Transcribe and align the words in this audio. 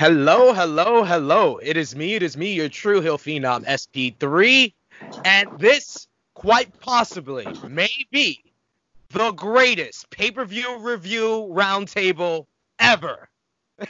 Hello, 0.00 0.54
hello, 0.54 1.04
hello. 1.04 1.58
It 1.58 1.76
is 1.76 1.94
me, 1.94 2.14
it 2.14 2.22
is 2.22 2.34
me, 2.34 2.54
your 2.54 2.70
Tru 2.70 3.02
Heel 3.02 3.18
Phenom 3.18 3.66
SP3. 3.66 4.72
And 5.26 5.50
this, 5.58 6.08
quite 6.32 6.80
possibly, 6.80 7.46
may 7.68 7.90
be 8.10 8.42
the 9.10 9.32
greatest 9.32 10.08
pay 10.08 10.30
per 10.30 10.46
view 10.46 10.78
review 10.78 11.50
roundtable 11.52 12.46
ever. 12.78 13.28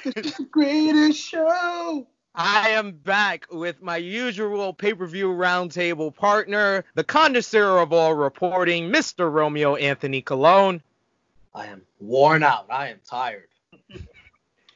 It's 0.05 0.37
the 0.37 0.47
greatest 0.51 1.21
show. 1.21 2.09
I 2.35 2.71
am 2.71 2.91
back 2.91 3.47
with 3.53 3.81
my 3.81 3.99
usual 3.99 4.73
pay 4.73 4.95
per 4.95 5.07
view 5.07 5.29
roundtable 5.29 6.13
partner, 6.13 6.85
the 6.97 7.05
connoisseur 7.05 7.79
of 7.79 7.93
all 7.93 8.15
reporting, 8.15 8.91
Mr. 8.91 9.33
Romeo 9.33 9.77
Anthony 9.77 10.23
Cologne. 10.23 10.83
I 11.55 11.67
am 11.67 11.83
worn 12.01 12.43
out. 12.43 12.67
I 12.69 12.89
am 12.89 12.99
tired. 13.09 13.50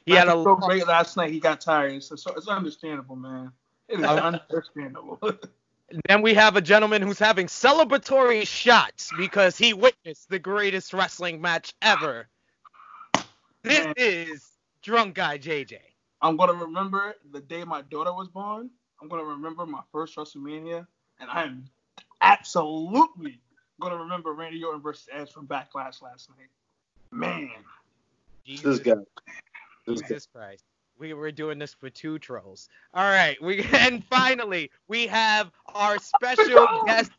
He 0.06 0.12
had 0.12 0.28
a 0.28 0.32
so 0.32 0.56
great 0.56 0.86
last 0.86 1.16
night. 1.16 1.32
He 1.32 1.40
got 1.40 1.60
tired. 1.60 2.02
So, 2.02 2.16
so 2.16 2.32
it's 2.34 2.48
understandable, 2.48 3.16
man. 3.16 3.52
It 3.88 4.00
is 4.00 4.06
uh, 4.06 4.14
understandable. 4.50 5.18
then 6.08 6.22
we 6.22 6.34
have 6.34 6.56
a 6.56 6.60
gentleman 6.60 7.02
who's 7.02 7.18
having 7.18 7.46
celebratory 7.46 8.46
shots 8.46 9.10
because 9.16 9.56
he 9.56 9.72
witnessed 9.72 10.28
the 10.28 10.38
greatest 10.38 10.92
wrestling 10.92 11.40
match 11.40 11.74
ever. 11.80 12.28
This 13.62 13.84
man. 13.84 13.94
is 13.96 14.46
drunk 14.82 15.14
guy 15.14 15.38
JJ. 15.38 15.78
I'm 16.20 16.36
gonna 16.36 16.54
remember 16.54 17.14
the 17.32 17.40
day 17.40 17.64
my 17.64 17.82
daughter 17.82 18.12
was 18.12 18.28
born. 18.28 18.70
I'm 19.00 19.08
gonna 19.08 19.24
remember 19.24 19.66
my 19.66 19.80
first 19.92 20.16
WrestleMania, 20.16 20.86
and 21.20 21.30
I'm 21.30 21.64
absolutely 22.20 23.40
gonna 23.80 23.96
remember 23.96 24.32
Randy 24.32 24.62
Orton 24.62 24.80
versus 24.80 25.08
Edge 25.12 25.32
from 25.32 25.46
Backlash 25.46 26.02
last 26.02 26.30
night. 26.30 26.48
Man, 27.10 27.50
Jesus. 28.44 28.78
this 28.78 28.80
guy. 28.80 29.02
Jesus 29.86 30.26
Christ. 30.26 30.64
We 30.98 31.12
were 31.12 31.32
doing 31.32 31.58
this 31.58 31.74
for 31.74 31.90
two 31.90 32.18
trolls. 32.18 32.68
All 32.92 33.08
right, 33.08 33.40
we 33.42 33.62
and 33.72 34.04
finally 34.04 34.70
we 34.88 35.06
have 35.08 35.50
our 35.74 35.98
special 35.98 36.66
guest, 36.86 37.10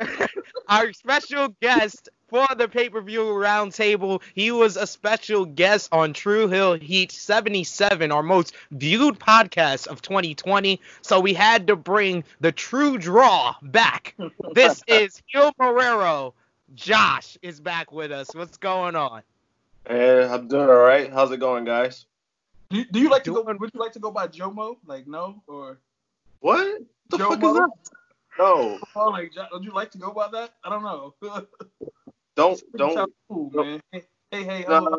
our 0.68 0.92
special 0.92 1.48
guest 1.60 2.08
for 2.28 2.46
the 2.56 2.68
pay-per-view 2.68 3.20
roundtable. 3.20 4.22
He 4.34 4.50
was 4.50 4.76
a 4.76 4.86
special 4.86 5.44
guest 5.44 5.88
on 5.92 6.12
Tru 6.12 6.48
Heel 6.48 6.74
Heat 6.74 7.10
77, 7.12 8.12
our 8.12 8.22
most 8.22 8.54
viewed 8.70 9.18
podcast 9.18 9.86
of 9.86 10.02
2020. 10.02 10.80
So 11.00 11.20
we 11.20 11.32
had 11.34 11.66
to 11.68 11.76
bring 11.76 12.24
the 12.40 12.52
true 12.52 12.98
draw 12.98 13.54
back. 13.62 14.14
This 14.52 14.82
is 14.86 15.22
Gil 15.32 15.52
Marrero. 15.60 16.34
Josh 16.74 17.38
is 17.40 17.60
back 17.60 17.92
with 17.92 18.12
us. 18.12 18.28
What's 18.34 18.58
going 18.58 18.94
on? 18.94 19.22
Hey, 19.88 20.22
I'm 20.22 20.48
doing 20.48 20.68
all 20.68 20.76
right. 20.76 21.10
How's 21.10 21.30
it 21.30 21.40
going, 21.40 21.64
guys? 21.64 22.04
Do, 22.68 22.84
do 22.84 23.00
you 23.00 23.08
like 23.08 23.24
to 23.24 23.32
go? 23.32 23.42
Would 23.42 23.70
you 23.72 23.80
like 23.80 23.92
to 23.92 23.98
go 23.98 24.10
by 24.10 24.28
Jomo? 24.28 24.76
Like 24.84 25.06
no 25.06 25.42
or 25.46 25.80
what? 26.40 26.82
The 27.08 27.16
Jomo? 27.16 27.28
fuck 27.28 27.42
is 27.42 27.54
that? 27.54 27.70
No. 28.38 28.78
Oh, 28.94 29.08
like, 29.08 29.32
would 29.50 29.64
you 29.64 29.72
like 29.72 29.90
to 29.92 29.98
go 29.98 30.12
by 30.12 30.28
that? 30.28 30.52
I 30.62 30.68
don't 30.68 30.82
know. 30.82 31.14
don't 32.36 32.62
don't. 32.76 33.12
Cool, 33.30 33.50
man. 33.54 33.80
Hey 33.90 34.04
hey. 34.30 34.44
hey 34.44 34.64
uh, 34.66 34.98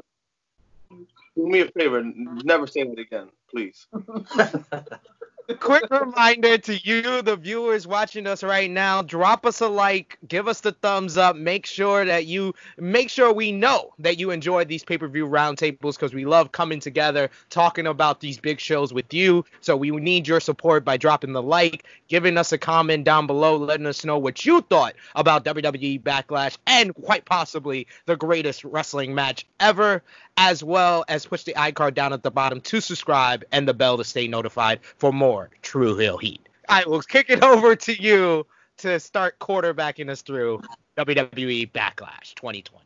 do 0.89 1.07
me 1.35 1.59
a 1.59 1.67
favor. 1.67 2.03
Never 2.03 2.65
say 2.65 2.83
that 2.83 2.97
again, 2.97 3.29
please. 3.47 3.85
quick 5.55 5.89
reminder 5.89 6.57
to 6.57 6.75
you, 6.77 7.21
the 7.21 7.35
viewers 7.35 7.87
watching 7.87 8.27
us 8.27 8.43
right 8.43 8.69
now, 8.69 9.01
drop 9.01 9.45
us 9.45 9.61
a 9.61 9.67
like, 9.67 10.17
give 10.27 10.47
us 10.47 10.61
the 10.61 10.71
thumbs 10.71 11.17
up, 11.17 11.35
make 11.35 11.65
sure 11.65 12.05
that 12.05 12.25
you 12.25 12.53
make 12.77 13.09
sure 13.09 13.33
we 13.33 13.51
know 13.51 13.93
that 13.99 14.19
you 14.19 14.31
enjoyed 14.31 14.67
these 14.67 14.83
pay-per-view 14.83 15.27
roundtables 15.27 15.95
because 15.95 16.13
we 16.13 16.25
love 16.25 16.51
coming 16.51 16.79
together, 16.79 17.29
talking 17.49 17.87
about 17.87 18.19
these 18.19 18.37
big 18.37 18.59
shows 18.59 18.93
with 18.93 19.13
you. 19.13 19.45
So 19.61 19.75
we 19.75 19.91
need 19.91 20.27
your 20.27 20.39
support 20.39 20.85
by 20.85 20.97
dropping 20.97 21.33
the 21.33 21.41
like, 21.41 21.85
giving 22.07 22.37
us 22.37 22.51
a 22.51 22.57
comment 22.57 23.03
down 23.03 23.27
below, 23.27 23.57
letting 23.57 23.87
us 23.87 24.05
know 24.05 24.17
what 24.17 24.45
you 24.45 24.61
thought 24.61 24.95
about 25.15 25.45
WWE 25.45 26.01
Backlash 26.01 26.57
and 26.67 26.93
quite 26.93 27.25
possibly 27.25 27.87
the 28.05 28.15
greatest 28.15 28.63
wrestling 28.63 29.15
match 29.15 29.45
ever 29.59 30.03
as 30.37 30.63
well 30.63 31.03
as 31.09 31.25
push 31.25 31.43
the 31.43 31.53
iCard 31.53 31.93
down 31.93 32.13
at 32.13 32.23
the 32.23 32.31
bottom 32.31 32.61
to 32.61 32.79
subscribe 32.79 33.43
and 33.51 33.67
the 33.67 33.73
bell 33.73 33.97
to 33.97 34.03
stay 34.03 34.27
notified 34.27 34.79
for 34.95 35.11
more 35.11 35.38
Tru 35.61 35.97
Heel 35.97 36.17
Heat. 36.17 36.47
I 36.67 36.83
will 36.85 37.01
kick 37.01 37.29
it 37.29 37.43
over 37.43 37.75
to 37.75 38.01
you 38.01 38.45
to 38.77 38.99
start 38.99 39.39
quarterbacking 39.39 40.09
us 40.09 40.21
through 40.21 40.61
WWE 40.97 41.71
Backlash 41.71 42.35
2020. 42.35 42.85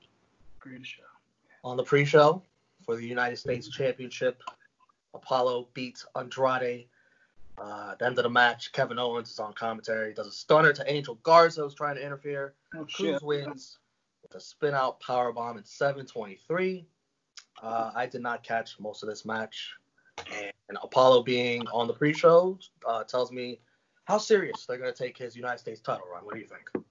Great 0.59 0.85
show. 0.85 1.03
On 1.63 1.77
the 1.77 1.83
pre-show 1.83 2.41
for 2.85 2.95
the 2.95 3.05
United 3.05 3.37
States 3.37 3.69
Championship, 3.69 4.41
Apollo 5.13 5.69
beats 5.73 6.05
Andrade. 6.15 6.87
Uh, 7.57 7.89
at 7.91 7.99
the 7.99 8.05
end 8.05 8.17
of 8.17 8.23
the 8.23 8.29
match, 8.29 8.71
Kevin 8.71 8.97
Owens 8.97 9.29
is 9.29 9.39
on 9.39 9.53
commentary, 9.53 10.13
does 10.13 10.27
a 10.27 10.31
stunner 10.31 10.73
to 10.73 10.91
Angel 10.91 11.15
Garza, 11.21 11.61
who's 11.61 11.75
trying 11.75 11.95
to 11.95 12.03
interfere. 12.03 12.55
Oh, 12.75 12.85
Crews 12.91 13.21
wins 13.21 13.77
with 14.23 14.33
a 14.33 14.39
spin 14.39 14.73
out 14.73 14.99
power 14.99 15.31
bomb 15.31 15.57
in 15.57 15.63
723. 15.63 16.85
Uh, 17.61 17.91
I 17.95 18.07
did 18.07 18.21
not 18.21 18.41
catch 18.43 18.79
most 18.79 19.03
of 19.03 19.09
this 19.09 19.23
match, 19.23 19.73
and 20.69 20.77
Apollo 20.81 21.23
being 21.23 21.67
on 21.67 21.87
the 21.87 21.93
pre-show 21.93 22.57
uh, 22.87 23.03
tells 23.03 23.31
me 23.31 23.59
how 24.05 24.17
serious 24.17 24.65
they're 24.65 24.77
going 24.77 24.91
to 24.91 24.97
take 24.97 25.17
his 25.17 25.35
United 25.35 25.59
States 25.59 25.79
title 25.79 26.05
run. 26.11 26.25
What 26.25 26.35
do 26.35 26.41
you 26.41 26.47
think? 26.47 26.85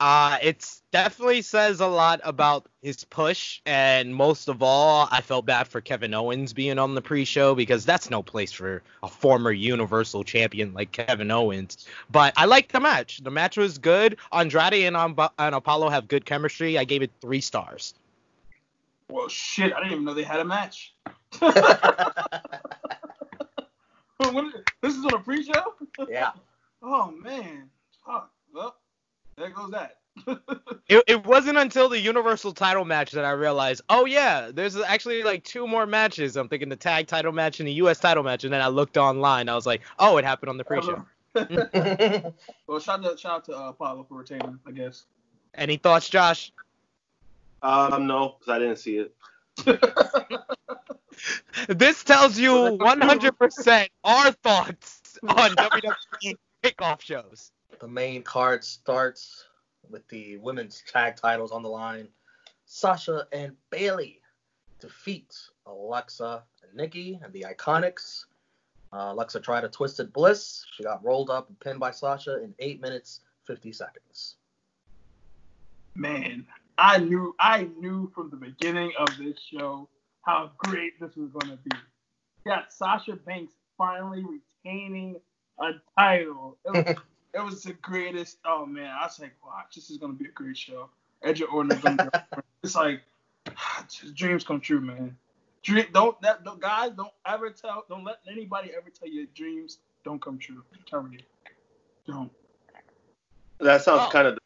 Uh, 0.00 0.38
it 0.42 0.66
definitely 0.92 1.42
says 1.42 1.80
a 1.80 1.86
lot 1.86 2.22
about 2.24 2.64
his 2.80 3.04
push, 3.04 3.60
and 3.66 4.14
most 4.14 4.48
of 4.48 4.62
all, 4.62 5.06
I 5.10 5.20
felt 5.20 5.44
bad 5.44 5.68
for 5.68 5.82
Kevin 5.82 6.14
Owens 6.14 6.54
being 6.54 6.78
on 6.78 6.94
the 6.94 7.02
pre-show 7.02 7.54
because 7.54 7.84
that's 7.84 8.08
no 8.08 8.22
place 8.22 8.50
for 8.50 8.82
a 9.02 9.08
former 9.08 9.52
Universal 9.52 10.24
Champion 10.24 10.72
like 10.72 10.90
Kevin 10.92 11.30
Owens. 11.30 11.86
But 12.10 12.32
I 12.38 12.46
liked 12.46 12.72
the 12.72 12.80
match. 12.80 13.20
The 13.22 13.30
match 13.30 13.58
was 13.58 13.76
good. 13.76 14.16
Andrade 14.32 14.86
and, 14.86 14.96
um, 14.96 15.14
and 15.38 15.54
Apollo 15.54 15.90
have 15.90 16.08
good 16.08 16.24
chemistry. 16.24 16.78
I 16.78 16.84
gave 16.84 17.02
it 17.02 17.10
three 17.20 17.42
stars. 17.42 17.92
Well, 19.10 19.28
shit, 19.28 19.74
I 19.74 19.80
didn't 19.80 19.92
even 19.92 20.04
know 20.06 20.14
they 20.14 20.22
had 20.22 20.40
a 20.40 20.46
match. 20.46 20.94
This 24.82 24.94
is 24.96 25.04
on 25.04 25.14
a 25.14 25.18
pre-show? 25.18 25.74
Yeah. 26.08 26.32
oh 26.82 27.10
man. 27.12 27.70
Oh, 28.06 28.24
well, 28.54 28.76
there 29.36 29.50
goes 29.50 29.70
that. 29.70 29.96
it, 30.88 31.04
it 31.06 31.24
wasn't 31.24 31.56
until 31.56 31.88
the 31.88 32.00
Universal 32.00 32.52
title 32.52 32.84
match 32.84 33.12
that 33.12 33.24
I 33.24 33.30
realized, 33.30 33.82
oh 33.88 34.04
yeah, 34.04 34.50
there's 34.52 34.76
actually 34.76 35.22
like 35.22 35.44
two 35.44 35.66
more 35.66 35.86
matches. 35.86 36.36
I'm 36.36 36.48
thinking 36.48 36.68
the 36.68 36.76
tag 36.76 37.06
title 37.06 37.32
match 37.32 37.60
and 37.60 37.68
the 37.68 37.72
US 37.74 37.98
title 37.98 38.22
match, 38.22 38.44
and 38.44 38.52
then 38.52 38.60
I 38.60 38.68
looked 38.68 38.96
online. 38.96 39.48
I 39.48 39.54
was 39.54 39.66
like, 39.66 39.82
oh, 39.98 40.16
it 40.16 40.24
happened 40.24 40.50
on 40.50 40.56
the 40.56 40.64
pre-show. 40.64 41.04
well, 42.66 42.80
shout 42.80 43.04
out, 43.04 43.18
shout 43.18 43.32
out 43.32 43.44
to 43.44 43.56
uh, 43.56 43.68
Apollo 43.70 44.06
for 44.08 44.18
retaining, 44.18 44.58
I 44.66 44.72
guess. 44.72 45.04
Any 45.54 45.76
thoughts, 45.76 46.08
Josh? 46.08 46.52
Um, 47.62 48.06
no, 48.06 48.36
because 48.38 48.52
I 48.52 48.58
didn't 48.58 48.78
see 48.78 48.96
it. 48.98 49.14
this 51.68 52.04
tells 52.04 52.38
you 52.38 52.50
100% 52.50 53.88
our 54.04 54.32
thoughts 54.32 55.18
on 55.26 55.50
WWE 55.50 56.34
kickoff 56.62 57.00
shows. 57.00 57.52
The 57.80 57.88
main 57.88 58.22
card 58.22 58.64
starts 58.64 59.44
with 59.88 60.06
the 60.08 60.36
women's 60.38 60.82
tag 60.86 61.16
titles 61.16 61.52
on 61.52 61.62
the 61.62 61.68
line. 61.68 62.08
Sasha 62.66 63.26
and 63.32 63.52
Bayley 63.70 64.20
defeat 64.80 65.36
Alexa 65.66 66.42
and 66.62 66.74
Nikki 66.74 67.18
and 67.22 67.32
the 67.32 67.46
Iconics. 67.48 68.24
Uh, 68.92 69.12
Alexa 69.12 69.40
tried 69.40 69.64
a 69.64 69.68
twisted 69.68 70.12
bliss. 70.12 70.64
She 70.76 70.82
got 70.82 71.04
rolled 71.04 71.30
up 71.30 71.48
and 71.48 71.58
pinned 71.60 71.80
by 71.80 71.90
Sasha 71.90 72.42
in 72.42 72.54
8 72.58 72.80
minutes 72.80 73.20
50 73.46 73.72
seconds. 73.72 74.36
Man, 75.94 76.46
I 76.78 76.98
knew 76.98 77.34
I 77.38 77.68
knew 77.78 78.10
from 78.14 78.30
the 78.30 78.36
beginning 78.36 78.92
of 78.98 79.08
this 79.18 79.38
show 79.40 79.88
how 80.30 80.50
great 80.58 80.98
this 81.00 81.16
was 81.16 81.30
going 81.30 81.56
to 81.56 81.62
be. 81.64 81.76
Yeah, 82.46 82.62
Sasha 82.68 83.16
Banks 83.16 83.52
finally 83.76 84.24
retaining 84.24 85.16
a 85.58 85.72
title. 85.98 86.56
It 86.64 86.70
was, 86.70 86.96
it 87.34 87.44
was 87.44 87.62
the 87.62 87.72
greatest. 87.74 88.38
Oh 88.44 88.64
man, 88.64 88.94
I 88.98 89.04
was 89.04 89.18
like, 89.18 89.32
watch, 89.44 89.74
this 89.74 89.90
is 89.90 89.98
going 89.98 90.12
to 90.12 90.18
be 90.18 90.28
a 90.28 90.32
great 90.32 90.56
show. 90.56 90.88
Edge 91.22 91.42
Orton 91.42 91.72
is 91.72 91.82
going 91.82 91.96
to 91.98 92.04
be. 92.04 92.38
It's 92.62 92.76
like 92.76 93.00
dreams 94.14 94.44
come 94.44 94.60
true, 94.60 94.80
man. 94.80 95.16
Dream, 95.62 95.86
don't 95.92 96.20
that 96.22 96.44
don't, 96.44 96.60
guys 96.60 96.92
don't 96.96 97.12
ever 97.26 97.50
tell 97.50 97.84
don't 97.88 98.04
let 98.04 98.20
anybody 98.30 98.70
ever 98.74 98.88
tell 98.88 99.08
you 99.08 99.26
dreams 99.34 99.78
don't 100.04 100.22
come 100.22 100.38
true. 100.38 100.62
Tell 100.86 101.02
me, 101.02 101.18
don't. 102.06 102.30
That 103.58 103.82
sounds 103.82 104.02
oh. 104.06 104.10
kind 104.10 104.28
of 104.28 104.38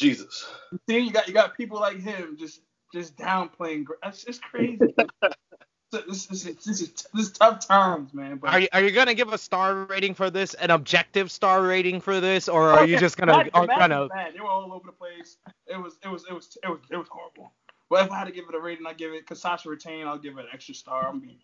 Jesus. 0.00 0.46
See, 0.88 0.98
you 0.98 1.12
got 1.12 1.28
you 1.28 1.34
got 1.34 1.56
people 1.56 1.78
like 1.78 2.00
him 2.00 2.36
just 2.38 2.62
just 2.92 3.16
downplaying. 3.16 3.84
It's, 4.04 4.24
just 4.24 4.42
crazy. 4.42 4.78
this, 5.92 6.04
this, 6.06 6.26
this, 6.26 6.42
this, 6.42 6.80
is, 6.80 6.92
this 7.14 7.26
is 7.26 7.32
tough 7.32 7.66
times, 7.66 8.14
man. 8.14 8.38
But 8.38 8.50
are 8.50 8.60
you 8.60 8.68
are 8.72 8.82
you 8.82 8.90
gonna 8.90 9.14
give 9.14 9.32
a 9.32 9.38
star 9.38 9.84
rating 9.84 10.14
for 10.14 10.30
this, 10.30 10.54
an 10.54 10.70
objective 10.70 11.30
star 11.30 11.62
rating 11.62 12.00
for 12.00 12.18
this, 12.18 12.48
or 12.48 12.70
are 12.70 12.86
you 12.86 12.98
just 12.98 13.18
gonna? 13.18 13.36
Matt, 13.36 13.54
Matt 13.54 14.08
bad. 14.08 14.34
They 14.34 14.40
were 14.40 14.48
all 14.48 14.72
over 14.72 14.86
the 14.86 14.92
place. 14.92 15.36
It 15.66 15.80
was 15.80 15.98
it 16.02 16.08
was 16.08 16.24
it 16.28 16.32
was 16.32 16.56
it 16.64 16.68
was 16.68 16.80
it 16.90 16.96
was 16.96 17.08
horrible. 17.10 17.52
But 17.90 18.06
if 18.06 18.12
I 18.12 18.18
had 18.18 18.24
to 18.24 18.32
give 18.32 18.44
it 18.48 18.54
a 18.54 18.60
rating, 18.60 18.86
I'd 18.86 18.96
give 18.96 19.12
it 19.12 19.20
because 19.20 19.42
Sasha 19.42 19.68
retained. 19.68 20.08
I'll 20.08 20.18
give 20.18 20.38
it 20.38 20.42
an 20.42 20.50
extra 20.52 20.74
star. 20.74 21.08
I'm 21.08 21.20
being 21.20 21.38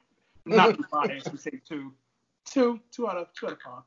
not 0.47 0.79
biased. 0.91 1.31
We 1.31 1.39
say 1.39 1.61
two, 1.69 1.93
two, 2.47 2.81
two 2.91 3.09
out 3.09 3.19
of 3.19 3.29
two 3.35 3.47
out 3.47 3.53
of 3.53 3.61
five. 3.61 3.83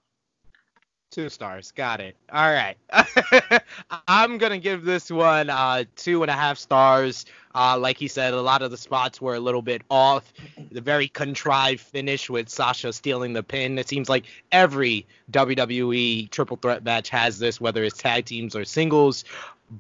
Two 1.12 1.30
stars. 1.30 1.72
Got 1.72 2.02
it. 2.02 2.16
All 2.32 2.54
right. 2.54 2.78
I'm 4.08 4.38
going 4.38 4.52
to 4.52 4.60
give 4.60 4.86
this 4.86 5.10
one 5.10 5.50
uh, 5.50 5.86
two 5.96 6.22
and 6.22 6.30
a 6.30 6.36
half 6.36 6.60
stars. 6.60 7.26
Uh, 7.56 7.80
like 7.80 7.98
he 7.98 8.08
said, 8.08 8.36
a 8.36 8.42
lot 8.42 8.62
of 8.62 8.70
the 8.70 8.78
spots 8.78 9.20
were 9.20 9.34
a 9.34 9.40
little 9.40 9.64
bit 9.64 9.82
off. 9.90 10.32
The 10.72 10.82
very 10.82 11.08
contrived 11.08 11.82
finish 11.82 12.30
with 12.30 12.48
Sasha 12.48 12.94
stealing 12.94 13.34
the 13.34 13.42
pin. 13.42 13.80
It 13.80 13.88
seems 13.88 14.08
like 14.08 14.26
every 14.52 15.08
WWE 15.32 16.30
triple 16.30 16.58
threat 16.58 16.84
match 16.84 17.10
has 17.10 17.40
this, 17.40 17.60
whether 17.60 17.84
it's 17.84 17.98
tag 17.98 18.26
teams 18.26 18.56
or 18.56 18.64
singles. 18.64 19.26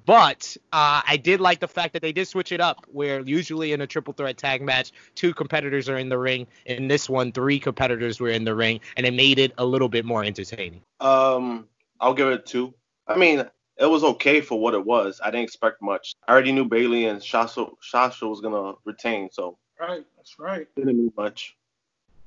But 0.05 0.55
uh, 0.71 1.01
I 1.07 1.17
did 1.17 1.41
like 1.41 1.59
the 1.59 1.67
fact 1.67 1.93
that 1.93 2.01
they 2.01 2.11
did 2.11 2.27
switch 2.27 2.51
it 2.51 2.61
up, 2.61 2.85
where 2.91 3.21
usually 3.21 3.73
in 3.73 3.81
a 3.81 3.87
triple 3.87 4.13
threat 4.13 4.37
tag 4.37 4.61
match, 4.61 4.91
two 5.15 5.33
competitors 5.33 5.89
are 5.89 5.97
in 5.97 6.09
the 6.09 6.17
ring. 6.17 6.45
In 6.65 6.87
this 6.87 7.09
one, 7.09 7.31
three 7.31 7.59
competitors 7.59 8.19
were 8.19 8.29
in 8.29 8.43
the 8.43 8.53
ring, 8.53 8.81
and 8.97 9.05
it 9.05 9.13
made 9.13 9.39
it 9.39 9.53
a 9.57 9.65
little 9.65 9.89
bit 9.89 10.05
more 10.05 10.23
entertaining. 10.23 10.81
Um, 10.99 11.67
I'll 11.99 12.13
give 12.13 12.27
it 12.27 12.45
two. 12.45 12.73
I 13.07 13.17
mean, 13.17 13.45
it 13.77 13.85
was 13.85 14.03
okay 14.03 14.41
for 14.41 14.59
what 14.59 14.75
it 14.75 14.85
was. 14.85 15.19
I 15.23 15.31
didn't 15.31 15.45
expect 15.45 15.81
much. 15.81 16.13
I 16.27 16.33
already 16.33 16.51
knew 16.51 16.65
Bayley 16.65 17.05
and 17.05 17.23
Sasha, 17.23 17.65
Sasha 17.81 18.27
was 18.27 18.41
gonna 18.41 18.73
retain, 18.85 19.29
so. 19.31 19.57
Right, 19.79 20.05
that's 20.17 20.37
right. 20.37 20.67
Didn't 20.75 20.97
mean 20.97 21.13
much. 21.15 21.55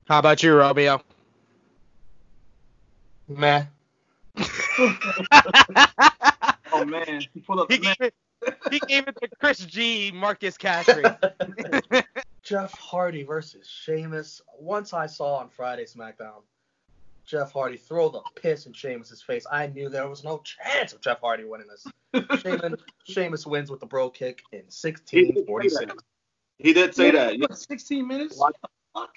How 0.09 0.19
about 0.19 0.43
you, 0.43 0.55
Romeo? 0.55 1.03
Meh. 3.29 3.65
oh 6.83 6.91
man, 6.91 7.23
he 7.33 7.41
pulled 7.41 7.61
up. 7.61 7.71
He 7.71 7.79
gave, 7.79 7.97
it, 8.01 8.15
he 8.71 8.79
gave 8.81 9.09
it 9.09 9.17
to 9.21 9.29
Chris 9.41 9.59
G, 9.59 10.11
Marcus 10.15 10.57
Castry. 10.57 11.05
Jeff 12.43 12.73
Hardy 12.73 13.23
versus 13.23 13.69
Sheamus. 13.69 14.41
Once 14.59 14.93
I 14.93 15.07
saw 15.07 15.37
on 15.37 15.49
Friday 15.49 15.85
SmackDown, 15.85 16.43
Jeff 17.25 17.53
Hardy 17.53 17.77
throw 17.77 18.09
the 18.09 18.21
piss 18.35 18.67
in 18.67 18.73
Sheamus's 18.73 19.23
face. 19.23 19.47
I 19.51 19.69
knew 19.69 19.89
there 19.89 20.09
was 20.09 20.25
no 20.25 20.43
chance 20.45 20.93
of 20.93 21.01
Jeff 21.01 21.21
Hardy 21.21 21.45
winning 21.45 21.69
this. 21.69 21.87
Sheamus, 22.43 22.81
Sheamus 23.05 23.47
wins 23.47 23.71
with 23.71 23.81
the 23.81 23.87
Brogue 23.87 24.15
Kick 24.15 24.43
in 24.53 24.65
1646. 24.65 25.93
He 26.59 26.73
did 26.73 26.95
say 26.95 27.11
that. 27.13 27.39
Yeah, 27.39 27.47
16 27.53 28.07
minutes. 28.07 28.37
What 28.37 28.55
the 28.61 28.69
fuck? 28.95 29.15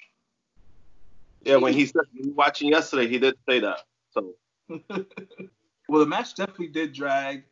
Yeah, 1.42 1.56
when 1.56 1.74
he 1.74 1.86
said 1.86 2.02
watching 2.34 2.70
yesterday, 2.70 3.06
he 3.08 3.18
did 3.18 3.36
say 3.48 3.60
that. 3.60 3.80
So. 4.10 4.34
well, 4.68 6.00
the 6.00 6.06
match 6.06 6.34
definitely 6.34 6.68
did 6.68 6.92
drag. 6.92 7.44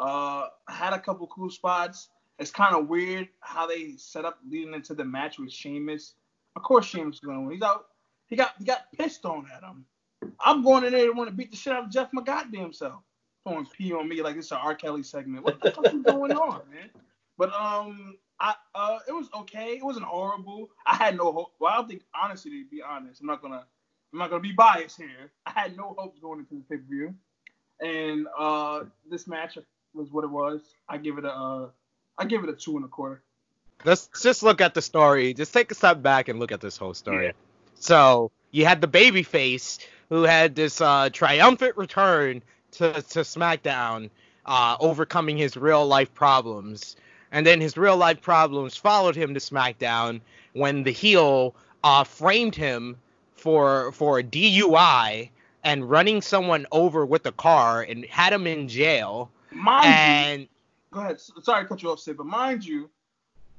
Uh, 0.00 0.48
had 0.66 0.94
a 0.94 0.98
couple 0.98 1.26
cool 1.26 1.50
spots. 1.50 2.08
It's 2.38 2.50
kind 2.50 2.74
of 2.74 2.88
weird 2.88 3.28
how 3.40 3.66
they 3.66 3.96
set 3.98 4.24
up 4.24 4.38
leading 4.48 4.72
into 4.72 4.94
the 4.94 5.04
match 5.04 5.38
with 5.38 5.52
Sheamus. 5.52 6.14
Of 6.56 6.62
course, 6.62 6.86
Sheamus 6.86 7.16
is 7.16 7.20
gonna 7.20 7.42
win. 7.42 7.52
He's 7.52 7.62
out. 7.62 7.88
He 8.26 8.36
got 8.36 8.54
he 8.58 8.64
got 8.64 8.90
pissed 8.96 9.26
on 9.26 9.46
at 9.54 9.62
him. 9.62 9.84
I'm 10.40 10.62
going 10.62 10.84
in 10.84 10.92
there 10.92 11.06
to 11.06 11.12
want 11.12 11.28
to 11.28 11.36
beat 11.36 11.50
the 11.50 11.56
shit 11.56 11.74
out 11.74 11.84
of 11.84 11.90
Jeff 11.90 12.08
my 12.12 12.22
goddamn 12.22 12.72
self. 12.72 13.02
Throwing 13.46 13.66
pee 13.66 13.92
on 13.92 14.08
me 14.08 14.22
like 14.22 14.36
it's 14.36 14.50
an 14.52 14.58
R. 14.62 14.74
Kelly 14.74 15.02
segment. 15.02 15.44
What 15.44 15.60
the 15.60 15.70
fuck 15.70 15.86
is 15.86 16.02
going 16.02 16.32
on, 16.32 16.62
man? 16.70 16.90
But 17.36 17.52
um, 17.54 18.16
I 18.38 18.54
uh, 18.74 18.98
it 19.06 19.12
was 19.12 19.28
okay. 19.34 19.76
It 19.76 19.84
wasn't 19.84 20.06
horrible. 20.06 20.70
I 20.86 20.94
had 20.94 21.16
no 21.16 21.32
hope. 21.32 21.52
Well, 21.58 21.72
I 21.72 21.76
don't 21.76 21.88
think 21.88 22.02
honestly, 22.14 22.50
to 22.50 22.70
be 22.70 22.82
honest, 22.82 23.20
I'm 23.20 23.26
not 23.26 23.42
gonna 23.42 23.66
I'm 24.12 24.18
not 24.18 24.30
gonna 24.30 24.40
be 24.40 24.52
biased 24.52 24.96
here. 24.96 25.30
I 25.46 25.50
had 25.50 25.76
no 25.76 25.94
hopes 25.98 26.18
going 26.20 26.40
into 26.40 26.54
the 26.54 26.62
pay 26.62 26.76
per 26.76 26.88
view, 26.88 27.14
and 27.80 28.26
uh, 28.38 28.84
this 29.10 29.26
match 29.26 29.58
was 29.94 30.10
what 30.10 30.24
it 30.24 30.30
was. 30.30 30.60
I 30.88 30.98
give 30.98 31.18
it 31.18 31.24
a 31.24 31.32
uh, 31.32 31.68
I 32.18 32.24
give 32.24 32.44
it 32.44 32.50
a 32.50 32.54
two 32.54 32.76
and 32.76 32.84
a 32.84 32.88
quarter. 32.88 33.22
Let's 33.84 34.08
just 34.22 34.42
look 34.42 34.60
at 34.60 34.74
the 34.74 34.82
story. 34.82 35.32
Just 35.32 35.54
take 35.54 35.70
a 35.70 35.74
step 35.74 36.02
back 36.02 36.28
and 36.28 36.38
look 36.38 36.52
at 36.52 36.60
this 36.60 36.76
whole 36.76 36.94
story. 36.94 37.26
Yeah. 37.26 37.32
So 37.76 38.30
you 38.50 38.66
had 38.66 38.80
the 38.80 38.88
babyface 38.88 39.78
who 40.10 40.24
had 40.24 40.54
this 40.54 40.80
uh, 40.80 41.08
triumphant 41.10 41.76
return 41.76 42.42
to, 42.72 42.92
to 42.92 43.20
SmackDown, 43.20 44.10
uh, 44.44 44.76
overcoming 44.80 45.38
his 45.38 45.56
real 45.56 45.86
life 45.86 46.12
problems. 46.12 46.96
And 47.32 47.46
then 47.46 47.60
his 47.60 47.76
real 47.76 47.96
life 47.96 48.20
problems 48.20 48.76
followed 48.76 49.16
him 49.16 49.34
to 49.34 49.40
SmackDown 49.40 50.20
when 50.52 50.82
the 50.82 50.90
heel 50.90 51.54
uh, 51.82 52.04
framed 52.04 52.54
him 52.54 52.96
for 53.34 53.92
for 53.92 54.18
a 54.18 54.22
DUI 54.22 55.30
and 55.64 55.88
running 55.88 56.20
someone 56.22 56.66
over 56.72 57.06
with 57.06 57.24
a 57.26 57.32
car 57.32 57.82
and 57.82 58.04
had 58.06 58.32
him 58.32 58.46
in 58.46 58.68
jail. 58.68 59.30
Mind 59.52 59.86
and 59.86 60.40
you, 60.42 60.48
go 60.92 61.00
ahead. 61.00 61.20
Sorry 61.20 61.64
to 61.64 61.68
cut 61.68 61.82
you 61.82 61.90
off, 61.90 62.00
Sid, 62.00 62.16
but 62.16 62.26
mind 62.26 62.64
you, 62.64 62.90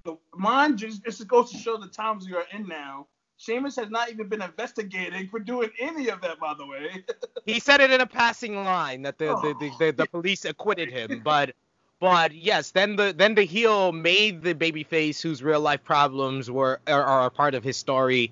the, 0.04 0.18
mind 0.36 0.82
you, 0.82 0.92
this 1.06 1.22
goes 1.24 1.52
to 1.52 1.58
show 1.58 1.78
the 1.78 1.88
times 1.88 2.28
we 2.28 2.36
are 2.36 2.46
in 2.54 2.68
now. 2.68 3.08
Sheamus 3.38 3.76
has 3.78 3.90
not 3.90 4.12
even 4.12 4.28
been 4.28 4.42
investigating 4.42 5.28
for 5.28 5.40
doing 5.40 5.70
any 5.80 6.10
of 6.10 6.22
that, 6.22 6.40
by 6.40 6.54
the 6.54 6.66
way. 6.66 7.04
he 7.46 7.60
said 7.60 7.82
it 7.82 7.90
in 7.90 8.00
a 8.00 8.06
passing 8.06 8.56
line 8.56 9.02
that 9.02 9.18
the, 9.18 9.30
oh. 9.30 9.42
the, 9.42 9.54
the, 9.60 9.72
the, 9.80 9.92
the 9.92 10.06
police 10.06 10.46
acquitted 10.46 10.90
him, 10.90 11.22
but 11.24 11.56
but 12.00 12.34
yes, 12.34 12.72
then 12.72 12.96
the 12.96 13.14
then 13.16 13.36
the 13.36 13.44
heel 13.44 13.92
made 13.92 14.42
the 14.42 14.56
babyface 14.56 15.22
whose 15.22 15.44
real 15.44 15.62
life 15.62 15.84
problems 15.84 16.50
were 16.50 16.80
are, 16.88 17.04
are 17.04 17.26
a 17.28 17.32
part 17.32 17.54
of 17.54 17.64
his 17.64 17.78
story 17.78 18.32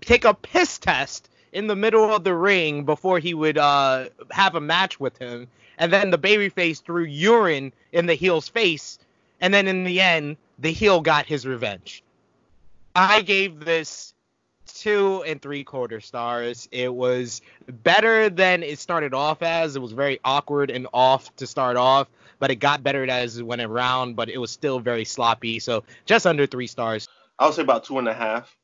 take 0.00 0.24
a 0.24 0.34
piss 0.34 0.78
test 0.78 1.28
in 1.52 1.66
the 1.66 1.76
middle 1.76 2.14
of 2.14 2.24
the 2.24 2.34
ring 2.34 2.84
before 2.84 3.18
he 3.18 3.34
would 3.34 3.58
uh, 3.58 4.06
have 4.30 4.54
a 4.54 4.60
match 4.60 5.00
with 5.00 5.16
him, 5.18 5.48
and 5.78 5.92
then 5.92 6.10
the 6.10 6.18
babyface 6.18 6.82
threw 6.82 7.04
urine 7.04 7.72
in 7.92 8.06
the 8.06 8.14
heel's 8.14 8.48
face, 8.48 8.98
and 9.40 9.52
then 9.52 9.68
in 9.68 9.84
the 9.84 10.00
end, 10.00 10.36
the 10.58 10.72
heel 10.72 11.00
got 11.00 11.26
his 11.26 11.46
revenge. 11.46 12.02
I 12.94 13.20
gave 13.22 13.64
this 13.64 14.14
two 14.66 15.22
and 15.26 15.40
three 15.40 15.64
quarter 15.64 16.00
stars. 16.00 16.68
It 16.72 16.92
was 16.92 17.42
better 17.68 18.28
than 18.30 18.62
it 18.62 18.78
started 18.78 19.14
off 19.14 19.42
as. 19.42 19.76
It 19.76 19.82
was 19.82 19.92
very 19.92 20.18
awkward 20.24 20.70
and 20.70 20.86
off 20.92 21.34
to 21.36 21.46
start 21.46 21.76
off, 21.76 22.08
but 22.38 22.50
it 22.50 22.56
got 22.56 22.82
better 22.82 23.08
as 23.08 23.38
it 23.38 23.46
went 23.46 23.62
around, 23.62 24.16
but 24.16 24.28
it 24.28 24.38
was 24.38 24.50
still 24.50 24.80
very 24.80 25.04
sloppy. 25.04 25.58
So 25.58 25.84
just 26.04 26.26
under 26.26 26.46
three 26.46 26.66
stars. 26.66 27.08
I'll 27.38 27.52
say 27.52 27.62
about 27.62 27.84
two 27.84 27.98
and 27.98 28.08
a 28.08 28.14
half. 28.14 28.54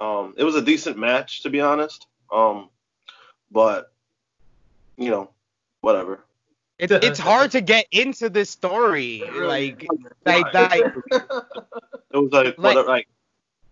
Um, 0.00 0.34
it 0.36 0.44
was 0.44 0.54
a 0.54 0.62
decent 0.62 0.96
match 0.96 1.42
to 1.42 1.50
be 1.50 1.60
honest. 1.60 2.06
Um, 2.32 2.70
but 3.50 3.92
you 4.96 5.10
know, 5.10 5.30
whatever. 5.80 6.24
It, 6.78 6.90
it's 6.90 7.18
hard 7.30 7.52
to 7.52 7.60
get 7.60 7.86
into 7.90 8.30
this 8.30 8.50
story, 8.50 9.22
like, 9.34 9.86
like, 10.24 10.54
like. 10.54 10.94
It 12.12 12.16
was 12.16 12.32
like, 12.32 12.58
like, 12.58 12.86
like 12.86 13.08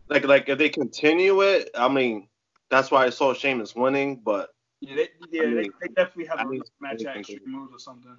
like 0.09 0.25
like 0.25 0.49
if 0.49 0.59
they 0.59 0.69
continue 0.69 1.43
it, 1.43 1.71
I 1.75 1.89
mean, 1.89 2.29
that's 2.71 2.91
why 2.91 3.05
I 3.05 3.11
saw 3.11 3.35
Sheamus 3.35 3.75
winning, 3.75 4.17
but 4.17 4.51
yeah, 4.81 4.97
they, 4.97 5.09
yeah, 5.31 5.43
I 5.43 5.47
mean, 5.47 5.57
they, 5.57 5.63
they, 5.81 5.95
definitely 5.95 6.27
have 6.27 6.39
I 6.39 6.45
mean, 6.45 6.61
a 6.61 6.83
match 6.83 7.05
at 7.05 7.17
Extreme 7.17 7.41
Moves 7.47 7.73
or 7.75 7.79
something. 7.79 8.17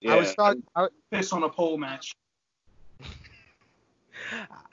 Yeah. 0.00 0.14
I 0.14 0.16
was 0.16 0.34
talking. 0.34 0.62
Piss 1.10 1.32
on 1.32 1.42
a 1.42 1.48
pole 1.48 1.78
match. 1.78 2.14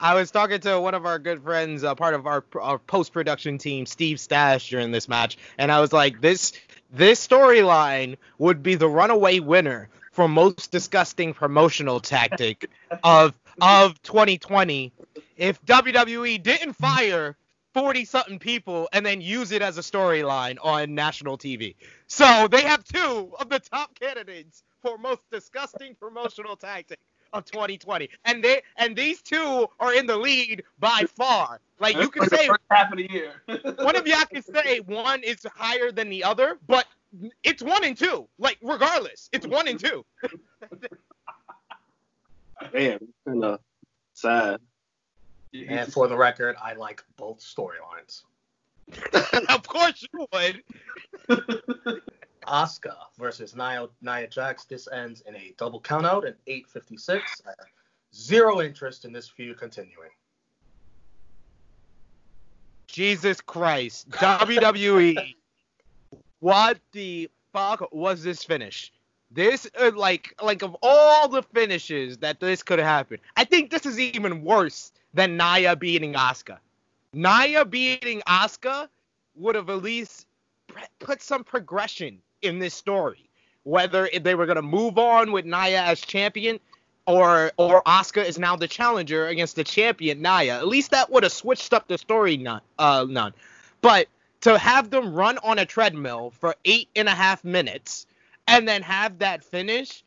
I 0.00 0.14
was 0.14 0.30
talking 0.30 0.60
to 0.60 0.78
one 0.80 0.94
of 0.94 1.06
our 1.06 1.18
good 1.18 1.42
friends, 1.42 1.82
uh, 1.84 1.94
part 1.94 2.14
of 2.14 2.26
our, 2.26 2.44
our 2.60 2.78
post 2.78 3.12
production 3.12 3.58
team, 3.58 3.86
Steve 3.86 4.20
Stash, 4.20 4.68
during 4.68 4.90
this 4.90 5.08
match, 5.08 5.38
and 5.56 5.72
I 5.72 5.80
was 5.80 5.92
like, 5.92 6.20
this 6.20 6.52
this 6.92 7.26
storyline 7.26 8.16
would 8.38 8.62
be 8.62 8.74
the 8.74 8.88
runaway 8.88 9.38
winner 9.38 9.88
for 10.12 10.28
most 10.28 10.70
disgusting 10.70 11.34
promotional 11.34 12.00
tactic 12.00 12.70
of 13.02 13.34
of 13.60 14.00
2020 14.02 14.92
if 15.36 15.64
WWE 15.64 16.42
didn't 16.42 16.74
fire 16.74 17.36
40 17.74 18.04
something 18.06 18.38
people 18.38 18.88
and 18.92 19.04
then 19.04 19.20
use 19.20 19.52
it 19.52 19.60
as 19.60 19.76
a 19.76 19.82
storyline 19.82 20.56
on 20.62 20.94
national 20.94 21.36
TV. 21.36 21.74
So 22.06 22.48
they 22.50 22.62
have 22.62 22.82
two 22.84 23.32
of 23.38 23.50
the 23.50 23.58
top 23.58 23.98
candidates 23.98 24.62
for 24.82 24.96
most 24.96 25.22
disgusting 25.30 25.94
promotional 25.94 26.56
tactic 26.56 26.98
of 27.32 27.44
2020. 27.44 28.08
And 28.24 28.42
they 28.42 28.62
and 28.76 28.96
these 28.96 29.22
two 29.22 29.68
are 29.80 29.94
in 29.94 30.06
the 30.06 30.16
lead 30.16 30.62
by 30.78 31.04
far. 31.16 31.60
Like 31.78 31.96
you 31.96 32.08
can 32.08 32.28
say 32.28 32.48
half 32.70 32.92
of 32.92 32.98
the 32.98 33.10
year. 33.10 33.32
one 33.76 33.96
of 33.96 34.06
y'all 34.06 34.24
can 34.32 34.42
say 34.42 34.80
one 34.80 35.22
is 35.22 35.46
higher 35.54 35.92
than 35.92 36.08
the 36.08 36.24
other, 36.24 36.58
but 36.66 36.86
it's 37.42 37.62
one 37.62 37.84
and 37.84 37.96
two. 37.96 38.26
Like 38.38 38.58
regardless, 38.62 39.28
it's 39.32 39.46
one 39.46 39.68
and 39.68 39.78
two. 39.78 40.04
Damn, 42.72 42.98
kind 43.26 43.44
of 43.44 43.54
uh, 43.54 43.58
sad. 44.14 44.60
And 45.68 45.92
for 45.92 46.08
the 46.08 46.16
record, 46.16 46.56
I 46.62 46.74
like 46.74 47.02
both 47.16 47.40
storylines. 47.40 48.22
of 49.48 49.66
course 49.66 50.06
you 50.12 50.26
would. 50.32 50.62
Asuka 52.46 52.94
versus 53.18 53.54
Nia, 53.54 53.88
Nia 54.00 54.26
Jax. 54.26 54.64
This 54.64 54.88
ends 54.92 55.22
in 55.26 55.36
a 55.36 55.54
double 55.58 55.80
countout 55.80 56.26
at 56.26 56.36
8:56. 56.46 57.42
I 57.46 57.50
have 57.50 57.56
zero 58.14 58.60
interest 58.60 59.04
in 59.04 59.12
this 59.12 59.28
feud 59.28 59.58
continuing. 59.58 60.10
Jesus 62.86 63.40
Christ, 63.40 64.08
WWE. 64.10 65.34
what 66.40 66.78
the 66.92 67.30
fuck 67.52 67.92
was 67.92 68.22
this 68.22 68.42
finish? 68.42 68.92
This 69.30 69.68
uh, 69.78 69.90
like 69.94 70.34
like 70.42 70.62
of 70.62 70.76
all 70.82 71.28
the 71.28 71.42
finishes 71.42 72.18
that 72.18 72.38
this 72.40 72.62
could 72.62 72.78
have 72.78 72.88
happened, 72.88 73.20
I 73.36 73.44
think 73.44 73.70
this 73.70 73.84
is 73.84 73.98
even 73.98 74.44
worse 74.44 74.92
than 75.12 75.36
Nia 75.36 75.74
beating 75.74 76.14
Asuka. 76.14 76.58
Nia 77.12 77.64
beating 77.64 78.22
Asuka 78.28 78.88
would 79.34 79.54
have 79.56 79.68
at 79.68 79.82
least 79.82 80.26
put 81.00 81.22
some 81.22 81.42
progression 81.44 82.20
in 82.46 82.58
this 82.58 82.74
story. 82.74 83.28
Whether 83.64 84.08
they 84.20 84.34
were 84.34 84.46
gonna 84.46 84.62
move 84.62 84.96
on 84.96 85.32
with 85.32 85.44
Nia 85.44 85.82
as 85.82 86.00
champion, 86.00 86.60
or 87.06 87.52
or 87.56 87.82
Asuka 87.84 88.24
is 88.24 88.38
now 88.38 88.56
the 88.56 88.68
challenger 88.68 89.26
against 89.26 89.56
the 89.56 89.64
champion 89.64 90.22
Nia. 90.22 90.56
At 90.56 90.68
least 90.68 90.90
that 90.90 91.10
would 91.10 91.22
have 91.22 91.32
switched 91.32 91.72
up 91.72 91.88
the 91.88 91.98
story 91.98 92.36
none. 92.36 92.60
Uh, 92.78 93.06
none. 93.08 93.32
But 93.80 94.08
to 94.42 94.58
have 94.58 94.90
them 94.90 95.14
run 95.14 95.38
on 95.38 95.58
a 95.58 95.66
treadmill 95.66 96.30
for 96.30 96.54
eight 96.64 96.88
and 96.94 97.08
a 97.08 97.12
half 97.12 97.44
minutes 97.44 98.06
and 98.46 98.68
then 98.68 98.82
have 98.82 99.18
that 99.18 99.42
finish, 99.42 100.04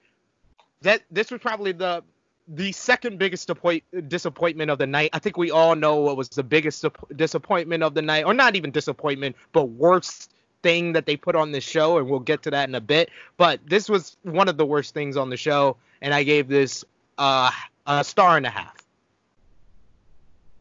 that 0.81 1.01
this 1.12 1.31
was 1.31 1.41
probably 1.41 1.72
the 1.72 2.03
the 2.48 2.72
second 2.72 3.19
biggest 3.19 3.50
disappointment 4.08 4.72
of 4.72 4.79
the 4.79 4.88
night. 4.88 5.12
I 5.13 5.19
think 5.19 5.38
we 5.38 5.51
all 5.51 5.75
know 5.75 5.98
what 5.98 6.17
was 6.17 6.29
the 6.29 6.43
biggest 6.43 6.84
disappointment 7.15 7.84
of 7.84 7.93
the 7.93 8.01
night, 8.01 8.25
or 8.25 8.34
not 8.34 8.55
even 8.55 8.72
disappointment, 8.72 9.36
but 9.53 9.65
worst 9.65 10.34
thing 10.62 10.94
that 10.94 11.06
they 11.06 11.16
put 11.16 11.36
on 11.36 11.51
the 11.51 11.62
show, 11.62 11.98
and 11.98 12.10
we'll 12.10 12.20
get 12.20 12.44
to 12.44 12.51
that 12.51 12.68
in 12.68 12.75
a 12.75 12.82
bit. 12.82 13.10
But 13.38 13.60
this 13.66 13.89
was 13.89 14.18
one 14.24 14.48
of 14.50 14.58
the 14.58 14.66
worst 14.66 14.94
things 14.94 15.18
on 15.18 15.30
the 15.30 15.38
show, 15.38 15.78
and 16.01 16.13
I 16.13 16.24
gave 16.24 16.48
this 16.48 16.86
uh, 17.18 17.51
a 17.86 18.04
star 18.04 18.38
and 18.38 18.46
a 18.46 18.50
half. 18.50 18.75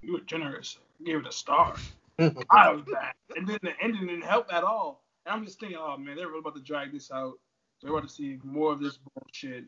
You 0.02 0.14
were 0.14 0.20
generous. 0.20 0.78
You 1.00 1.06
gave 1.06 1.16
it 1.16 1.26
a 1.26 1.32
star. 1.32 1.76
I 2.18 2.70
was 2.70 2.82
bad, 2.90 3.14
and 3.36 3.46
then 3.46 3.58
the 3.62 3.72
ending 3.80 4.06
didn't 4.06 4.24
help 4.24 4.52
at 4.52 4.64
all. 4.64 5.02
And 5.26 5.34
I'm 5.34 5.44
just 5.44 5.60
thinking, 5.60 5.78
oh 5.80 5.96
man, 5.96 6.16
they're 6.16 6.28
really 6.28 6.40
about 6.40 6.56
to 6.56 6.62
drag 6.62 6.92
this 6.92 7.10
out. 7.10 7.34
We're 7.82 7.90
about 7.90 8.08
to 8.08 8.14
see 8.14 8.38
more 8.42 8.72
of 8.72 8.80
this 8.80 8.98
bullshit. 8.98 9.64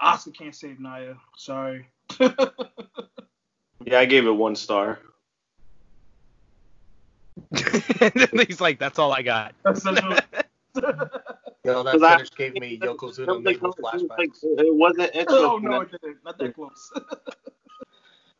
Asuka 0.00 0.34
can't 0.34 0.54
save 0.54 0.78
Nia. 0.80 1.16
Sorry. 1.36 1.88
yeah, 2.20 3.98
I 3.98 4.04
gave 4.04 4.26
it 4.26 4.30
one 4.30 4.54
star. 4.54 5.00
He's 8.48 8.60
like, 8.60 8.78
that's 8.78 8.98
all 8.98 9.12
I 9.12 9.22
got. 9.22 9.54
Yo, 11.64 11.82
that 11.82 12.00
finish 12.00 12.30
gave 12.36 12.54
me 12.54 12.78
Yokozuna 12.78 13.42
naval 13.42 13.74
flashbacks. 13.74 14.42
It 14.42 14.74
wasn't 14.74 15.14
interesting. 15.14 15.26
Oh 15.28 15.58
no, 15.58 15.82
it 15.82 15.90
didn't. 15.90 16.18
Not 16.24 16.38
that 16.38 16.54
close. 16.54 16.92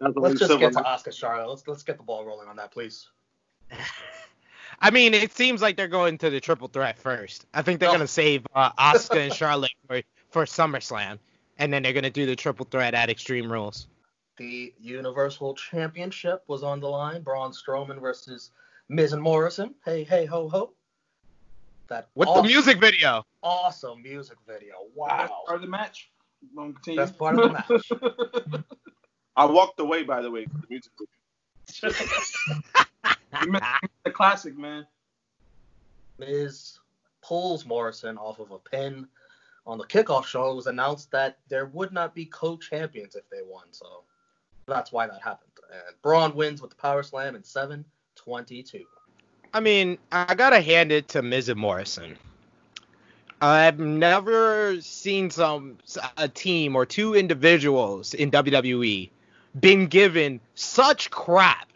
let's 0.01 0.39
just 0.39 0.59
get 0.59 0.73
to 0.73 0.81
Asuka 0.81 1.13
Charlotte. 1.13 1.49
Let's 1.49 1.69
let's 1.69 1.83
get 1.83 1.99
the 1.99 2.03
ball 2.03 2.25
rolling 2.25 2.49
on 2.49 2.57
that, 2.57 2.71
please. 2.71 3.09
I 4.81 4.91
mean, 4.91 5.13
it 5.13 5.33
seems 5.35 5.61
like 5.61 5.77
they're 5.77 5.89
going 5.89 6.17
to 6.19 6.31
the 6.31 6.41
triple 6.41 6.69
threat 6.69 6.99
first. 6.99 7.45
I 7.53 7.63
think 7.63 7.81
they're 7.81 7.91
oh. 7.91 7.93
gonna 7.93 8.07
save 8.07 8.47
uh, 8.55 8.73
Asuka 8.73 9.19
and 9.19 9.35
Charlotte 9.35 9.73
for 9.87 10.01
for 10.31 10.45
SummerSlam, 10.45 11.19
and 11.59 11.73
then 11.73 11.83
they're 11.83 11.93
gonna 11.93 12.11
do 12.11 12.25
the 12.25 12.37
triple 12.37 12.67
threat 12.71 12.95
at 12.95 13.11
Extreme 13.11 13.53
Rules. 13.53 13.89
The 14.39 14.73
Universal 14.81 15.57
Championship 15.57 16.43
was 16.47 16.63
on 16.63 16.81
the 16.81 16.89
line. 16.89 17.21
Braun 17.21 17.53
Strowman 17.53 18.01
versus 18.01 18.53
Miz 18.91 19.13
and 19.13 19.23
Morrison. 19.23 19.73
Hey, 19.85 20.03
hey, 20.03 20.27
ho, 20.27 20.49
ho. 20.49 20.73
That 21.89 22.09
with 22.17 22.27
awesome, 22.29 22.43
the 22.43 22.49
music 22.49 22.81
video. 22.81 23.25
Awesome 23.41 24.03
music 24.03 24.37
video. 24.49 24.75
Wow. 24.97 25.17
Best 25.17 25.33
part 25.47 25.57
of 25.57 25.63
the 25.63 25.69
match. 25.69 26.11
Long 26.57 26.77
Best 26.97 27.17
part 27.17 27.39
of 27.39 27.53
the 27.53 27.53
match. 27.53 28.65
I 29.37 29.45
walked 29.45 29.79
away, 29.79 30.03
by 30.03 30.21
the 30.21 30.31
way, 30.31 30.45
for 30.45 30.59
the 30.59 30.67
music 30.69 30.91
video. 30.99 31.95
the 34.05 34.11
classic, 34.11 34.59
man. 34.59 34.85
Miz 36.19 36.81
pulls 37.23 37.65
Morrison 37.65 38.19
off 38.19 38.41
of 38.41 38.51
a 38.51 38.59
pin. 38.59 39.07
On 39.69 39.79
the 39.79 39.87
kickoff 39.87 40.25
show, 40.25 40.51
it 40.51 40.57
was 40.57 40.67
announced 40.67 41.13
that 41.13 41.39
there 41.49 41.67
would 41.67 41.93
not 41.93 42.13
be 42.13 42.25
co-champions 42.25 43.15
if 43.15 43.29
they 43.31 43.43
won, 43.47 43.67
so 43.71 44.03
that's 44.67 44.91
why 44.91 45.07
that 45.07 45.23
happened. 45.23 45.53
And 45.73 45.95
Braun 46.03 46.35
wins 46.35 46.61
with 46.61 46.71
the 46.71 46.77
power 46.77 47.05
slam 47.05 47.37
in 47.37 47.45
7:22. 48.17 48.85
I 49.53 49.61
mean, 49.61 49.99
I 50.13 50.35
gotta 50.35 50.61
hand 50.61 50.93
it 50.93 51.09
to 51.09 51.23
Miz 51.23 51.49
and 51.49 51.59
Morrison. 51.59 52.17
I've 53.41 53.79
never 53.79 54.81
seen 54.81 55.31
some 55.31 55.79
a 56.17 56.29
team 56.29 56.77
or 56.77 56.85
two 56.85 57.15
individuals 57.15 58.13
in 58.15 58.31
WWE 58.31 59.11
been 59.59 59.87
given 59.87 60.41
such 60.55 61.11
crap, 61.11 61.69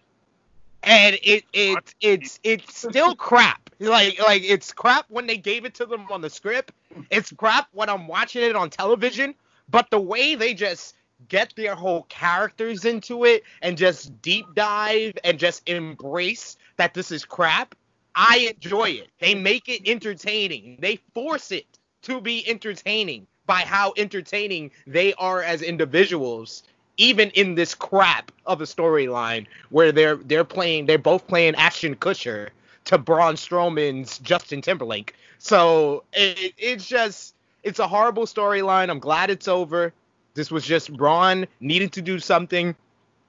and 0.83 1.19
it 1.23 1.45
it 1.53 1.95
it's 2.01 2.39
it's 2.43 2.77
still 2.77 3.17
crap. 3.17 3.71
Like 3.81 4.21
like 4.21 4.43
it's 4.45 4.73
crap 4.73 5.07
when 5.09 5.27
they 5.27 5.39
gave 5.39 5.65
it 5.65 5.75
to 5.77 5.87
them 5.87 6.07
on 6.11 6.21
the 6.21 6.31
script. 6.31 6.73
It's 7.11 7.33
crap 7.33 7.69
when 7.73 7.89
I'm 7.89 8.07
watching 8.07 8.43
it 8.43 8.55
on 8.55 8.71
television. 8.71 9.35
But 9.71 9.91
the 9.91 10.01
way 10.01 10.35
they 10.35 10.53
just 10.53 10.95
get 11.29 11.55
their 11.57 11.75
whole 11.75 12.03
characters 12.05 12.85
into 12.85 13.25
it 13.25 13.45
and 13.63 13.77
just 13.77 14.21
deep 14.23 14.47
dive 14.55 15.15
and 15.25 15.39
just 15.39 15.69
embrace 15.69 16.57
that 16.77 16.95
this 16.95 17.11
is 17.11 17.25
crap, 17.25 17.75
I 18.15 18.53
enjoy 18.55 18.91
it. 18.91 19.09
They 19.19 19.35
make 19.35 19.69
it 19.69 19.89
entertaining. 19.89 20.79
They 20.81 20.97
force 21.15 21.53
it 21.53 21.67
to 22.03 22.21
be 22.21 22.49
entertaining 22.49 23.27
by 23.47 23.61
how 23.61 23.93
entertaining 23.97 24.71
they 24.87 25.15
are 25.15 25.43
as 25.43 25.63
individuals 25.63 26.63
even 26.97 27.31
in 27.31 27.55
this 27.55 27.75
crap 27.75 28.31
of 28.47 28.61
a 28.61 28.65
storyline 28.65 29.47
where 29.71 29.93
they're 29.93 30.17
they're 30.17 30.45
playing 30.45 30.87
they're 30.87 30.99
both 30.99 31.27
playing 31.27 31.55
Ashton 31.57 31.97
Kutcher 31.97 32.51
to 32.85 32.99
Braun 32.99 33.35
Strowman's 33.35 34.19
Justin 34.19 34.63
Timberlake. 34.63 35.15
So 35.39 36.05
it, 36.13 36.55
it's 36.57 36.87
just 36.87 37.35
it's 37.63 37.79
a 37.79 37.89
horrible 37.89 38.27
storyline. 38.27 38.91
I'm 38.91 38.99
glad 38.99 39.31
it's 39.31 39.49
over. 39.49 39.93
This 40.35 40.51
was 40.51 40.65
just 40.65 40.93
Braun 40.93 41.47
needing 41.61 41.89
to 41.91 42.03
do 42.03 42.19
something 42.19 42.75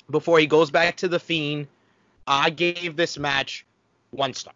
before 0.10 0.40
he 0.40 0.48
goes 0.48 0.72
back 0.72 0.98
to 0.98 1.08
the 1.08 1.20
Fiend. 1.20 1.68
I 2.28 2.50
gave 2.50 2.96
this 2.96 3.18
match 3.20 3.64
one 4.10 4.34
star. 4.34 4.54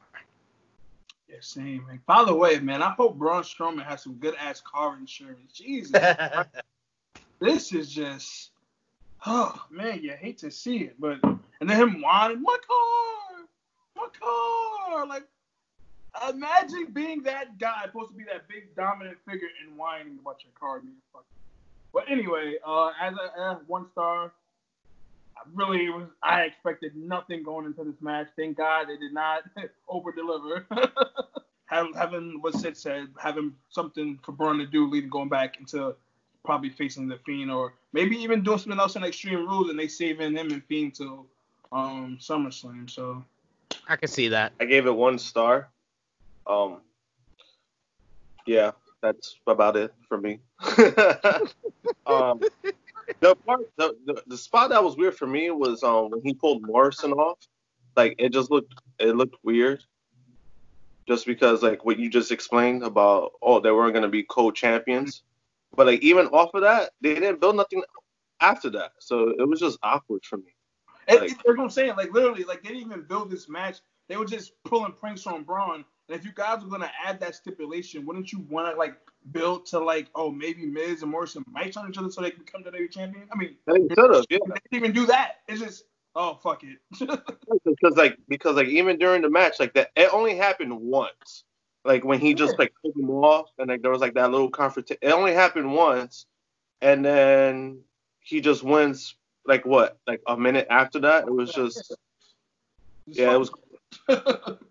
Yeah, 1.28 1.36
same. 1.42 1.86
Man. 1.88 2.02
By 2.08 2.24
the 2.26 2.34
way, 2.34 2.60
man, 2.60 2.82
I 2.82 2.90
hope 2.92 3.18
Braun 3.18 3.44
Strowman 3.44 3.86
has 3.86 4.02
some 4.02 4.16
good 4.16 4.36
ass 4.40 4.62
car 4.62 4.98
insurance. 4.98 5.54
Jesus, 5.54 5.92
this 7.40 7.72
is 7.72 7.92
just, 7.92 8.50
oh 9.28 9.54
man, 9.70 10.02
you 10.02 10.14
hate 10.14 10.40
to 10.40 10.50
see 10.50 10.78
it, 10.78 10.96
but 11.00 11.24
and 11.24 11.70
then 11.70 11.78
him 11.78 12.02
whining, 12.02 12.42
my 12.42 12.58
car, 12.68 13.46
my 13.96 14.08
car, 14.20 15.08
like. 15.08 15.24
Imagine 16.28 16.88
being 16.92 17.22
that 17.24 17.60
guy, 17.60 17.84
supposed 17.86 18.10
to 18.10 18.18
be 18.18 18.24
that 18.24 18.48
big 18.50 18.76
dominant 18.76 19.20
figure, 19.30 19.48
and 19.64 19.78
whining 19.78 20.18
about 20.20 20.44
your 20.44 20.52
car 20.60 20.80
being 20.80 20.96
fucking 21.14 21.39
but 21.94 22.10
anyway, 22.10 22.56
uh, 22.66 22.92
as 23.02 23.14
a 23.16 23.52
as 23.52 23.58
one 23.68 23.86
star, 23.92 24.32
I 25.38 25.42
really 25.54 25.90
was. 25.90 26.08
I 26.22 26.44
expected 26.44 26.96
nothing 26.96 27.44
going 27.44 27.66
into 27.66 27.84
this 27.84 28.02
match. 28.02 28.28
Thank 28.36 28.58
God 28.58 28.88
they 28.90 28.98
did 28.98 29.14
not 29.14 29.44
over 29.88 30.12
deliver. 30.12 30.66
having 31.70 32.42
what 32.42 32.56
Sid 32.56 32.76
said, 32.76 33.08
having 33.22 33.54
something 33.70 34.20
for 34.24 34.32
Braun 34.32 34.58
to 34.58 34.66
do, 34.66 34.90
leading 34.90 35.10
going 35.10 35.30
back 35.30 35.60
into 35.60 35.96
probably 36.44 36.70
facing 36.70 37.08
the 37.08 37.18
Fiend, 37.26 37.52
or 37.52 37.74
maybe 37.94 38.18
even 38.18 38.44
doing 38.44 38.58
something 38.58 38.80
else 38.80 38.96
in 38.96 39.04
Extreme 39.04 39.48
Rules, 39.48 39.70
and 39.70 39.78
they 39.78 39.88
saving 39.88 40.36
him 40.36 40.52
and 40.52 40.64
Fiend 40.66 40.96
till 40.96 41.28
um, 41.72 42.18
SummerSlam. 42.20 42.90
So 42.90 43.24
I 43.88 43.96
can 43.96 44.08
see 44.08 44.30
that. 44.30 44.54
I 44.60 44.66
gave 44.66 44.88
it 44.88 44.96
one 44.96 45.20
star. 45.20 45.70
Um, 46.48 46.82
yeah, 48.46 48.72
that's 49.02 49.40
about 49.48 49.78
it 49.78 49.94
for 50.08 50.18
me. 50.18 50.40
um, 52.06 52.42
the 53.20 53.36
part, 53.46 53.70
the, 53.78 53.96
the, 54.06 54.24
the 54.28 54.38
spot 54.38 54.70
that 54.70 54.84
was 54.84 54.98
weird 54.98 55.16
for 55.16 55.28
me 55.28 55.50
was 55.52 55.84
um 55.84 56.12
when 56.12 56.22
he 56.24 56.34
pulled 56.34 56.66
Morrison 56.66 57.14
off. 57.14 57.40
Like 57.96 58.16
it 58.18 58.34
just 58.34 58.52
looked 58.52 58.74
it 59.00 59.16
looked 59.16 59.36
weird. 59.44 59.84
Just 61.08 61.26
because 61.26 61.64
like 61.64 61.86
what 61.86 61.98
you 61.98 62.10
just 62.10 62.32
explained 62.32 62.84
about 62.84 63.34
oh 63.42 63.60
they 63.60 63.72
weren't 63.72 63.94
gonna 63.94 64.10
be 64.10 64.24
co-champions, 64.24 65.24
but 65.76 65.88
like 65.88 66.02
even 66.02 66.28
off 66.28 66.54
of 66.54 66.62
that 66.62 66.92
they 67.02 67.16
didn't 67.16 67.42
build 67.42 67.56
nothing 67.56 67.84
after 68.42 68.70
that, 68.70 68.92
so 69.00 69.34
it 69.38 69.48
was 69.48 69.60
just 69.60 69.80
awkward 69.84 70.24
for 70.24 70.38
me. 70.38 70.54
Like, 71.08 71.20
that's 71.22 71.34
what 71.44 71.60
I'm 71.60 71.70
saying. 71.70 71.96
Like 71.98 72.14
literally, 72.14 72.44
like 72.44 72.62
they 72.62 72.70
didn't 72.70 72.86
even 72.86 73.04
build 73.04 73.32
this 73.32 73.50
match. 73.50 73.80
They 74.08 74.18
were 74.18 74.26
just 74.26 74.54
pulling 74.64 74.94
pranks 74.94 75.28
on 75.28 75.44
Braun 75.44 75.84
and 76.10 76.18
if 76.18 76.26
you 76.26 76.32
guys 76.34 76.64
were 76.64 76.70
gonna 76.70 76.92
add 77.06 77.20
that 77.20 77.36
stipulation, 77.36 78.04
wouldn't 78.06 78.32
you 78.32 78.40
want 78.50 78.74
to 78.74 78.78
like 78.78 78.98
build 79.32 79.68
to 79.68 79.80
like, 79.80 80.08
oh, 80.16 80.32
maybe 80.32 80.66
Miz 80.66 81.04
and 81.04 81.12
Morrison 81.12 81.44
might 81.52 81.72
turn 81.72 81.88
each 81.88 82.00
other 82.00 82.10
so 82.10 82.22
they 82.22 82.32
can 82.32 82.44
become 82.44 82.64
the 82.64 82.72
WWE 82.72 82.92
champion? 82.92 83.28
I 83.32 83.38
mean, 83.38 83.56
they 83.68 83.96
could 83.96 84.16
have. 84.16 84.26
Yeah. 84.30 84.40
They 84.48 84.54
didn't 84.72 84.86
even 84.86 84.92
do 84.92 85.06
that. 85.06 85.42
It's 85.48 85.62
just, 85.62 85.84
oh, 86.16 86.34
fuck 86.42 86.64
it. 86.64 86.80
because 87.00 87.96
like, 87.96 88.18
because 88.28 88.56
like, 88.56 88.70
even 88.70 88.98
during 88.98 89.22
the 89.22 89.30
match, 89.30 89.60
like 89.60 89.74
that, 89.76 89.92
it 89.96 90.12
only 90.12 90.36
happened 90.36 90.80
once. 90.80 91.44
Like 91.86 92.04
when 92.04 92.20
he 92.20 92.34
just 92.34 92.58
like 92.58 92.74
took 92.84 92.96
him 92.96 93.10
off, 93.12 93.52
and 93.60 93.70
like 93.70 93.84
there 93.84 93.92
was 93.92 94.02
like 94.02 94.16
that 94.16 94.32
little 94.32 94.50
confrontation. 94.50 95.00
It 95.02 95.12
only 95.12 95.34
happened 95.34 95.72
once, 95.72 96.26
and 96.82 97.06
then 97.06 97.82
he 98.22 98.42
just 98.42 98.64
wins. 98.64 99.16
Like 99.46 99.64
what? 99.66 99.98
Like 100.08 100.22
a 100.28 100.36
minute 100.36 100.68
after 100.72 101.00
that, 101.02 101.28
it 101.28 101.34
was 101.34 101.54
just, 101.54 101.96
yeah, 103.06 103.34
it 103.34 103.40
was. 103.40 103.52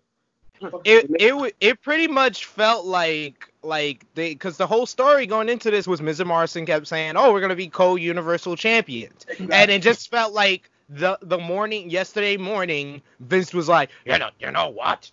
it 0.83 1.09
it 1.19 1.55
it 1.59 1.81
pretty 1.81 2.07
much 2.07 2.45
felt 2.45 2.85
like 2.85 3.53
like 3.63 4.05
they 4.15 4.29
because 4.33 4.57
the 4.57 4.67
whole 4.67 4.85
story 4.85 5.25
going 5.25 5.49
into 5.49 5.71
this 5.71 5.87
was 5.87 6.01
and 6.01 6.27
Morrison 6.27 6.65
kept 6.65 6.87
saying, 6.87 7.15
"Oh, 7.17 7.33
we're 7.33 7.41
gonna 7.41 7.55
be 7.55 7.67
co-universal 7.69 8.55
champions," 8.55 9.25
and 9.39 9.71
it 9.71 9.81
just 9.81 10.09
felt 10.09 10.33
like 10.33 10.69
the 10.89 11.17
the 11.21 11.37
morning 11.37 11.89
yesterday 11.89 12.37
morning 12.37 13.01
Vince 13.19 13.53
was 13.53 13.67
like, 13.69 13.89
"You 14.05 14.17
know, 14.17 14.29
you 14.39 14.51
know 14.51 14.69
what? 14.69 15.11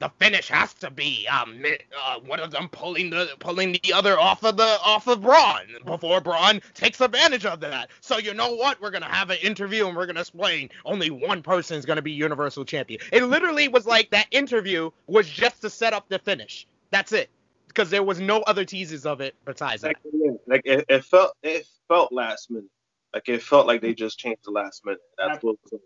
The 0.00 0.10
finish 0.18 0.48
has 0.48 0.74
to 0.74 0.90
be 0.90 1.26
um 1.28 1.64
uh, 1.64 2.18
one 2.20 2.40
of 2.40 2.50
them 2.50 2.68
pulling 2.68 3.10
the 3.10 3.30
pulling 3.38 3.72
the 3.72 3.92
other 3.92 4.18
off 4.18 4.42
of 4.44 4.56
the 4.56 4.78
off 4.84 5.06
of 5.06 5.22
Braun 5.22 5.66
before 5.86 6.20
Braun 6.20 6.60
takes 6.74 7.00
advantage 7.00 7.46
of 7.46 7.60
that. 7.60 7.90
So 8.00 8.18
you 8.18 8.34
know 8.34 8.54
what? 8.54 8.80
We're 8.80 8.90
gonna 8.90 9.06
have 9.06 9.30
an 9.30 9.38
interview 9.42 9.86
and 9.86 9.96
we're 9.96 10.06
gonna 10.06 10.20
explain 10.20 10.68
only 10.84 11.10
one 11.10 11.42
person 11.42 11.78
is 11.78 11.86
gonna 11.86 12.02
be 12.02 12.12
Universal 12.12 12.64
Champion. 12.64 13.00
It 13.12 13.24
literally 13.24 13.68
was 13.68 13.86
like 13.86 14.10
that 14.10 14.26
interview 14.30 14.90
was 15.06 15.28
just 15.28 15.62
to 15.62 15.70
set 15.70 15.92
up 15.92 16.08
the 16.08 16.18
finish. 16.18 16.66
That's 16.90 17.12
it. 17.12 17.30
Because 17.68 17.90
there 17.90 18.02
was 18.02 18.20
no 18.20 18.42
other 18.42 18.64
teases 18.64 19.06
of 19.06 19.20
it 19.20 19.34
besides 19.44 19.82
that. 19.82 19.96
Like, 20.12 20.38
like 20.46 20.62
it, 20.64 20.84
it 20.88 21.04
felt 21.04 21.32
it 21.42 21.66
felt 21.88 22.12
last 22.12 22.50
minute. 22.50 22.70
Like 23.14 23.28
it 23.28 23.42
felt 23.42 23.66
like 23.66 23.80
they 23.80 23.94
just 23.94 24.18
changed 24.18 24.44
the 24.44 24.50
last 24.50 24.84
minute. 24.84 25.00
That's 25.16 25.42
what 25.42 25.56
was, 25.62 25.72
it 25.72 25.80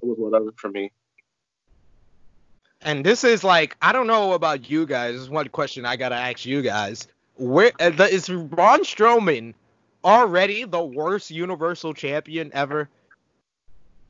was 0.00 0.16
whatever 0.18 0.52
for 0.56 0.70
me. 0.70 0.92
And 2.82 3.04
this 3.04 3.24
is 3.24 3.42
like 3.42 3.76
I 3.82 3.92
don't 3.92 4.06
know 4.06 4.32
about 4.32 4.70
you 4.70 4.86
guys. 4.86 5.14
This 5.14 5.22
is 5.22 5.30
one 5.30 5.48
question 5.48 5.84
I 5.84 5.96
gotta 5.96 6.14
ask 6.14 6.46
you 6.46 6.62
guys. 6.62 7.08
Where 7.36 7.72
uh, 7.80 7.90
the, 7.90 8.04
is 8.12 8.28
Braun 8.28 8.80
Strowman 8.80 9.54
already 10.04 10.64
the 10.64 10.82
worst 10.82 11.30
Universal 11.30 11.94
Champion 11.94 12.50
ever? 12.54 12.88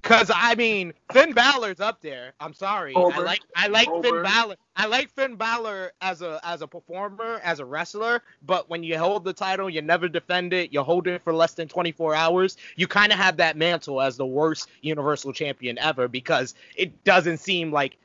Cause 0.02 0.30
I 0.34 0.54
mean 0.54 0.92
Finn 1.12 1.32
Balor's 1.32 1.80
up 1.80 2.00
there. 2.00 2.32
I'm 2.40 2.54
sorry. 2.54 2.94
I 2.94 3.00
Over. 3.00 3.22
like 3.22 3.40
I 3.56 3.66
like 3.68 3.88
Finn 3.88 4.06
Over. 4.06 4.22
Balor. 4.22 4.56
I 4.76 4.86
like 4.86 5.10
Finn 5.10 5.36
Balor 5.36 5.92
as 6.00 6.22
a 6.22 6.38
as 6.44 6.62
a 6.62 6.66
performer, 6.66 7.40
as 7.42 7.60
a 7.60 7.64
wrestler. 7.64 8.22
But 8.46 8.70
when 8.70 8.82
you 8.82 8.96
hold 8.98 9.24
the 9.24 9.32
title, 9.32 9.68
you 9.68 9.82
never 9.82 10.08
defend 10.08 10.52
it. 10.52 10.72
You 10.72 10.82
hold 10.82 11.08
it 11.08 11.22
for 11.22 11.34
less 11.34 11.54
than 11.54 11.68
24 11.68 12.14
hours. 12.14 12.56
You 12.76 12.86
kind 12.86 13.12
of 13.12 13.18
have 13.18 13.38
that 13.38 13.56
mantle 13.56 14.00
as 14.00 14.16
the 14.16 14.26
worst 14.26 14.68
Universal 14.82 15.32
Champion 15.32 15.78
ever 15.78 16.06
because 16.06 16.54
it 16.76 17.02
doesn't 17.04 17.38
seem 17.38 17.72
like 17.72 17.96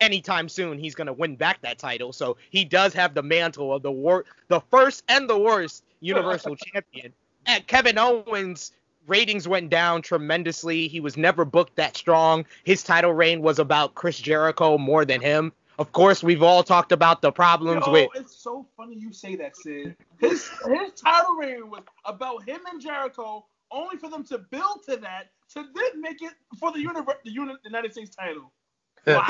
anytime 0.00 0.48
soon 0.48 0.78
he's 0.78 0.94
gonna 0.94 1.12
win 1.12 1.36
back 1.36 1.60
that 1.62 1.78
title. 1.78 2.12
So 2.12 2.36
he 2.50 2.64
does 2.64 2.92
have 2.94 3.14
the 3.14 3.22
mantle 3.22 3.74
of 3.74 3.82
the 3.82 3.92
wor- 3.92 4.24
the 4.48 4.60
first 4.60 5.04
and 5.08 5.28
the 5.28 5.38
worst 5.38 5.84
Universal 6.00 6.56
Champion. 6.72 7.12
And 7.46 7.66
Kevin 7.66 7.98
Owens 7.98 8.72
ratings 9.06 9.48
went 9.48 9.70
down 9.70 10.02
tremendously. 10.02 10.88
He 10.88 11.00
was 11.00 11.16
never 11.16 11.44
booked 11.44 11.76
that 11.76 11.96
strong. 11.96 12.44
His 12.64 12.82
title 12.82 13.12
reign 13.12 13.42
was 13.42 13.58
about 13.58 13.94
Chris 13.94 14.18
Jericho 14.18 14.78
more 14.78 15.04
than 15.04 15.20
him. 15.20 15.52
Of 15.78 15.92
course, 15.92 16.22
we've 16.22 16.42
all 16.42 16.62
talked 16.62 16.92
about 16.92 17.22
the 17.22 17.32
problems 17.32 17.86
Yo, 17.86 17.92
with 17.92 18.10
it's 18.14 18.36
so 18.36 18.66
funny 18.76 18.96
you 18.96 19.14
say 19.14 19.34
that, 19.36 19.56
Sid. 19.56 19.96
His 20.18 20.50
his 20.66 20.92
title 20.92 21.36
reign 21.36 21.70
was 21.70 21.82
about 22.04 22.46
him 22.46 22.60
and 22.70 22.80
Jericho, 22.80 23.46
only 23.70 23.96
for 23.96 24.10
them 24.10 24.22
to 24.24 24.38
build 24.38 24.82
to 24.88 24.98
that 24.98 25.30
to 25.54 25.64
then 25.74 26.00
make 26.00 26.20
it 26.20 26.32
for 26.58 26.70
the 26.70 26.80
universe, 26.80 27.16
the 27.24 27.30
United 27.30 27.92
States 27.92 28.14
title. 28.14 28.52
Wow. 29.06 29.24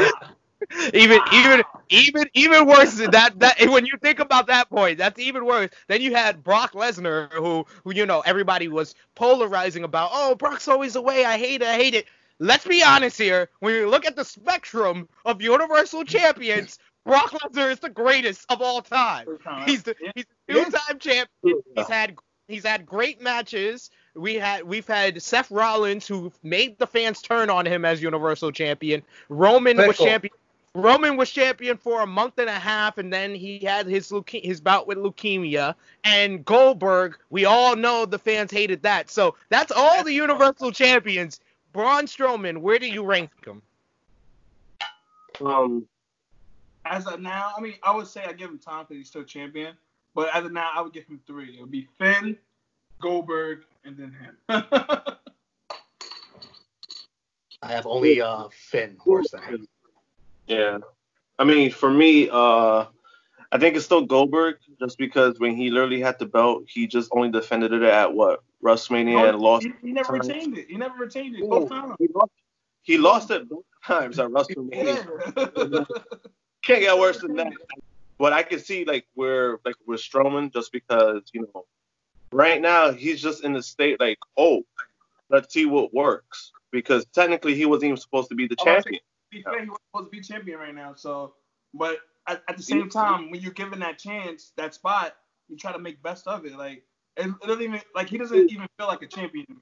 Even 0.95 1.21
even 1.33 1.63
even 1.89 2.25
even 2.35 2.67
worse 2.67 2.95
than 2.95 3.11
that 3.11 3.39
that 3.39 3.57
when 3.69 3.87
you 3.87 3.93
think 4.01 4.19
about 4.19 4.47
that 4.47 4.69
point 4.71 4.99
that's 4.99 5.19
even 5.19 5.45
worse. 5.45 5.71
Then 5.89 6.01
you 6.01 6.15
had 6.15 6.43
brock 6.43 6.73
lesnar 6.73 7.33
who 7.33 7.67
who 7.85 7.95
you 7.95 8.07
know 8.07 8.21
everybody 8.21 8.69
was 8.69 8.95
polarizing 9.15 9.85
about 9.85 10.11
oh 10.13 10.35
brock's 10.35 10.69
always 10.69 10.97
away 10.97 11.25
i 11.25 11.39
hate 11.39 11.63
it. 11.63 11.69
I 11.69 11.75
hate 11.75 11.95
it. 11.95 12.07
Let's 12.39 12.67
be 12.67 12.83
honest 12.83 13.19
here. 13.19 13.51
When 13.61 13.75
you 13.75 13.89
look 13.89 14.07
at 14.07 14.17
the 14.17 14.25
spectrum 14.25 15.09
of 15.25 15.43
universal 15.43 16.05
champions 16.05 16.79
brock 17.07 17.31
lesnar 17.31 17.71
is 17.71 17.81
the 17.81 17.91
greatest 17.91 18.45
of 18.51 18.61
all 18.61 18.83
time. 18.83 19.27
He's 19.67 19.83
the 19.83 19.95
he's 20.15 20.25
a 20.49 20.53
two-time 20.53 20.99
champion 20.99 21.63
he's 21.75 21.89
had 21.89 22.17
he's 22.49 22.65
had 22.65 22.85
great 22.85 23.21
matches. 23.23 23.91
We 24.15 24.35
had 24.35 24.65
we've 24.65 24.87
had 24.87 25.23
Seth 25.23 25.51
Rollins 25.51 26.07
who 26.07 26.33
made 26.43 26.79
the 26.79 26.87
fans 26.87 27.23
turn 27.23 27.49
on 27.49 27.67
him 27.67 27.85
as 27.85 28.03
Universal 28.03 28.53
Champion. 28.53 29.03
Roman 29.29 29.77
was 29.77 29.97
champion. 29.97 30.33
Roman 30.77 31.17
was 31.17 31.31
champion 31.31 31.77
for 31.77 32.03
a 32.03 32.07
month 32.07 32.39
and 32.39 32.49
a 32.49 32.53
half, 32.59 32.99
and 32.99 33.13
then 33.13 33.35
he 33.35 33.59
had 33.59 33.87
his 33.87 34.11
leuke- 34.11 34.45
his 34.45 34.61
bout 34.61 34.87
with 34.87 34.99
leukemia. 34.99 35.75
And 36.05 36.45
Goldberg, 36.45 37.19
we 37.31 37.45
all 37.45 37.75
know 37.75 38.07
the 38.07 38.21
fans 38.21 38.53
hated 38.53 38.83
that. 38.83 39.11
So 39.11 39.35
that's 39.49 39.73
all 39.73 40.05
the 40.05 40.13
Universal 40.13 40.71
champions. 40.73 41.41
Braun 41.73 42.05
Strowman, 42.07 42.59
where 42.59 42.79
do 42.79 42.87
you 42.87 43.03
rank 43.03 43.31
him? 43.45 43.63
Um, 45.45 45.89
As 46.85 47.07
of 47.07 47.21
now, 47.21 47.53
I 47.57 47.61
mean, 47.61 47.75
I 47.83 47.95
would 47.95 48.07
say 48.07 48.25
I 48.25 48.33
give 48.33 48.51
him 48.51 48.59
time 48.59 48.85
because 48.85 48.97
he's 48.97 49.09
still 49.09 49.25
champion. 49.25 49.75
But 50.15 50.35
as 50.35 50.45
of 50.45 50.53
now, 50.53 50.71
I 50.75 50.81
would 50.81 50.93
give 50.93 51.07
him 51.07 51.21
three. 51.27 51.57
It 51.57 51.61
would 51.61 51.71
be 51.71 51.89
Finn, 51.99 52.37
Goldberg, 53.01 53.65
and 53.85 53.97
then 53.97 54.13
him. 54.13 54.37
I 57.63 57.73
have 57.73 57.87
only 57.87 58.21
uh, 58.21 58.49
Finn 58.51 58.97
worse 59.05 59.31
than 59.31 59.43
him. 59.43 59.69
Yeah. 60.51 60.79
I 61.39 61.45
mean, 61.45 61.71
for 61.71 61.91
me, 61.91 62.29
uh, 62.31 62.85
I 63.53 63.59
think 63.59 63.77
it's 63.77 63.85
still 63.85 64.03
Goldberg, 64.03 64.57
just 64.79 64.99
because 64.99 65.41
when 65.41 65.57
he 65.57 65.71
literally 65.71 66.01
had 66.01 66.19
the 66.19 66.27
belt, 66.27 66.65
he 66.69 66.87
just 66.87 67.11
only 67.13 67.31
defended 67.31 67.73
it 67.73 67.83
at 67.83 68.13
what 68.13 68.41
WrestleMania 68.63 69.31
and 69.31 69.39
lost. 69.39 69.65
He, 69.65 69.73
he 69.83 69.93
never 69.93 70.19
times. 70.19 70.29
retained 70.29 70.59
it. 70.59 70.69
He 70.69 70.77
never 70.77 70.97
retained 70.97 71.37
it 71.37 71.49
both 71.49 71.69
times. 71.69 71.97
He 71.99 72.09
lost, 72.15 72.33
he 72.83 72.99
lost 72.99 73.31
it 73.31 73.49
both 73.49 73.65
times 73.85 74.19
at 74.19 74.29
WrestleMania. 74.29 75.87
Can't 76.63 76.81
get 76.81 76.99
worse 76.99 77.21
than 77.21 77.37
that. 77.37 77.53
But 78.19 78.35
I 78.35 78.43
can 78.43 78.59
see 78.59 78.85
like 78.85 79.07
where 79.15 79.59
like 79.65 79.77
with 79.87 80.01
Strowman, 80.01 80.53
just 80.53 80.73
because 80.73 81.23
you 81.33 81.49
know, 81.55 81.65
right 82.33 82.61
now 82.61 82.93
he's 82.93 83.21
just 83.21 83.45
in 83.45 83.55
the 83.55 83.63
state 83.63 83.99
like, 83.99 84.19
oh, 84.37 84.63
let's 85.31 85.53
see 85.55 85.65
what 85.65 85.95
works, 85.95 86.53
because 86.71 87.07
technically 87.07 87.55
he 87.55 87.65
wasn't 87.65 87.85
even 87.85 87.97
supposed 87.97 88.29
to 88.29 88.35
be 88.35 88.47
the 88.47 88.57
Oh, 88.61 88.65
champion. 88.65 89.01
Be 89.31 89.43
fair, 89.43 89.63
he 89.63 89.71
was 89.71 89.79
supposed 89.91 90.11
to 90.13 90.17
be 90.17 90.21
champion 90.21 90.59
right 90.59 90.75
now. 90.75 90.95
So, 90.95 91.35
but 91.75 91.99
at, 92.27 92.43
at 92.49 92.57
the 92.57 92.63
same 92.63 92.89
time, 92.89 93.31
when 93.31 93.41
you're 93.41 93.53
given 93.53 93.79
that 93.81 93.99
chance, 93.99 94.53
that 94.57 94.75
spot, 94.75 95.17
you 95.49 95.57
try 95.57 95.73
to 95.73 95.79
make 95.79 96.03
best 96.03 96.27
of 96.27 96.45
it. 96.45 96.57
Like 96.57 96.85
it, 97.17 97.27
it 97.27 97.47
doesn't 97.47 97.63
even 97.63 97.81
like 97.95 98.09
he 98.09 98.19
doesn't 98.19 98.51
even 98.51 98.67
feel 98.79 98.87
like 98.87 99.03
a 99.03 99.07
champion 99.07 99.47
to 99.47 99.55
me. 99.55 99.61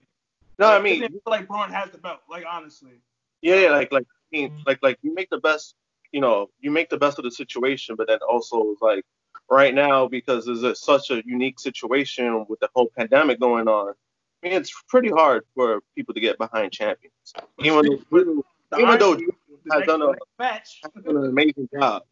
No, 0.58 0.68
Like, 0.68 0.80
I 0.80 0.82
mean, 0.82 1.00
feel 1.00 1.20
like 1.26 1.46
Braun 1.46 1.70
has 1.70 1.90
the 1.90 1.98
belt. 1.98 2.20
Like 2.30 2.44
honestly, 2.50 3.00
Yeah, 3.42 3.56
yeah, 3.56 3.70
like 3.70 3.92
like 3.92 4.04
I 4.04 4.36
mean, 4.36 4.62
like 4.66 4.78
like 4.82 4.98
you 5.02 5.14
make 5.14 5.30
the 5.30 5.38
best, 5.38 5.74
you 6.12 6.20
know, 6.20 6.50
you 6.60 6.70
make 6.70 6.90
the 6.90 6.98
best 6.98 7.18
of 7.18 7.24
the 7.24 7.30
situation, 7.30 7.96
but 7.96 8.08
then 8.08 8.18
also 8.28 8.74
like 8.80 9.04
right 9.50 9.74
now 9.74 10.06
because 10.06 10.46
there's 10.46 10.62
a, 10.62 10.74
such 10.74 11.10
a 11.10 11.22
unique 11.24 11.58
situation 11.58 12.44
with 12.48 12.60
the 12.60 12.68
whole 12.74 12.90
pandemic 12.96 13.40
going 13.40 13.68
on. 13.68 13.94
I 14.42 14.48
mean, 14.48 14.56
it's 14.56 14.72
pretty 14.88 15.10
hard 15.10 15.44
for 15.54 15.80
people 15.96 16.14
to 16.14 16.20
get 16.20 16.38
behind 16.38 16.70
champions, 16.72 17.12
even 17.58 17.84
though, 17.84 18.18
even, 18.18 18.42
though 18.70 18.84
irony 18.84 19.24
is 19.24 19.28
the 19.28 19.32
has 19.70 19.78
next- 19.80 19.86
done 19.86 20.02
a- 20.02 20.06
next 20.06 20.22
match. 20.38 20.80
done 21.04 21.16
an 21.16 21.24
amazing 21.26 21.68
job 21.72 22.02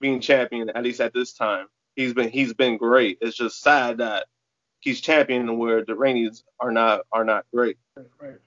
being 0.00 0.20
champion, 0.20 0.70
at 0.70 0.82
least 0.82 1.00
at 1.00 1.12
this 1.14 1.32
time. 1.32 1.66
He's 1.96 2.12
been 2.12 2.28
he's 2.30 2.52
been 2.52 2.76
great. 2.76 3.18
It's 3.20 3.36
just 3.36 3.60
sad 3.60 3.98
that 3.98 4.26
he's 4.80 5.00
champion 5.00 5.56
where 5.58 5.84
the 5.84 5.92
Rainies 5.94 6.42
are 6.60 6.72
not 6.72 7.02
are 7.12 7.24
not 7.24 7.46
great. 7.54 7.78
Right. 8.20 8.38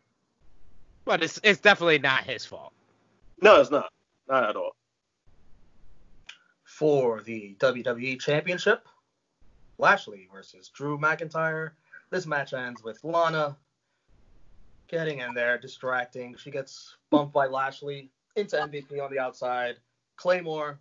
But 1.05 1.23
it's 1.23 1.39
it's 1.43 1.61
definitely 1.61 1.99
not 1.99 2.25
his 2.25 2.45
fault. 2.45 2.73
No, 3.41 3.61
it's 3.61 3.71
not, 3.71 3.91
not 4.27 4.49
at 4.49 4.55
all. 4.55 4.75
For 6.63 7.21
the 7.21 7.55
WWE 7.59 8.19
Championship, 8.19 8.87
Lashley 9.77 10.27
versus 10.33 10.69
Drew 10.69 10.97
McIntyre. 10.97 11.71
This 12.09 12.25
match 12.25 12.53
ends 12.53 12.83
with 12.83 13.03
Lana 13.03 13.57
getting 14.87 15.19
in 15.19 15.33
there, 15.33 15.57
distracting. 15.57 16.35
She 16.37 16.51
gets 16.51 16.95
bumped 17.09 17.33
by 17.33 17.47
Lashley 17.47 18.09
into 18.35 18.55
MVP 18.55 19.01
on 19.03 19.11
the 19.11 19.19
outside. 19.19 19.77
Claymore. 20.15 20.79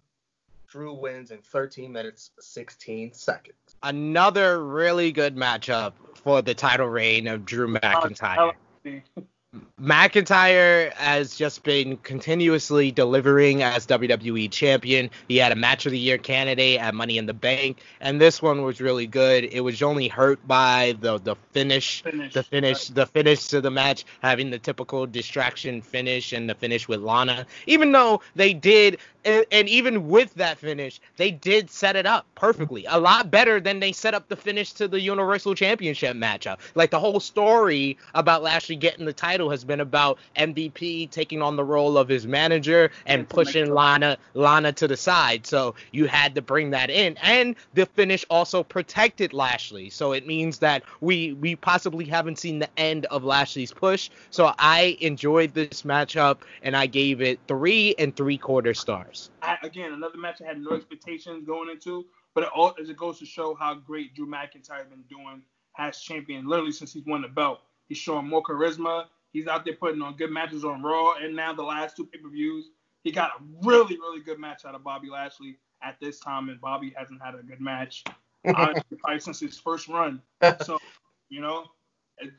Drew 0.68 0.92
wins 0.94 1.30
in 1.30 1.38
13 1.38 1.92
minutes 1.92 2.32
16 2.40 3.12
seconds. 3.14 3.56
Another 3.84 4.64
really 4.64 5.12
good 5.12 5.36
matchup 5.36 5.92
for 6.14 6.42
the 6.42 6.54
title 6.54 6.88
reign 6.88 7.28
of 7.28 7.44
Drew 7.44 7.68
McIntyre. 7.68 8.52
McIntyre 9.80 10.92
has 10.94 11.36
just 11.36 11.62
been 11.62 11.96
continuously 11.98 12.90
delivering 12.90 13.62
as 13.62 13.86
WWE 13.86 14.50
champion. 14.50 15.10
He 15.28 15.36
had 15.36 15.52
a 15.52 15.56
match 15.56 15.86
of 15.86 15.92
the 15.92 15.98
year 15.98 16.18
candidate 16.18 16.80
at 16.80 16.94
Money 16.94 17.18
in 17.18 17.26
the 17.26 17.34
Bank, 17.34 17.78
and 18.00 18.20
this 18.20 18.40
one 18.40 18.62
was 18.62 18.80
really 18.80 19.06
good. 19.06 19.44
It 19.44 19.60
was 19.60 19.82
only 19.82 20.08
hurt 20.08 20.46
by 20.46 20.96
the 21.00 21.18
the 21.18 21.36
finish, 21.52 22.02
Finish. 22.02 22.32
the 22.32 22.42
finish, 22.42 22.88
the 22.88 23.06
finish 23.06 23.48
to 23.48 23.60
the 23.60 23.70
match 23.70 24.04
having 24.22 24.50
the 24.50 24.58
typical 24.58 25.06
distraction 25.06 25.82
finish 25.82 26.32
and 26.32 26.48
the 26.48 26.54
finish 26.54 26.88
with 26.88 27.00
Lana. 27.00 27.46
Even 27.66 27.92
though 27.92 28.22
they 28.34 28.54
did, 28.54 28.98
and, 29.26 29.44
and 29.50 29.68
even 29.68 30.08
with 30.08 30.32
that 30.34 30.58
finish, 30.58 31.00
they 31.16 31.30
did 31.30 31.68
set 31.68 31.96
it 31.96 32.06
up 32.06 32.26
perfectly, 32.36 32.86
a 32.88 32.98
lot 32.98 33.30
better 33.30 33.60
than 33.60 33.80
they 33.80 33.92
set 33.92 34.14
up 34.14 34.28
the 34.28 34.36
finish 34.36 34.72
to 34.74 34.88
the 34.88 35.00
Universal 35.00 35.56
Championship 35.56 36.16
matchup. 36.16 36.58
Like 36.74 36.90
the 36.90 37.00
whole 37.00 37.20
story 37.20 37.98
about 38.14 38.42
Lashley 38.42 38.76
getting 38.76 39.04
the 39.04 39.12
title 39.12 39.50
has 39.50 39.64
been 39.64 39.80
about 39.80 40.18
MVP 40.36 41.10
taking 41.10 41.42
on 41.42 41.56
the 41.56 41.64
role 41.64 41.98
of 41.98 42.08
his 42.08 42.26
manager 42.26 42.90
and 43.04 43.28
pushing 43.28 43.74
Lana 43.74 44.16
Lana 44.34 44.72
to 44.74 44.86
the 44.86 44.96
side. 44.96 45.46
So 45.46 45.74
you 45.90 46.06
had 46.06 46.34
to 46.36 46.42
bring 46.42 46.70
that 46.70 46.90
in, 46.90 47.16
and 47.20 47.56
the 47.74 47.86
finish 47.86 48.24
also 48.30 48.62
protected 48.62 49.32
Lashley. 49.32 49.90
So 49.90 50.12
it 50.12 50.26
means 50.26 50.58
that 50.58 50.84
we 51.00 51.32
we 51.32 51.56
possibly 51.56 52.04
haven't 52.04 52.38
seen 52.38 52.60
the 52.60 52.68
end 52.78 53.06
of 53.06 53.24
Lashley's 53.24 53.72
push. 53.72 54.08
So 54.30 54.52
I 54.58 54.96
enjoyed 55.00 55.52
this 55.54 55.82
matchup, 55.82 56.38
and 56.62 56.76
I 56.76 56.86
gave 56.86 57.20
it 57.20 57.40
three 57.48 57.94
and 57.98 58.14
three 58.14 58.38
quarter 58.38 58.74
stars. 58.74 59.15
I, 59.42 59.56
again, 59.62 59.92
another 59.92 60.18
match 60.18 60.40
I 60.42 60.46
had 60.46 60.60
no 60.60 60.72
expectations 60.72 61.46
going 61.46 61.70
into, 61.70 62.06
but 62.34 62.44
it 62.44 62.50
all 62.54 62.74
as 62.80 62.88
it 62.88 62.96
goes 62.96 63.18
to 63.18 63.26
show 63.26 63.54
how 63.54 63.74
great 63.74 64.14
Drew 64.14 64.26
McIntyre 64.26 64.78
has 64.78 64.88
been 64.88 65.04
doing 65.08 65.42
as 65.78 66.00
champion, 66.00 66.46
literally 66.46 66.72
since 66.72 66.92
he's 66.92 67.06
won 67.06 67.22
the 67.22 67.28
belt. 67.28 67.60
He's 67.88 67.98
showing 67.98 68.28
more 68.28 68.42
charisma. 68.42 69.06
He's 69.32 69.46
out 69.46 69.64
there 69.64 69.74
putting 69.74 70.02
on 70.02 70.16
good 70.16 70.30
matches 70.30 70.64
on 70.64 70.82
Raw, 70.82 71.14
and 71.14 71.36
now 71.36 71.52
the 71.52 71.62
last 71.62 71.96
two 71.96 72.06
pay-per-views, 72.06 72.70
he 73.04 73.12
got 73.12 73.30
a 73.30 73.66
really, 73.66 73.96
really 73.98 74.20
good 74.20 74.38
match 74.38 74.64
out 74.64 74.74
of 74.74 74.82
Bobby 74.82 75.08
Lashley 75.10 75.58
at 75.82 75.96
this 76.00 76.18
time, 76.18 76.48
and 76.48 76.60
Bobby 76.60 76.94
hasn't 76.96 77.22
had 77.22 77.34
a 77.34 77.42
good 77.42 77.60
match 77.60 78.02
honestly, 78.54 78.82
probably 78.98 79.20
since 79.20 79.40
his 79.40 79.58
first 79.58 79.88
run. 79.88 80.22
So, 80.64 80.78
you 81.28 81.40
know, 81.40 81.64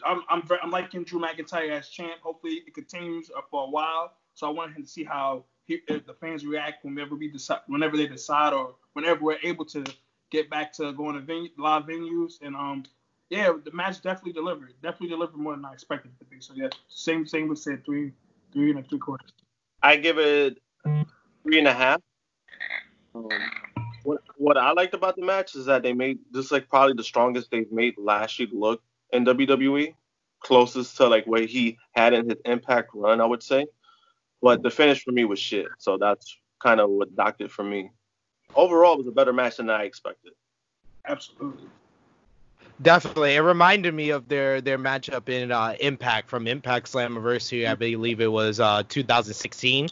I'm 0.06 0.24
I'm, 0.30 0.44
I'm 0.62 0.72
liking 0.72 1.04
Drew 1.04 1.20
McIntyre 1.20 1.70
as 1.72 1.90
champ. 1.90 2.22
Hopefully, 2.22 2.64
it 2.66 2.74
continues 2.74 3.30
for 3.50 3.64
a 3.64 3.70
while. 3.70 4.14
So 4.34 4.48
I 4.48 4.52
want 4.52 4.76
him 4.76 4.84
to 4.84 4.90
see 4.90 5.04
how 5.04 5.46
he, 5.68 5.82
the 5.88 6.16
fans 6.20 6.46
react 6.46 6.84
whenever 6.84 7.16
we 7.16 7.30
decide, 7.30 7.60
whenever 7.68 7.98
they 7.98 8.08
decide, 8.08 8.54
or 8.54 8.76
whenever 8.94 9.22
we're 9.22 9.38
able 9.44 9.66
to 9.66 9.84
get 10.32 10.50
back 10.50 10.74
to 10.74 10.94
going 10.94 11.16
to 11.16 11.22
venue, 11.22 11.50
live 11.58 11.84
venues. 11.84 12.42
And 12.42 12.56
um, 12.56 12.84
yeah, 13.30 13.52
the 13.64 13.72
match 13.72 14.02
definitely 14.02 14.34
delivered. 14.34 14.74
Definitely 14.82 15.10
delivered 15.10 15.36
more 15.36 15.56
than 15.56 15.66
I 15.66 15.74
expected 15.74 16.12
it 16.16 16.24
to 16.24 16.30
be. 16.30 16.40
So 16.40 16.54
yeah, 16.56 16.70
same 16.88 17.28
same 17.28 17.50
with 17.50 17.60
said 17.60 17.86
three 17.86 18.14
three 18.54 18.72
and 18.72 18.80
a 18.80 18.84
three 18.84 19.00
quarters. 19.00 19.32
I 19.84 19.98
give 19.98 20.18
it 20.18 20.60
three 21.44 21.60
and 21.60 21.68
a 21.68 21.74
half. 21.74 22.02
Um, 23.14 23.30
what 24.04 24.22
what 24.38 24.58
I 24.58 24.72
liked 24.72 24.94
about 24.94 25.18
the 25.18 25.26
match 25.26 25.56
is 25.56 25.66
that 25.66 25.84
they 25.84 25.94
made 25.94 26.20
this 26.32 26.52
like 26.52 26.70
probably 26.70 26.94
the 26.94 27.04
strongest 27.04 27.52
they've 27.52 27.72
made 27.72 27.96
Lashley 27.98 28.48
look 28.54 28.82
in 29.12 29.26
WWE, 29.26 29.94
closest 30.40 30.96
to 30.98 31.08
like 31.08 31.26
where 31.26 31.46
he 31.46 31.78
had 31.92 32.14
in 32.14 32.30
his 32.30 32.40
Impact 32.46 32.92
run, 32.94 33.20
I 33.20 33.26
would 33.26 33.44
say. 33.44 33.68
But 34.48 34.64
the 34.64 34.70
finish 34.70 35.04
for 35.04 35.12
me 35.12 35.26
was 35.26 35.40
shit, 35.40 35.68
so 35.78 35.98
that's 35.98 36.38
kind 36.64 36.80
of 36.80 36.90
what 36.90 37.14
docked 37.18 37.42
it 37.42 37.52
for 37.52 37.66
me. 37.66 37.92
Overall, 38.56 38.94
it 38.94 39.00
was 39.00 39.08
a 39.08 39.12
better 39.12 39.34
match 39.34 39.58
than 39.58 39.70
I 39.70 39.84
expected. 39.84 40.32
Absolutely. 41.06 41.68
Definitely, 42.82 43.36
it 43.36 43.42
reminded 43.42 43.94
me 43.94 44.12
of 44.12 44.30
their 44.30 44.62
their 44.62 44.78
matchup 44.78 45.28
in 45.28 45.52
uh, 45.52 45.76
Impact 45.82 46.30
from 46.30 46.48
Impact 46.48 46.90
Slammiversary. 46.90 47.70
I 47.70 47.76
believe 47.76 48.22
it 48.22 48.32
was 48.32 48.62
uh, 48.62 48.84
2016. 48.88 49.90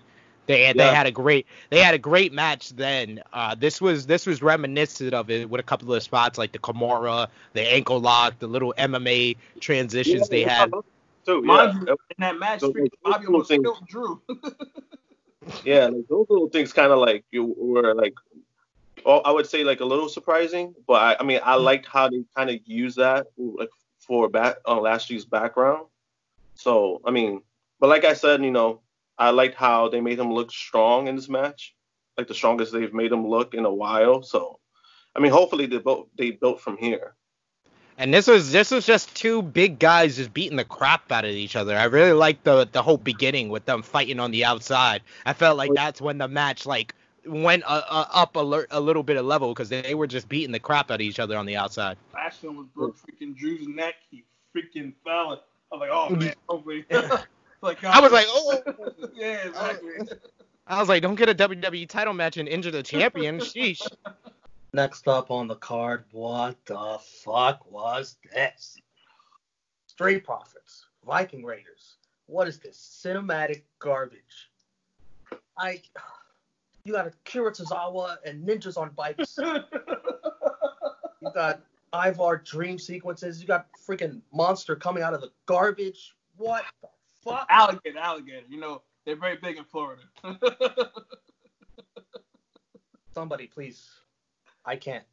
They 0.47 0.71
they 0.71 0.87
had 0.87 1.05
a 1.05 1.11
great 1.11 1.47
they 1.69 1.81
had 1.81 1.93
a 1.93 1.99
great 1.99 2.31
match 2.31 2.69
then. 2.69 3.21
Uh, 3.33 3.55
this 3.55 3.81
was 3.81 4.05
this 4.05 4.25
was 4.25 4.41
reminiscent 4.41 5.13
of 5.13 5.29
it 5.29 5.49
with 5.49 5.59
a 5.59 5.63
couple 5.63 5.93
of 5.93 6.01
spots 6.01 6.37
like 6.37 6.53
the 6.53 6.59
Kimura, 6.59 7.27
the 7.51 7.61
ankle 7.61 7.99
lock, 7.99 8.39
the 8.39 8.47
little 8.47 8.73
MMA 8.77 9.35
transitions 9.59 10.21
yeah, 10.21 10.27
they 10.29 10.43
had. 10.43 10.71
Too, 11.25 11.43
yeah. 11.45 11.73
in 11.87 11.95
that 12.19 12.37
match, 12.37 12.59
so, 12.59 12.73
Bobby 13.03 13.25
almost 13.25 13.49
killed 13.49 13.87
Drew. 13.87 14.21
yeah, 15.63 15.85
like, 15.87 16.07
those 16.07 16.27
little 16.29 16.49
things 16.49 16.71
kind 16.71 16.91
of 16.91 16.99
like 16.99 17.25
you 17.31 17.55
were 17.57 17.95
like 17.95 18.13
well, 19.05 19.21
I 19.23 19.31
would 19.31 19.45
say 19.45 19.63
like 19.63 19.81
a 19.81 19.85
little 19.85 20.09
surprising, 20.09 20.73
but 20.87 20.93
I, 21.01 21.17
I 21.19 21.23
mean 21.23 21.39
I 21.43 21.55
mm-hmm. 21.55 21.65
liked 21.65 21.87
how 21.87 22.09
they 22.09 22.23
kind 22.35 22.49
of 22.49 22.59
use 22.65 22.95
that 22.95 23.27
like 23.37 23.69
for 23.99 24.29
back 24.29 24.57
on 24.65 24.77
uh, 24.77 24.81
Lashley's 24.81 25.25
background. 25.25 25.87
So 26.55 27.01
I 27.05 27.11
mean, 27.11 27.41
but 27.79 27.89
like 27.89 28.05
I 28.05 28.13
said, 28.13 28.43
you 28.43 28.51
know, 28.51 28.81
I 29.17 29.29
liked 29.29 29.55
how 29.55 29.89
they 29.89 30.01
made 30.01 30.19
him 30.19 30.33
look 30.33 30.51
strong 30.51 31.07
in 31.07 31.15
this 31.15 31.29
match, 31.29 31.75
like 32.17 32.27
the 32.27 32.33
strongest 32.33 32.71
they've 32.71 32.93
made 32.93 33.11
him 33.11 33.27
look 33.27 33.53
in 33.53 33.65
a 33.65 33.73
while. 33.73 34.23
So 34.23 34.59
I 35.15 35.19
mean, 35.19 35.31
hopefully 35.31 35.65
they 35.65 35.77
built 35.79 36.09
they 36.17 36.31
built 36.31 36.61
from 36.61 36.77
here. 36.77 37.15
And 37.97 38.13
this 38.13 38.27
was 38.27 38.51
this 38.51 38.71
was 38.71 38.85
just 38.85 39.15
two 39.15 39.41
big 39.41 39.79
guys 39.79 40.17
just 40.17 40.33
beating 40.33 40.57
the 40.57 40.65
crap 40.65 41.11
out 41.11 41.23
of 41.23 41.31
each 41.31 41.55
other. 41.55 41.77
I 41.77 41.85
really 41.85 42.11
liked 42.11 42.43
the 42.43 42.67
the 42.69 42.81
whole 42.81 42.97
beginning 42.97 43.49
with 43.49 43.65
them 43.65 43.81
fighting 43.81 44.19
on 44.19 44.31
the 44.31 44.43
outside. 44.43 45.01
I 45.25 45.33
felt 45.33 45.57
like 45.57 45.71
that's 45.73 46.01
when 46.01 46.17
the 46.17 46.27
match 46.27 46.65
like 46.65 46.93
went 47.25 47.63
uh, 47.65 47.81
uh, 47.89 48.05
up 48.13 48.35
a, 48.35 48.65
a, 48.69 48.79
little 48.79 49.01
bit 49.01 49.17
of 49.17 49.25
level 49.25 49.53
because 49.53 49.69
they 49.69 49.95
were 49.95 50.07
just 50.07 50.29
beating 50.29 50.51
the 50.51 50.59
crap 50.59 50.91
out 50.91 50.95
of 50.95 51.01
each 51.01 51.19
other 51.19 51.37
on 51.37 51.45
the 51.45 51.55
outside. 51.55 51.97
Last 52.13 52.43
one 52.43 52.57
was 52.57 52.67
broke 52.75 52.97
freaking 52.97 53.35
Drew's 53.35 53.67
neck. 53.67 53.95
He 54.11 54.23
freaking 54.55 54.93
fell. 55.03 55.41
I 55.71 55.75
was 55.75 55.79
like, 55.79 55.89
oh 55.91 56.09
man, 56.09 56.33
hopefully. 56.49 56.85
like, 57.61 57.83
I 57.83 57.99
was 57.99 58.11
like, 58.11 58.25
oh. 58.29 58.61
yeah, 59.15 59.47
exactly. 59.47 59.91
I 60.67 60.79
was 60.79 60.89
like, 60.89 61.01
don't 61.01 61.15
get 61.15 61.29
a 61.29 61.35
WWE 61.35 61.87
title 61.87 62.13
match 62.13 62.37
and 62.37 62.47
injure 62.47 62.71
the 62.71 62.83
champion. 62.83 63.39
Sheesh. 63.39 63.87
Next 64.75 65.07
up 65.07 65.31
on 65.31 65.47
the 65.47 65.55
card, 65.55 66.03
what 66.11 66.57
the 66.65 66.99
fuck 67.23 67.65
was 67.71 68.17
this? 68.33 68.75
Street 69.87 70.25
Profits, 70.25 70.87
Viking 71.05 71.45
Raiders. 71.45 71.95
What 72.25 72.49
is 72.49 72.59
this 72.59 73.01
cinematic 73.01 73.61
garbage? 73.79 74.51
I 75.57 75.81
you 76.83 76.91
got 76.91 77.07
Akira 77.07 77.53
Tozawa 77.53 78.17
and 78.25 78.45
ninjas 78.45 78.75
on 78.75 78.89
bikes. 78.89 79.37
you 81.21 81.31
got 81.33 81.61
Ivar 81.93 82.35
dream 82.39 82.77
sequences. 82.77 83.39
You 83.39 83.47
got 83.47 83.67
freaking 83.87 84.19
monster 84.33 84.75
coming 84.75 85.03
out 85.03 85.13
of 85.13 85.21
the 85.21 85.31
garbage. 85.45 86.15
What 86.35 86.65
the 86.81 86.89
fuck? 87.23 87.47
Alligator, 87.49 87.97
alligator. 87.97 88.45
You 88.49 88.59
know 88.59 88.81
they're 89.05 89.15
very 89.15 89.37
big 89.37 89.55
in 89.55 89.63
Florida. 89.63 90.01
Somebody, 93.13 93.47
please. 93.47 93.89
I 94.65 94.75
can't. 94.75 95.03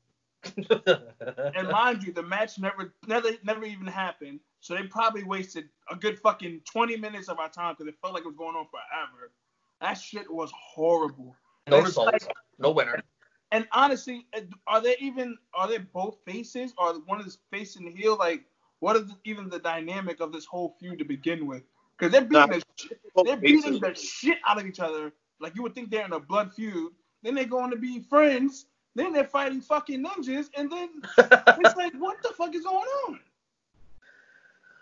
and 0.57 1.69
mind 1.71 2.03
you, 2.03 2.13
the 2.13 2.23
match 2.23 2.59
never, 2.59 2.93
never, 3.07 3.31
never 3.45 3.65
even 3.65 3.87
happened. 3.87 4.41
So 4.61 4.75
they 4.75 4.83
probably 4.85 5.25
wasted 5.25 5.69
a 5.91 5.97
good 5.97 6.19
fucking 6.19 6.63
20 6.71 6.97
minutes 6.97 7.29
of 7.29 7.39
our 7.39 7.49
time 7.49 7.75
because 7.77 7.89
it 7.89 7.97
felt 8.01 8.15
like 8.15 8.25
it 8.25 8.27
was 8.27 8.37
going 8.37 8.57
on 8.57 8.67
forever. 8.67 9.33
That 9.81 9.95
shit 9.95 10.33
was 10.33 10.53
horrible. 10.57 11.37
No 11.69 11.81
results. 11.81 12.27
Like, 12.27 12.37
no 12.59 12.71
winner. 12.71 13.03
And 13.51 13.69
honestly, 13.73 14.27
are 14.67 14.81
they 14.81 14.97
even 14.99 15.37
are 15.55 15.69
they 15.69 15.79
both 15.79 16.19
faces? 16.25 16.73
Or 16.79 16.95
one 17.07 17.21
is 17.21 17.39
facing 17.51 17.85
the 17.85 17.93
heel? 17.93 18.17
Like, 18.17 18.45
what 18.81 18.97
is 18.97 19.13
even 19.25 19.49
the 19.49 19.59
dynamic 19.59 20.21
of 20.21 20.33
this 20.33 20.45
whole 20.45 20.75
feud 20.81 20.99
to 20.99 21.05
begin 21.05 21.47
with? 21.47 21.63
Because 21.97 22.13
they're 22.13 22.23
beating 22.23 22.49
the 22.49 22.63
shit, 22.77 23.01
they're 23.25 23.37
beating 23.37 23.79
the 23.79 23.95
shit 23.95 24.39
out 24.47 24.59
of 24.59 24.67
each 24.67 24.81
other. 24.81 25.13
Like 25.39 25.55
you 25.55 25.63
would 25.63 25.75
think 25.75 25.91
they're 25.91 26.05
in 26.05 26.13
a 26.13 26.21
blood 26.21 26.53
feud. 26.55 26.93
Then 27.23 27.35
they're 27.35 27.45
going 27.45 27.71
to 27.71 27.77
be 27.77 28.01
friends. 28.01 28.67
Then 28.95 29.13
they're 29.13 29.25
fighting 29.25 29.61
fucking 29.61 30.05
ninjas, 30.05 30.51
and 30.57 30.71
then 30.71 30.89
it's 31.19 31.77
like, 31.77 31.95
what 31.95 32.23
the 32.23 32.31
fuck 32.37 32.55
is 32.55 32.65
going 32.65 32.77
on? 33.09 33.21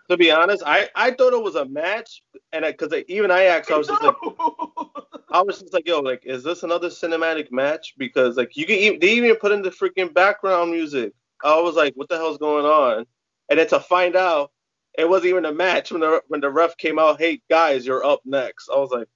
To 0.09 0.17
be 0.17 0.29
honest, 0.29 0.63
I, 0.65 0.89
I 0.95 1.11
thought 1.11 1.33
it 1.33 1.41
was 1.41 1.55
a 1.55 1.65
match, 1.65 2.21
and 2.51 2.65
because 2.65 2.93
even 3.07 3.31
I 3.31 3.43
asked, 3.43 3.71
I 3.71 3.77
was 3.77 3.87
just 3.87 4.01
like, 4.03 4.15
I 5.31 5.41
was 5.41 5.61
just 5.61 5.73
like, 5.73 5.87
yo, 5.87 6.01
like, 6.01 6.25
is 6.25 6.43
this 6.43 6.63
another 6.63 6.89
cinematic 6.89 7.51
match? 7.51 7.93
Because 7.97 8.35
like 8.35 8.57
you 8.57 8.65
can 8.65 8.75
even, 8.75 8.99
they 8.99 9.11
even 9.13 9.35
put 9.37 9.53
in 9.53 9.61
the 9.61 9.69
freaking 9.69 10.13
background 10.13 10.71
music. 10.71 11.13
I 11.43 11.59
was 11.61 11.75
like, 11.75 11.93
what 11.95 12.09
the 12.09 12.17
hell's 12.17 12.37
going 12.37 12.65
on? 12.65 13.05
And 13.49 13.57
then 13.57 13.67
to 13.69 13.79
find 13.79 14.17
out, 14.17 14.51
it 14.97 15.07
wasn't 15.07 15.29
even 15.29 15.45
a 15.45 15.53
match 15.53 15.91
when 15.91 16.01
the 16.01 16.21
when 16.27 16.41
the 16.41 16.49
ref 16.49 16.75
came 16.75 16.99
out. 16.99 17.17
Hey 17.17 17.41
guys, 17.49 17.85
you're 17.85 18.05
up 18.05 18.19
next. 18.25 18.69
I 18.69 18.77
was 18.77 18.91
like, 18.91 19.07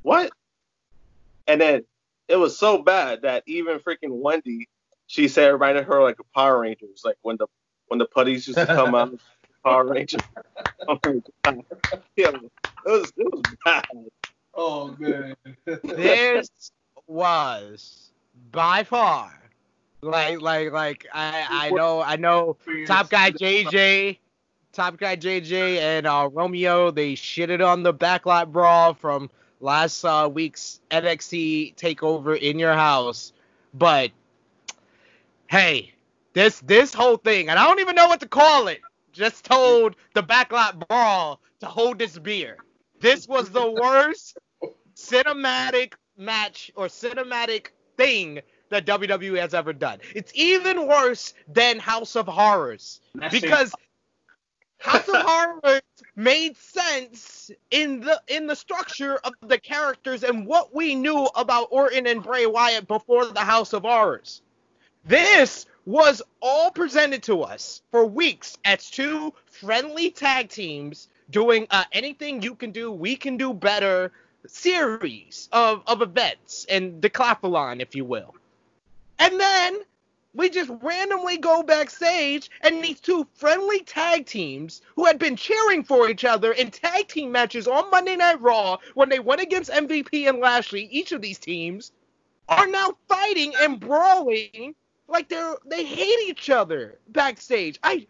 what? 0.00 0.32
And 1.46 1.60
then 1.60 1.84
it 2.28 2.36
was 2.36 2.58
so 2.58 2.82
bad 2.82 3.22
that 3.22 3.42
even 3.46 3.78
freaking 3.78 4.20
Wendy, 4.20 4.68
she 5.06 5.28
said 5.28 5.48
it 5.48 5.52
reminded 5.52 5.84
her 5.84 6.02
like 6.02 6.18
a 6.18 6.24
Power 6.34 6.60
Rangers, 6.60 7.02
like 7.04 7.16
when 7.22 7.36
the 7.36 7.46
when 7.88 7.98
the 7.98 8.06
putties 8.06 8.46
used 8.46 8.58
to 8.58 8.66
come 8.66 8.94
out. 8.94 9.18
Power 9.64 9.84
Rangers. 9.84 10.22
oh 10.88 10.98
yeah, 11.04 11.20
it 12.16 12.34
was 12.84 13.12
it 13.16 13.32
was 13.32 13.44
bad. 13.64 13.84
Oh 14.54 14.96
man. 14.98 15.36
this 15.84 16.72
was 17.06 18.10
by 18.50 18.82
far 18.82 19.42
like 20.02 20.40
like 20.40 20.72
like 20.72 21.06
I 21.12 21.46
I 21.48 21.70
know 21.70 22.02
I 22.02 22.16
know 22.16 22.56
top 22.86 23.08
guy 23.08 23.30
JJ 23.30 24.18
top 24.72 24.96
guy 24.98 25.16
JJ 25.16 25.78
and 25.78 26.06
uh, 26.06 26.28
Romeo 26.32 26.90
they 26.90 27.12
shitted 27.12 27.64
on 27.64 27.82
the 27.82 27.94
backlot 27.94 28.50
brawl 28.50 28.94
from 28.94 29.30
last 29.62 30.04
uh, 30.04 30.28
week's 30.32 30.80
NXT 30.90 31.76
takeover 31.76 32.38
in 32.38 32.58
your 32.58 32.74
house. 32.74 33.32
But 33.72 34.10
hey 35.46 35.92
this 36.34 36.60
this 36.60 36.94
whole 36.94 37.16
thing 37.16 37.48
and 37.48 37.58
I 37.58 37.66
don't 37.66 37.80
even 37.80 37.94
know 37.94 38.08
what 38.08 38.20
to 38.20 38.28
call 38.28 38.68
it 38.68 38.80
just 39.12 39.44
told 39.44 39.96
the 40.14 40.22
backlot 40.22 40.88
brawl 40.88 41.40
to 41.60 41.66
hold 41.66 41.98
this 41.98 42.18
beer. 42.18 42.56
This 43.00 43.28
was 43.28 43.50
the 43.50 43.70
worst 43.82 44.38
cinematic 44.96 45.94
match 46.16 46.70
or 46.74 46.86
cinematic 46.86 47.68
thing 47.96 48.40
that 48.70 48.86
WWE 48.86 49.38
has 49.38 49.52
ever 49.52 49.72
done. 49.72 49.98
It's 50.14 50.32
even 50.34 50.86
worse 50.86 51.34
than 51.46 51.78
House 51.78 52.16
of 52.16 52.26
Horrors. 52.26 53.00
Because 53.30 53.74
House 54.78 55.08
of 55.08 55.16
Horrors 55.26 55.82
made 56.14 56.56
sense 56.56 57.50
in 57.70 58.00
the 58.00 58.20
in 58.28 58.46
the 58.46 58.56
structure 58.56 59.16
of 59.24 59.32
the 59.40 59.58
characters 59.58 60.22
and 60.22 60.46
what 60.46 60.74
we 60.74 60.94
knew 60.94 61.28
about 61.34 61.68
Orton 61.70 62.06
and 62.06 62.22
Bray 62.22 62.46
Wyatt 62.46 62.86
before 62.86 63.26
the 63.26 63.40
House 63.40 63.72
of 63.72 63.82
Horrors. 63.82 64.42
This 65.04 65.66
was 65.84 66.22
all 66.40 66.70
presented 66.70 67.22
to 67.24 67.42
us 67.42 67.82
for 67.90 68.06
weeks 68.06 68.56
as 68.64 68.88
two 68.88 69.32
friendly 69.46 70.10
tag 70.10 70.48
teams 70.48 71.08
doing 71.30 71.66
uh, 71.70 71.84
anything 71.92 72.42
you 72.42 72.54
can 72.54 72.70
do, 72.70 72.92
we 72.92 73.16
can 73.16 73.36
do 73.36 73.52
better 73.52 74.12
series 74.46 75.48
of, 75.52 75.82
of 75.86 76.02
events 76.02 76.66
and 76.68 77.02
decathlon, 77.02 77.80
if 77.80 77.94
you 77.94 78.04
will. 78.04 78.34
And 79.18 79.40
then 79.40 79.78
we 80.34 80.48
just 80.48 80.70
randomly 80.80 81.36
go 81.36 81.62
backstage 81.62 82.50
and 82.62 82.82
these 82.82 83.00
two 83.00 83.26
friendly 83.34 83.80
tag 83.80 84.26
teams 84.26 84.80
who 84.96 85.04
had 85.04 85.18
been 85.18 85.36
cheering 85.36 85.84
for 85.84 86.08
each 86.08 86.24
other 86.24 86.52
in 86.52 86.70
tag 86.70 87.08
team 87.08 87.32
matches 87.32 87.68
on 87.68 87.90
Monday 87.90 88.16
Night 88.16 88.40
Raw 88.40 88.78
when 88.94 89.08
they 89.08 89.18
went 89.18 89.42
against 89.42 89.70
MVP 89.70 90.28
and 90.28 90.38
Lashley, 90.38 90.88
each 90.90 91.12
of 91.12 91.20
these 91.20 91.38
teams, 91.38 91.92
are 92.48 92.66
now 92.66 92.92
fighting 93.08 93.52
and 93.60 93.78
brawling 93.78 94.74
like 95.08 95.28
they're 95.28 95.56
they 95.66 95.84
hate 95.84 96.28
each 96.28 96.50
other 96.50 96.98
backstage. 97.08 97.78
I 97.82 98.06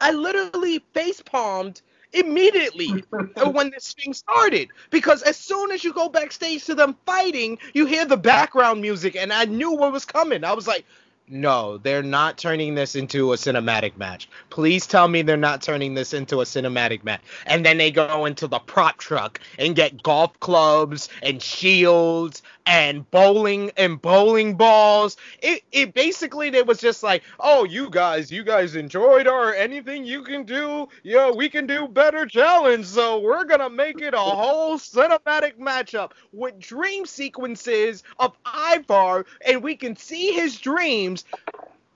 I 0.00 0.12
literally 0.12 0.82
face 0.92 1.20
palmed 1.20 1.82
immediately 2.12 2.88
when 3.52 3.70
this 3.70 3.92
thing 3.92 4.14
started 4.14 4.68
because 4.90 5.22
as 5.22 5.36
soon 5.36 5.70
as 5.72 5.84
you 5.84 5.92
go 5.92 6.08
backstage 6.08 6.64
to 6.64 6.74
them 6.74 6.96
fighting, 7.06 7.58
you 7.74 7.86
hear 7.86 8.06
the 8.06 8.16
background 8.16 8.80
music 8.80 9.16
and 9.16 9.32
I 9.32 9.44
knew 9.44 9.72
what 9.72 9.92
was 9.92 10.04
coming. 10.04 10.44
I 10.44 10.52
was 10.52 10.66
like, 10.66 10.84
no, 11.28 11.78
they're 11.78 12.02
not 12.02 12.36
turning 12.36 12.74
this 12.74 12.94
into 12.94 13.32
a 13.32 13.36
cinematic 13.36 13.96
match. 13.96 14.28
Please 14.50 14.86
tell 14.86 15.08
me 15.08 15.22
they're 15.22 15.36
not 15.36 15.62
turning 15.62 15.94
this 15.94 16.12
into 16.12 16.40
a 16.40 16.44
cinematic 16.44 17.02
match. 17.02 17.22
And 17.46 17.64
then 17.64 17.78
they 17.78 17.90
go 17.90 18.26
into 18.26 18.46
the 18.46 18.58
prop 18.58 18.98
truck 18.98 19.40
and 19.58 19.74
get 19.74 20.02
golf 20.02 20.38
clubs 20.40 21.08
and 21.22 21.42
shields 21.42 22.42
and 22.66 23.08
bowling 23.10 23.70
and 23.76 24.00
bowling 24.00 24.56
balls. 24.56 25.16
It 25.40 25.62
it 25.72 25.94
basically 25.94 26.48
it 26.48 26.66
was 26.66 26.78
just 26.78 27.02
like, 27.02 27.22
oh, 27.40 27.64
you 27.64 27.90
guys, 27.90 28.30
you 28.30 28.42
guys 28.42 28.74
enjoyed 28.74 29.26
our 29.26 29.54
anything 29.54 30.04
you 30.04 30.22
can 30.22 30.44
do, 30.44 30.88
yeah, 31.02 31.30
we 31.30 31.48
can 31.48 31.66
do 31.66 31.88
better 31.88 32.26
challenge. 32.26 32.86
So 32.86 33.20
we're 33.20 33.44
gonna 33.44 33.70
make 33.70 34.00
it 34.00 34.14
a 34.14 34.18
whole 34.18 34.78
cinematic 34.78 35.58
matchup 35.58 36.12
with 36.32 36.58
dream 36.58 37.06
sequences 37.06 38.02
of 38.18 38.36
Ivar, 38.46 39.26
and 39.46 39.62
we 39.62 39.76
can 39.76 39.96
see 39.96 40.32
his 40.32 40.58
dreams. 40.58 41.24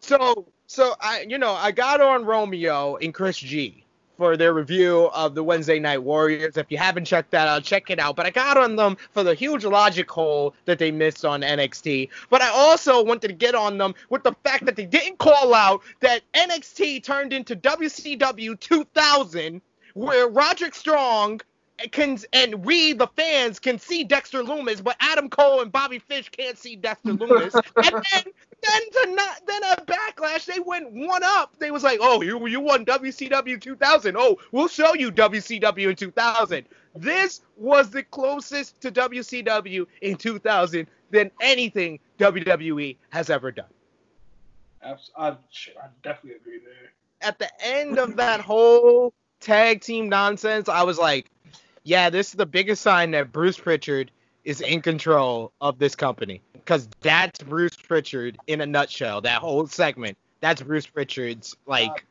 So 0.01 0.47
so 0.67 0.95
I 1.01 1.27
you 1.29 1.39
know 1.39 1.53
I 1.53 1.73
got 1.73 2.01
on 2.01 2.25
Romeo 2.25 2.97
and 2.97 3.15
Chris 3.15 3.39
G 3.39 3.85
for 4.19 4.37
their 4.37 4.53
review 4.53 5.09
of 5.15 5.35
the 5.35 5.43
Wednesday 5.43 5.79
Night 5.79 6.03
Warriors. 6.03 6.57
If 6.57 6.71
you 6.71 6.77
haven't 6.77 7.07
checked 7.07 7.31
that 7.31 7.47
out, 7.47 7.63
check 7.63 7.89
it 7.89 8.01
out. 8.01 8.17
But 8.17 8.27
I 8.27 8.31
got 8.31 8.59
on 8.59 8.77
them 8.77 8.97
for 9.13 9.23
the 9.23 9.33
huge 9.33 9.65
logic 9.65 10.11
hole 10.11 10.55
that 10.65 10.79
they 10.79 10.91
missed 10.91 11.25
on 11.25 11.41
NXT. 11.41 12.11
But 12.29 12.43
I 12.43 12.49
also 12.49 13.03
wanted 13.03 13.29
to 13.29 13.35
get 13.35 13.55
on 13.55 13.79
them 13.79 13.95
with 14.11 14.25
the 14.25 14.35
fact 14.43 14.67
that 14.67 14.75
they 14.77 14.87
didn't 14.87 15.19
call 15.19 15.55
out 15.55 15.83
that 16.01 16.23
NXT 16.35 17.05
turned 17.05 17.33
into 17.33 17.55
WCW 17.55 18.59
2000, 18.59 19.63
where 19.95 20.29
Roderick 20.29 20.75
Strong 20.75 21.41
can 21.93 22.19
and 22.33 22.65
we 22.65 22.93
the 22.93 23.07
fans 23.07 23.59
can 23.59 23.79
see 23.79 24.05
Dexter 24.05 24.43
Lumis, 24.43 24.83
but 24.83 24.97
Adam 25.01 25.31
Cole 25.31 25.61
and 25.61 25.71
Bobby 25.71 25.99
Fish 25.99 26.29
can't 26.31 26.59
see 26.59 26.77
Dexter 26.77 27.13
Lumis. 27.15 27.55
and 27.55 28.05
then 28.13 28.33
then 28.61 28.91
to 28.93 29.15
not 29.15 29.47
then 29.47 29.63
a 29.63 29.77
backlash, 29.85 30.45
they 30.47 30.61
went 30.61 30.91
one 30.93 31.23
up. 31.23 31.57
They 31.59 31.71
was 31.71 31.83
like, 31.83 31.99
oh, 32.03 32.23
you 32.23 32.47
you 32.47 32.61
won 32.61 32.85
WCW 32.85 33.61
2000. 33.61 34.17
Oh, 34.19 34.39
we'll 34.53 34.69
show 34.69 34.95
you 34.95 35.13
WCW 35.13 35.91
in 35.91 35.97
2000. 35.97 36.67
This 36.97 37.43
was 37.57 37.91
the 37.91 38.03
closest 38.03 38.81
to 38.81 38.91
WCW 38.91 39.87
in 40.03 40.17
2000 40.17 40.87
than 41.11 41.31
anything 41.41 42.01
WWE 42.19 42.97
has 43.11 43.31
ever 43.31 43.53
done. 43.53 43.67
I, 44.83 44.97
I, 45.17 45.29
I 45.31 45.37
definitely 46.03 46.37
agree 46.37 46.59
there. 46.59 46.93
At 47.21 47.39
the 47.39 47.49
end 47.63 47.99
of 47.99 48.17
that 48.17 48.41
whole 48.41 49.13
tag 49.41 49.81
team 49.81 50.09
nonsense, 50.09 50.69
I 50.69 50.83
was 50.83 50.99
like, 50.99 51.31
yeah, 51.89 52.11
this 52.11 52.29
is 52.29 52.35
the 52.35 52.47
biggest 52.47 52.83
sign 52.83 53.13
that 53.13 53.33
Bruce 53.33 53.59
Pritchard 53.59 54.11
is 54.45 54.61
in 54.61 54.83
control 54.83 55.53
of 55.63 55.79
this 55.79 55.97
company 55.97 56.43
because 56.53 56.87
that's 57.01 57.43
Bruce 57.43 57.77
Pritchard 57.77 58.37
in 58.47 58.61
a 58.61 58.67
nutshell. 58.67 59.23
That 59.23 59.41
whole 59.41 59.67
segment, 59.67 60.19
that's 60.41 60.61
Bruce 60.61 60.87
Pritchard's 60.87 61.57
like 61.65 62.05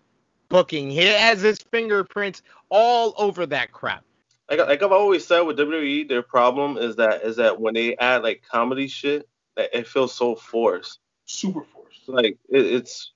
booking. 0.49 0.89
He 0.89 1.05
has 1.05 1.41
his 1.41 1.59
fingerprints 1.59 2.41
all 2.69 3.13
over 3.19 3.45
that 3.45 3.71
crap. 3.71 4.03
Like, 4.49 4.59
like 4.59 4.81
I've 4.81 4.91
always 4.91 5.27
said 5.27 5.41
with 5.41 5.59
WWE, 5.59 6.09
their 6.09 6.23
problem 6.23 6.77
is 6.77 6.95
that 6.95 7.21
is 7.21 7.35
that 7.35 7.61
when 7.61 7.75
they 7.75 7.95
add 7.97 8.23
like 8.23 8.41
comedy 8.51 8.87
shit, 8.87 9.29
it 9.57 9.87
feels 9.87 10.11
so 10.11 10.35
forced. 10.35 10.99
Super 11.25 11.63
forced. 11.63 12.07
Like 12.07 12.39
it, 12.49 12.65
it's 12.65 13.11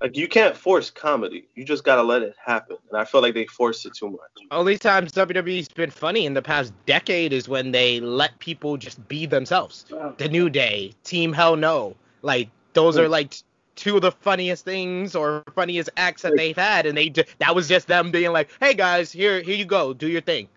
like 0.00 0.16
you 0.16 0.28
can't 0.28 0.56
force 0.56 0.90
comedy. 0.90 1.48
You 1.54 1.64
just 1.64 1.84
gotta 1.84 2.02
let 2.02 2.22
it 2.22 2.34
happen. 2.44 2.76
And 2.90 2.98
I 2.98 3.04
feel 3.04 3.22
like 3.22 3.34
they 3.34 3.46
forced 3.46 3.86
it 3.86 3.94
too 3.94 4.10
much. 4.10 4.46
Only 4.50 4.78
times 4.78 5.12
WWE's 5.12 5.68
been 5.68 5.90
funny 5.90 6.26
in 6.26 6.34
the 6.34 6.42
past 6.42 6.72
decade 6.86 7.32
is 7.32 7.48
when 7.48 7.72
they 7.72 8.00
let 8.00 8.38
people 8.38 8.76
just 8.76 9.06
be 9.08 9.26
themselves. 9.26 9.86
The 10.18 10.28
New 10.28 10.50
Day, 10.50 10.92
Team 11.04 11.32
Hell 11.32 11.56
No, 11.56 11.96
like 12.22 12.48
those 12.74 12.98
are 12.98 13.06
hmm. 13.06 13.12
like 13.12 13.34
two 13.74 13.96
of 13.96 14.02
the 14.02 14.12
funniest 14.12 14.64
things 14.64 15.14
or 15.14 15.44
funniest 15.54 15.90
acts 15.96 16.22
that 16.22 16.36
they've 16.36 16.56
had, 16.56 16.86
and 16.86 16.96
they 16.96 17.12
that 17.38 17.54
was 17.54 17.68
just 17.68 17.88
them 17.88 18.10
being 18.10 18.32
like, 18.32 18.50
"Hey 18.60 18.74
guys, 18.74 19.10
here 19.10 19.40
here 19.40 19.56
you 19.56 19.64
go, 19.64 19.94
do 19.94 20.08
your 20.08 20.20
thing." 20.20 20.48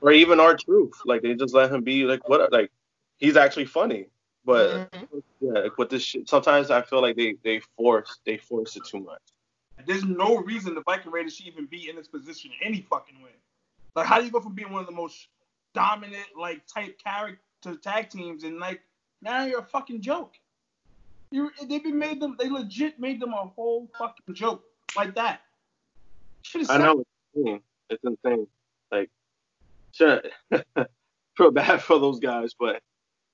Or 0.00 0.12
even 0.12 0.38
R-Truth, 0.38 0.94
like 1.04 1.22
they 1.22 1.34
just 1.34 1.54
let 1.54 1.72
him 1.72 1.82
be 1.82 2.04
like 2.04 2.28
what 2.28 2.52
like 2.52 2.70
he's 3.18 3.36
actually 3.36 3.66
funny. 3.66 4.06
But 4.48 4.90
mm-hmm. 4.92 5.18
yeah, 5.42 5.60
like 5.60 5.76
with 5.76 5.90
this 5.90 6.02
shit, 6.02 6.26
sometimes 6.26 6.70
I 6.70 6.80
feel 6.80 7.02
like 7.02 7.16
they 7.16 7.34
they 7.44 7.60
force 7.76 8.18
they 8.24 8.38
force 8.38 8.76
it 8.76 8.84
too 8.86 9.00
much. 9.00 9.20
There's 9.86 10.04
no 10.04 10.38
reason 10.38 10.74
the 10.74 10.80
Viking 10.80 11.12
Raiders 11.12 11.36
should 11.36 11.48
even 11.48 11.66
be 11.66 11.90
in 11.90 11.96
this 11.96 12.08
position 12.08 12.50
any 12.64 12.80
fucking 12.88 13.20
way. 13.22 13.32
Like, 13.94 14.06
how 14.06 14.18
do 14.18 14.24
you 14.24 14.30
go 14.30 14.40
from 14.40 14.54
being 14.54 14.72
one 14.72 14.80
of 14.80 14.86
the 14.86 14.94
most 14.94 15.28
dominant 15.74 16.24
like 16.34 16.62
type 16.66 16.98
character 16.98 17.76
tag 17.76 18.08
teams 18.08 18.42
and 18.44 18.58
like 18.58 18.80
now 19.20 19.44
you're 19.44 19.60
a 19.60 19.66
fucking 19.66 20.00
joke? 20.00 20.32
You 21.30 21.50
they've 21.68 21.84
been 21.84 21.98
made 21.98 22.18
them 22.18 22.34
they 22.40 22.48
legit 22.48 22.98
made 22.98 23.20
them 23.20 23.34
a 23.34 23.44
whole 23.54 23.90
fucking 23.98 24.34
joke 24.34 24.64
like 24.96 25.14
that. 25.16 25.42
I 26.70 26.78
know 26.78 27.00
it's 27.00 27.10
insane. 27.34 27.60
It's 27.90 28.02
insane. 28.02 28.46
Like, 28.90 29.10
sure, 29.92 30.22
feel 31.36 31.50
bad 31.50 31.82
for 31.82 31.98
those 31.98 32.18
guys, 32.18 32.54
but 32.58 32.80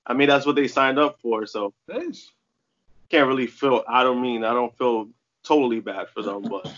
I 0.07 0.13
mean, 0.13 0.27
that's 0.27 0.45
what 0.45 0.55
they 0.55 0.67
signed 0.67 0.99
up 0.99 1.19
for. 1.21 1.45
So 1.45 1.73
Thanks. 1.87 2.31
can't 3.09 3.27
really 3.27 3.47
feel. 3.47 3.83
I 3.87 4.03
don't 4.03 4.21
mean 4.21 4.43
I 4.43 4.53
don't 4.53 4.75
feel 4.77 5.09
totally 5.43 5.79
bad 5.79 6.09
for 6.09 6.21
them, 6.21 6.43
but 6.43 6.71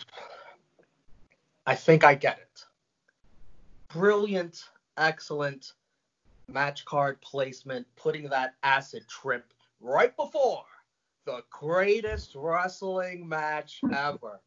I 1.65 1.75
think 1.75 2.03
I 2.03 2.15
get 2.15 2.37
it. 2.39 2.63
Brilliant, 3.89 4.63
excellent 4.97 5.73
match 6.47 6.85
card 6.85 7.19
placement, 7.21 7.85
putting 7.95 8.29
that 8.29 8.55
acid 8.63 9.05
trip 9.07 9.53
right 9.81 10.15
before 10.15 10.63
the 11.25 11.43
greatest 11.49 12.31
wrestling 12.35 13.27
match 13.27 13.81
ever. 13.93 14.39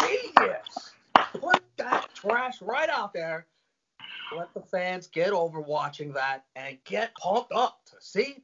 Genius! 0.00 0.92
Put 1.14 1.62
that 1.78 2.14
trash 2.14 2.60
right 2.60 2.90
out 2.90 3.14
there 3.14 3.46
let 4.36 4.52
the 4.54 4.60
fans 4.60 5.06
get 5.06 5.30
over 5.30 5.60
watching 5.60 6.12
that 6.12 6.44
and 6.56 6.78
get 6.84 7.14
pumped 7.16 7.52
up 7.52 7.80
to 7.86 7.96
see 8.00 8.42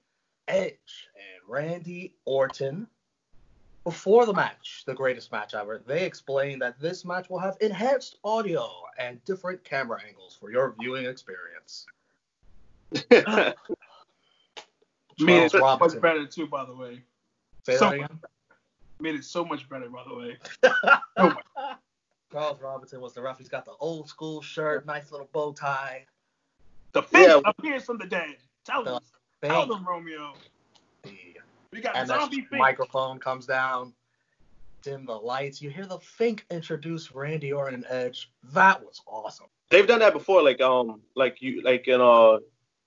Edge 0.49 1.09
and 1.14 1.49
Randy 1.49 2.14
Orton. 2.25 2.87
Before 3.85 4.27
the 4.27 4.35
match, 4.35 4.83
the 4.85 4.94
greatest 4.94 5.31
match 5.31 5.55
ever, 5.55 5.81
they 5.87 6.05
explained 6.05 6.61
that 6.61 6.81
this 6.81 7.05
match 7.05 7.31
will 7.31 7.38
have 7.38 7.57
enhanced 7.61 8.18
audio 8.25 8.68
and 8.99 9.25
different 9.25 9.62
camera 9.62 10.01
angles 10.05 10.37
for 10.40 10.51
your 10.51 10.75
viewing 10.81 11.07
experience. 11.07 11.87
Made 15.18 15.44
it 15.44 15.51
so 15.53 15.79
much 15.79 16.01
better 16.01 16.27
too, 16.27 16.49
by 16.49 16.64
the 16.64 16.75
way. 16.75 17.03
Say 17.62 17.77
so, 17.77 17.90
that 17.90 17.94
again. 17.94 18.20
Made 18.99 19.14
it 19.14 19.25
so 19.25 19.44
much 19.44 19.68
better, 19.68 19.88
by 19.88 20.03
the 20.09 20.14
way. 20.16 20.37
oh 21.16 21.37
Charles 22.37 22.61
Robinson 22.61 23.01
was 23.01 23.14
the 23.14 23.22
ref. 23.22 23.38
He's 23.38 23.49
got 23.49 23.64
the 23.64 23.72
old 23.81 24.11
school 24.11 24.42
shirt, 24.42 24.85
nice 24.85 25.11
little 25.11 25.29
bow 25.33 25.53
tie. 25.53 26.05
The 26.92 27.03
face 27.03 27.29
yeah. 27.29 27.40
appears 27.46 27.85
from 27.85 27.96
the 27.96 28.05
dead. 28.05 28.37
Tell 28.66 28.85
the 28.85 28.90
them. 28.90 29.03
Tell 29.42 29.66
them, 29.66 29.87
Romeo. 29.88 30.35
We 31.72 31.81
got 31.81 31.96
and 31.96 32.07
zombie 32.07 32.46
the 32.51 32.59
microphone 32.59 33.18
comes 33.18 33.46
down. 33.46 33.94
Dim 34.83 35.07
the 35.07 35.14
lights. 35.14 35.62
You 35.62 35.70
hear 35.70 35.87
the 35.87 35.99
Fink 35.99 36.44
introduce 36.51 37.11
Randy 37.11 37.55
Orton 37.55 37.77
and 37.77 37.87
Edge. 37.88 38.31
That 38.53 38.85
was 38.85 39.01
awesome. 39.07 39.46
They've 39.70 39.87
done 39.87 40.01
that 40.01 40.12
before, 40.12 40.42
like 40.42 40.61
um, 40.61 41.01
like 41.14 41.40
you, 41.40 41.62
like 41.62 41.88
in 41.88 42.03
uh, 42.03 42.37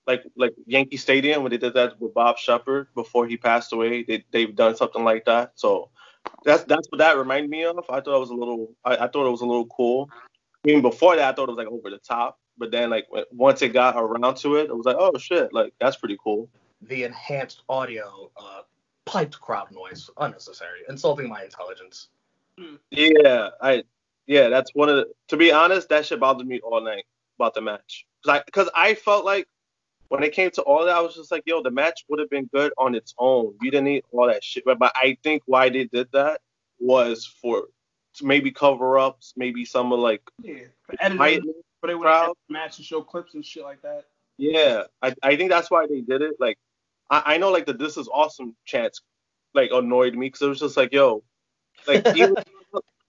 like 0.06 0.22
like 0.36 0.54
Yankee 0.66 0.96
Stadium 0.96 1.42
when 1.42 1.50
they 1.50 1.58
did 1.58 1.74
that 1.74 2.00
with 2.00 2.14
Bob 2.14 2.38
Sheppard 2.38 2.86
before 2.94 3.26
he 3.26 3.36
passed 3.36 3.72
away. 3.72 4.04
They 4.04 4.24
they've 4.30 4.54
done 4.54 4.76
something 4.76 5.02
like 5.02 5.24
that. 5.24 5.54
So 5.56 5.90
that's 6.44 6.64
that's 6.64 6.88
what 6.90 6.98
that 6.98 7.16
reminded 7.16 7.50
me 7.50 7.64
of. 7.64 7.78
I 7.88 8.00
thought 8.00 8.16
it 8.16 8.20
was 8.20 8.30
a 8.30 8.34
little 8.34 8.72
I, 8.84 8.96
I 8.96 9.08
thought 9.08 9.26
it 9.26 9.30
was 9.30 9.42
a 9.42 9.46
little 9.46 9.66
cool. 9.66 10.08
I 10.12 10.68
mean, 10.68 10.82
before 10.82 11.16
that, 11.16 11.32
I 11.32 11.34
thought 11.34 11.48
it 11.48 11.52
was 11.52 11.58
like 11.58 11.68
over 11.68 11.90
the 11.90 11.98
top, 11.98 12.38
but 12.58 12.70
then 12.70 12.90
like 12.90 13.06
once 13.32 13.62
it 13.62 13.70
got 13.70 13.96
around 13.96 14.36
to 14.38 14.56
it, 14.56 14.64
it 14.70 14.76
was 14.76 14.86
like, 14.86 14.96
oh 14.98 15.16
shit, 15.18 15.52
like 15.52 15.72
that's 15.80 15.96
pretty 15.96 16.18
cool. 16.22 16.48
The 16.82 17.04
enhanced 17.04 17.62
audio 17.68 18.30
uh, 18.36 18.62
piped 19.04 19.40
crowd 19.40 19.70
noise, 19.72 20.10
unnecessary, 20.18 20.80
insulting 20.88 21.28
my 21.28 21.42
intelligence. 21.44 22.08
Yeah, 22.90 23.50
I 23.60 23.84
yeah, 24.26 24.48
that's 24.48 24.74
one 24.74 24.88
of 24.88 24.96
the. 24.96 25.06
To 25.28 25.36
be 25.36 25.50
honest, 25.50 25.88
that 25.88 26.06
shit 26.06 26.20
bothered 26.20 26.46
me 26.46 26.60
all 26.60 26.80
night 26.80 27.04
about 27.38 27.54
the 27.54 27.60
match. 27.60 28.06
Cause 28.24 28.36
I, 28.36 28.50
cause 28.50 28.70
I 28.74 28.94
felt 28.94 29.24
like 29.24 29.48
when 30.10 30.24
it 30.24 30.32
came 30.32 30.50
to 30.50 30.62
all 30.62 30.84
that, 30.84 30.96
I 30.96 31.00
was 31.00 31.14
just 31.14 31.30
like, 31.30 31.44
yo, 31.46 31.62
the 31.62 31.70
match 31.70 32.04
would 32.08 32.18
have 32.18 32.28
been 32.28 32.50
good 32.52 32.72
on 32.76 32.96
its 32.96 33.14
own. 33.16 33.54
You 33.62 33.70
didn't 33.70 33.84
need 33.84 34.02
all 34.10 34.26
that 34.26 34.42
shit. 34.42 34.64
But, 34.64 34.78
I 34.82 35.16
think 35.22 35.42
why 35.46 35.68
they 35.68 35.84
did 35.84 36.08
that 36.12 36.40
was 36.80 37.24
for 37.40 37.68
to 38.16 38.26
maybe 38.26 38.50
cover 38.50 38.98
ups, 38.98 39.34
maybe 39.36 39.64
some 39.64 39.92
of 39.92 40.00
like 40.00 40.22
Yeah, 40.42 40.64
for 40.82 40.96
editing, 40.98 41.52
but 41.80 41.86
they 41.86 41.94
would 41.94 42.08
have 42.08 42.32
match 42.48 42.78
and 42.78 42.84
show 42.84 43.02
clips 43.02 43.34
and 43.34 43.46
shit 43.46 43.62
like 43.62 43.82
that. 43.82 44.06
Yeah, 44.36 44.84
I, 45.00 45.14
I 45.22 45.36
think 45.36 45.50
that's 45.50 45.70
why 45.70 45.86
they 45.86 46.00
did 46.00 46.22
it. 46.22 46.34
Like, 46.40 46.58
I, 47.08 47.34
I 47.34 47.36
know 47.38 47.52
like 47.52 47.66
the 47.66 47.72
"This 47.72 47.96
is 47.96 48.08
awesome" 48.12 48.56
chants 48.64 49.02
like 49.54 49.70
annoyed 49.72 50.14
me 50.14 50.26
because 50.26 50.42
it 50.42 50.48
was 50.48 50.58
just 50.58 50.76
like, 50.76 50.92
yo, 50.92 51.22
like 51.86 52.04
even 52.16 52.34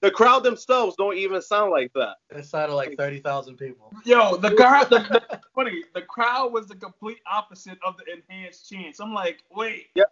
the 0.02 0.12
crowd 0.12 0.44
themselves 0.44 0.96
don't 0.98 1.18
even 1.18 1.42
sound 1.42 1.72
like 1.72 1.92
that. 1.94 2.16
It 2.32 2.46
sounded 2.46 2.76
like 2.76 2.98
30,000 2.98 3.56
people. 3.58 3.94
Yo, 4.04 4.36
the 4.36 4.54
crowd, 4.56 4.90
the, 4.90 5.00
the, 5.00 5.40
funny, 5.56 5.84
the 5.94 6.02
crowd 6.02 6.52
was 6.52 6.68
the 6.68 6.76
complete 6.76 7.20
opposite 7.32 7.78
of 7.86 7.96
the 7.98 8.12
enhanced 8.12 8.70
chants. 8.70 9.00
I'm 9.00 9.14
like, 9.14 9.44
wait, 9.52 9.88
Yeah. 9.96 10.04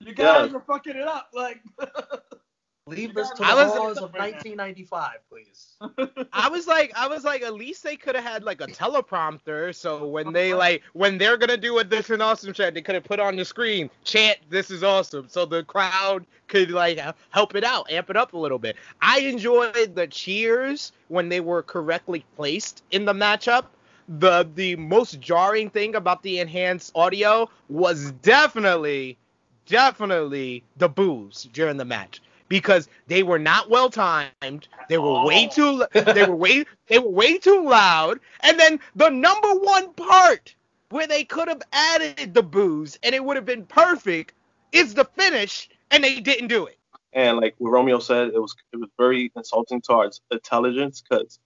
you 0.00 0.14
guys 0.14 0.52
are 0.54 0.60
fucking 0.60 0.96
it 0.96 1.06
up. 1.06 1.28
Like, 1.34 1.60
Leave 2.88 3.14
this 3.14 3.30
to 3.30 3.38
the 3.38 3.42
laws 3.42 3.98
of 3.98 4.12
1995, 4.12 5.10
please. 5.28 5.74
I 6.32 6.48
was 6.48 6.68
like, 6.68 6.92
I 6.96 7.08
was 7.08 7.24
like, 7.24 7.42
at 7.42 7.54
least 7.54 7.82
they 7.82 7.96
could 7.96 8.14
have 8.14 8.22
had 8.22 8.44
like 8.44 8.60
a 8.60 8.68
teleprompter, 8.68 9.74
so 9.74 10.06
when 10.06 10.32
they 10.32 10.52
uh-huh. 10.52 10.58
like, 10.58 10.82
when 10.92 11.18
they're 11.18 11.36
gonna 11.36 11.56
do 11.56 11.76
a 11.80 11.84
this 11.84 12.10
is 12.10 12.20
awesome 12.20 12.52
chant, 12.52 12.76
they 12.76 12.82
could 12.82 12.94
have 12.94 13.02
put 13.02 13.18
on 13.18 13.34
the 13.34 13.44
screen, 13.44 13.90
chant 14.04 14.38
this 14.50 14.70
is 14.70 14.84
awesome, 14.84 15.26
so 15.28 15.44
the 15.44 15.64
crowd 15.64 16.26
could 16.46 16.70
like 16.70 17.00
help 17.30 17.56
it 17.56 17.64
out, 17.64 17.90
amp 17.90 18.08
it 18.08 18.16
up 18.16 18.34
a 18.34 18.38
little 18.38 18.58
bit. 18.58 18.76
I 19.02 19.18
enjoyed 19.18 19.96
the 19.96 20.06
cheers 20.06 20.92
when 21.08 21.28
they 21.28 21.40
were 21.40 21.64
correctly 21.64 22.24
placed 22.36 22.84
in 22.92 23.04
the 23.04 23.14
matchup. 23.14 23.64
The 24.08 24.48
the 24.54 24.76
most 24.76 25.18
jarring 25.18 25.70
thing 25.70 25.96
about 25.96 26.22
the 26.22 26.38
enhanced 26.38 26.92
audio 26.94 27.50
was 27.68 28.12
definitely, 28.22 29.18
definitely 29.66 30.62
the 30.76 30.88
boos 30.88 31.48
during 31.52 31.78
the 31.78 31.84
match 31.84 32.20
because 32.48 32.88
they 33.06 33.22
were 33.22 33.38
not 33.38 33.70
well 33.70 33.90
timed. 33.90 34.68
They 34.88 34.98
were 34.98 35.24
way 35.24 35.48
oh. 35.50 35.86
too 35.92 36.00
they 36.12 36.24
were 36.24 36.36
way 36.36 36.64
they 36.88 36.98
were 36.98 37.10
way 37.10 37.38
too 37.38 37.64
loud. 37.64 38.20
And 38.40 38.58
then 38.58 38.80
the 38.94 39.10
number 39.10 39.52
one 39.54 39.92
part 39.94 40.54
where 40.90 41.06
they 41.06 41.24
could 41.24 41.48
have 41.48 41.62
added 41.72 42.34
the 42.34 42.42
boos 42.42 42.98
and 43.02 43.14
it 43.14 43.24
would 43.24 43.36
have 43.36 43.44
been 43.44 43.66
perfect 43.66 44.34
is 44.72 44.94
the 44.94 45.04
finish 45.04 45.68
and 45.90 46.02
they 46.02 46.20
didn't 46.20 46.48
do 46.48 46.66
it. 46.66 46.78
And 47.12 47.38
like 47.38 47.54
what 47.58 47.70
Romeo 47.70 47.98
said, 47.98 48.28
it 48.28 48.40
was 48.40 48.54
it 48.72 48.76
was 48.76 48.90
very 48.98 49.32
insulting 49.36 49.80
towards 49.80 50.20
intelligence 50.30 51.02
because 51.02 51.38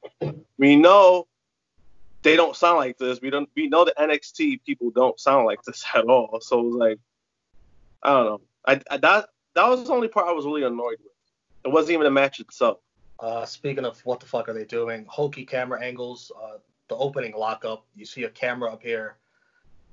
we 0.59 0.77
know 0.77 1.27
they 2.23 2.37
don't 2.37 2.57
sound 2.57 2.79
like 2.79 2.99
this. 2.99 3.21
We 3.21 3.31
don't 3.31 3.49
we 3.55 3.69
know 3.69 3.85
the 3.85 3.95
NXT 3.99 4.65
people 4.65 4.91
don't 4.91 5.19
sound 5.19 5.47
like 5.47 5.63
this 5.63 5.85
at 5.95 6.05
all. 6.05 6.39
So 6.41 6.61
it 6.61 6.65
was 6.65 6.75
like 6.75 6.99
I 8.03 8.13
don't 8.13 8.25
know. 8.25 8.41
I, 8.67 8.81
I 8.91 8.97
that 8.99 9.29
that 9.55 9.69
was 9.69 9.85
the 9.85 9.93
only 9.93 10.09
part 10.09 10.27
I 10.29 10.33
was 10.33 10.45
really 10.47 10.63
annoyed 10.63 10.99
with. 11.03 11.13
It 11.65 11.69
wasn't 11.73 11.93
even 11.93 12.05
the 12.05 12.11
match 12.11 12.41
itself. 12.41 12.79
Uh, 13.19 13.45
speaking 13.45 13.85
of 13.85 14.01
what 14.07 14.21
the 14.21 14.27
fuck 14.27 14.49
are 14.49 14.53
they 14.55 14.65
doing? 14.65 15.05
Hokey 15.09 15.45
camera 15.45 15.83
angles. 15.83 16.33
Uh, 16.43 16.59
the 16.89 16.97
opening 16.97 17.33
lockup. 17.37 17.85
You 17.95 18.05
see 18.05 18.25
a 18.25 18.31
camera 18.31 18.73
up 18.73 18.83
here 18.83 19.17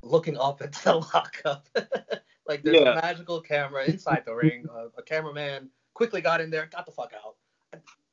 looking 0.01 0.37
up 0.37 0.61
at 0.61 0.73
the 0.73 0.95
lockup. 1.13 1.67
like 2.47 2.63
there's 2.63 2.77
Yeah. 2.77 2.93
a 2.93 3.01
magical 3.01 3.41
camera 3.41 3.83
inside 3.85 4.23
the 4.25 4.33
ring. 4.33 4.65
Uh, 4.73 4.87
a 4.97 5.01
cameraman 5.03 5.69
quickly 5.93 6.21
got 6.21 6.39
in 6.41 6.49
there, 6.49 6.67
got 6.67 6.85
the 6.85 6.91
fuck 6.91 7.11
out. 7.13 7.35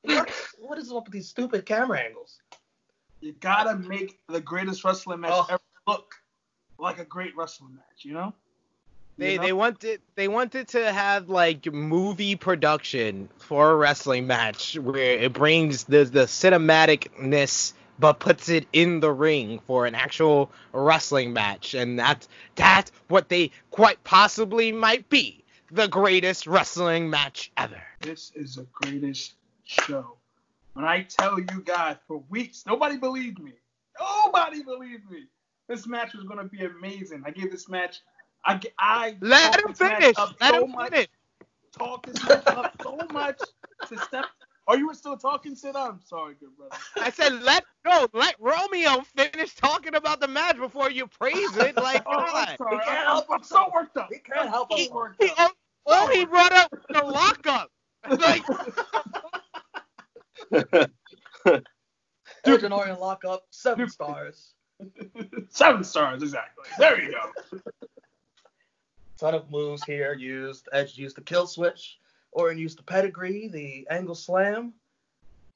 What, 0.02 0.30
what 0.58 0.78
is 0.78 0.90
up 0.92 1.04
with 1.04 1.12
these 1.12 1.28
stupid 1.28 1.64
camera 1.66 2.00
angles? 2.00 2.40
you 3.20 3.32
gotta 3.40 3.76
make 3.78 4.18
the 4.28 4.40
greatest 4.40 4.84
wrestling 4.84 5.20
match 5.20 5.30
Oh. 5.32 5.46
ever 5.48 5.62
look 5.86 6.14
like 6.78 6.98
a 6.98 7.04
great 7.06 7.34
wrestling 7.34 7.74
match, 7.74 8.04
you 8.04 8.12
know? 8.12 8.34
They 9.16 9.32
You 9.32 9.38
know? 9.38 9.44
they 9.44 9.52
wanted 9.52 10.00
they 10.14 10.28
wanted 10.28 10.68
to 10.68 10.92
have 10.92 11.28
like 11.28 11.72
movie 11.72 12.36
production 12.36 13.28
for 13.38 13.70
a 13.70 13.76
wrestling 13.76 14.26
match 14.26 14.76
where 14.78 15.18
it 15.18 15.32
brings 15.32 15.84
the 15.84 16.04
the 16.04 16.24
cinematicness 16.24 17.74
but 17.96 18.18
puts 18.18 18.48
it 18.48 18.66
in 18.72 18.98
the 18.98 19.12
ring 19.12 19.60
for 19.68 19.86
an 19.86 19.94
actual 19.94 20.50
wrestling 20.72 21.32
match 21.32 21.74
and 21.74 21.98
that's 21.98 22.28
that's 22.56 22.90
what 23.08 23.28
they 23.28 23.52
quite 23.70 24.02
possibly 24.02 24.72
might 24.72 25.08
be 25.08 25.44
the 25.70 25.88
greatest 25.88 26.46
wrestling 26.46 27.10
match 27.10 27.50
ever. 27.56 27.82
This 28.00 28.32
is 28.34 28.56
the 28.56 28.66
greatest 28.72 29.34
show. 29.64 30.16
When 30.74 30.84
I 30.84 31.02
tell 31.02 31.38
you 31.38 31.62
guys 31.64 31.96
for 32.06 32.22
weeks, 32.28 32.64
nobody 32.66 32.96
believed 32.96 33.38
me. 33.38 33.52
Nobody 33.98 34.62
believed 34.62 35.10
me. 35.10 35.24
This 35.68 35.86
match 35.86 36.14
was 36.14 36.24
gonna 36.24 36.44
be 36.44 36.64
amazing. 36.64 37.22
I 37.26 37.30
gave 37.30 37.50
this 37.50 37.68
match. 37.68 38.00
I 38.46 38.56
g- 38.58 38.70
I 38.78 39.18
Let 39.20 39.60
him 39.60 39.74
finish. 39.74 40.16
up 40.16 40.36
Let 40.40 40.54
so 40.54 40.56
him 40.56 40.68
much, 40.68 40.92
finish. 40.92 41.08
Talk 41.78 42.06
this 42.06 42.22
match 42.22 42.52
up 42.54 42.72
so 42.82 43.06
much 43.10 43.40
to 43.88 43.98
step. 43.98 44.26
Are 44.68 44.78
you 44.78 44.92
still 44.94 45.16
talking, 45.16 45.56
Sid? 45.56 45.76
I'm 45.76 46.00
sorry, 46.04 46.34
good 46.40 46.56
brother. 46.56 46.72
I 47.00 47.10
said 47.10 47.42
let 47.42 47.64
no 47.86 48.08
let 48.14 48.36
Romeo 48.40 49.02
finish 49.16 49.54
talking 49.54 49.94
about 49.96 50.20
the 50.20 50.28
match 50.28 50.56
before 50.58 50.90
you 50.90 51.06
praise 51.08 51.56
it. 51.56 51.76
Like 51.76 52.04
Oh, 52.06 52.12
I'm 52.36 52.48
sorry. 52.58 52.78
He 52.78 52.80
can't 52.80 53.06
I'm, 53.06 53.06
help 53.06 53.26
I'm 53.30 53.42
so 53.42 53.70
worked 53.74 53.96
up. 53.96 54.08
He 54.12 54.18
can't 54.20 54.48
help 54.48 54.72
I'm 54.72 54.78
He, 54.78 54.84
so 54.84 54.94
worked 54.94 55.20
he, 55.20 55.28
oh, 55.28 55.32
up. 55.32 55.52
all, 55.86 55.94
all 55.94 56.08
he 56.12 56.24
brought 56.26 56.52
up 56.52 56.72
was 56.72 57.02
the 57.02 57.06
lockup. 57.06 57.70
Like 58.18 58.46
Edge 62.44 62.62
and 62.64 62.74
Orton 62.74 62.98
lockup, 63.00 63.44
seven 63.50 63.88
stars. 63.88 64.54
Seven 65.50 65.84
stars, 65.84 66.22
exactly. 66.22 66.66
There 66.78 67.02
you 67.02 67.12
go. 67.12 67.30
Ton 69.24 69.34
of 69.34 69.50
moves 69.50 69.82
here 69.84 70.12
used. 70.12 70.68
Edge 70.74 70.98
used 70.98 71.16
the 71.16 71.22
kill 71.22 71.46
switch. 71.46 71.98
Orton 72.32 72.58
used 72.58 72.78
the 72.78 72.82
pedigree, 72.82 73.48
the 73.48 73.86
angle 73.90 74.14
slam. 74.14 74.74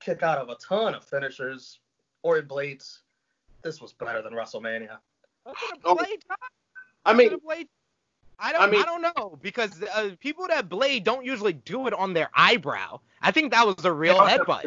Kick 0.00 0.22
out 0.22 0.38
of 0.38 0.48
a 0.48 0.54
ton 0.54 0.94
of 0.94 1.04
finishers. 1.04 1.80
Orton 2.22 2.48
blades. 2.48 3.02
This 3.60 3.78
was 3.78 3.92
better 3.92 4.22
than 4.22 4.32
WrestleMania. 4.32 4.96
I 5.44 5.52
could 5.52 5.70
have 5.70 5.80
Oh. 5.84 5.98
I 6.00 6.16
I 7.04 7.12
mean, 7.12 7.28
could've 7.28 7.44
I 8.38 8.52
don't. 8.52 8.74
I, 8.74 8.78
I 8.78 8.82
don't 8.84 9.02
know 9.02 9.38
because 9.42 9.82
uh, 9.82 10.12
people 10.18 10.46
that 10.48 10.70
blade 10.70 11.04
don't 11.04 11.26
usually 11.26 11.52
do 11.52 11.88
it 11.88 11.92
on 11.92 12.14
their 12.14 12.30
eyebrow. 12.34 13.00
I 13.20 13.32
think 13.32 13.52
that 13.52 13.66
was 13.66 13.84
a 13.84 13.92
real 13.92 14.16
headbutt. 14.16 14.62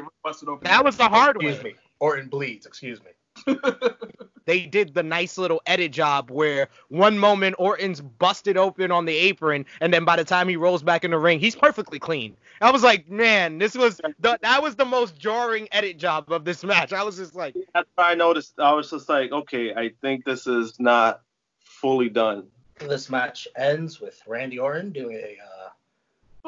That 0.62 0.86
was 0.86 0.98
the 0.98 1.10
hard 1.10 1.38
Excuse 1.38 1.58
way. 1.58 1.64
me. 1.72 1.76
Orton 2.00 2.28
bleeds. 2.30 2.68
Excuse 2.68 3.00
me. 3.04 3.10
They 4.46 4.65
did 4.65 4.94
the 4.94 5.04
nice 5.04 5.38
little 5.38 5.62
edit 5.65 5.91
job 5.91 6.32
where 6.32 6.70
one 6.89 7.17
moment 7.17 7.56
Orton's 7.60 8.02
busted 8.02 8.58
open 8.58 8.91
on 8.91 9.06
the 9.06 9.15
apron, 9.15 9.65
and 9.80 9.94
then 9.94 10.04
by 10.04 10.15
the 10.15 10.24
time 10.24 10.48
he 10.48 10.56
rolls 10.56 10.84
back 10.84 11.04
in 11.04 11.12
the 11.12 11.17
ring, 11.17 11.39
he's 11.39 11.56
perfectly 11.56 12.00
clean. 12.00 12.36
I 12.60 12.72
was 12.72 12.84
like, 12.84 13.10
man, 13.10 13.60
this 13.60 13.76
was 13.76 14.02
the, 14.20 14.39
that 14.41 14.62
was 14.62 14.76
the 14.76 14.86
most 14.86 15.17
jarring 15.17 15.67
edit 15.72 15.98
job 15.98 16.32
of 16.32 16.44
this 16.44 16.63
match. 16.63 16.91
I 16.94 17.04
was 17.04 17.17
just 17.17 17.36
like, 17.36 17.56
that's 17.74 17.89
why 17.96 18.12
I 18.12 18.15
noticed. 18.15 18.60
I 18.60 18.74
was 18.74 18.89
just 18.89 19.10
like, 19.10 19.32
okay, 19.32 19.74
I 19.74 19.91
think 20.02 20.26
this 20.26 20.48
is 20.48 20.80
not 20.80 21.22
fully 21.60 22.10
done. 22.10 22.48
This 22.80 23.10
match 23.10 23.48
ends 23.56 24.02
with 24.02 24.20
Randy 24.26 24.58
Orton 24.58 24.91
doing 24.91 25.15
a 25.15 25.38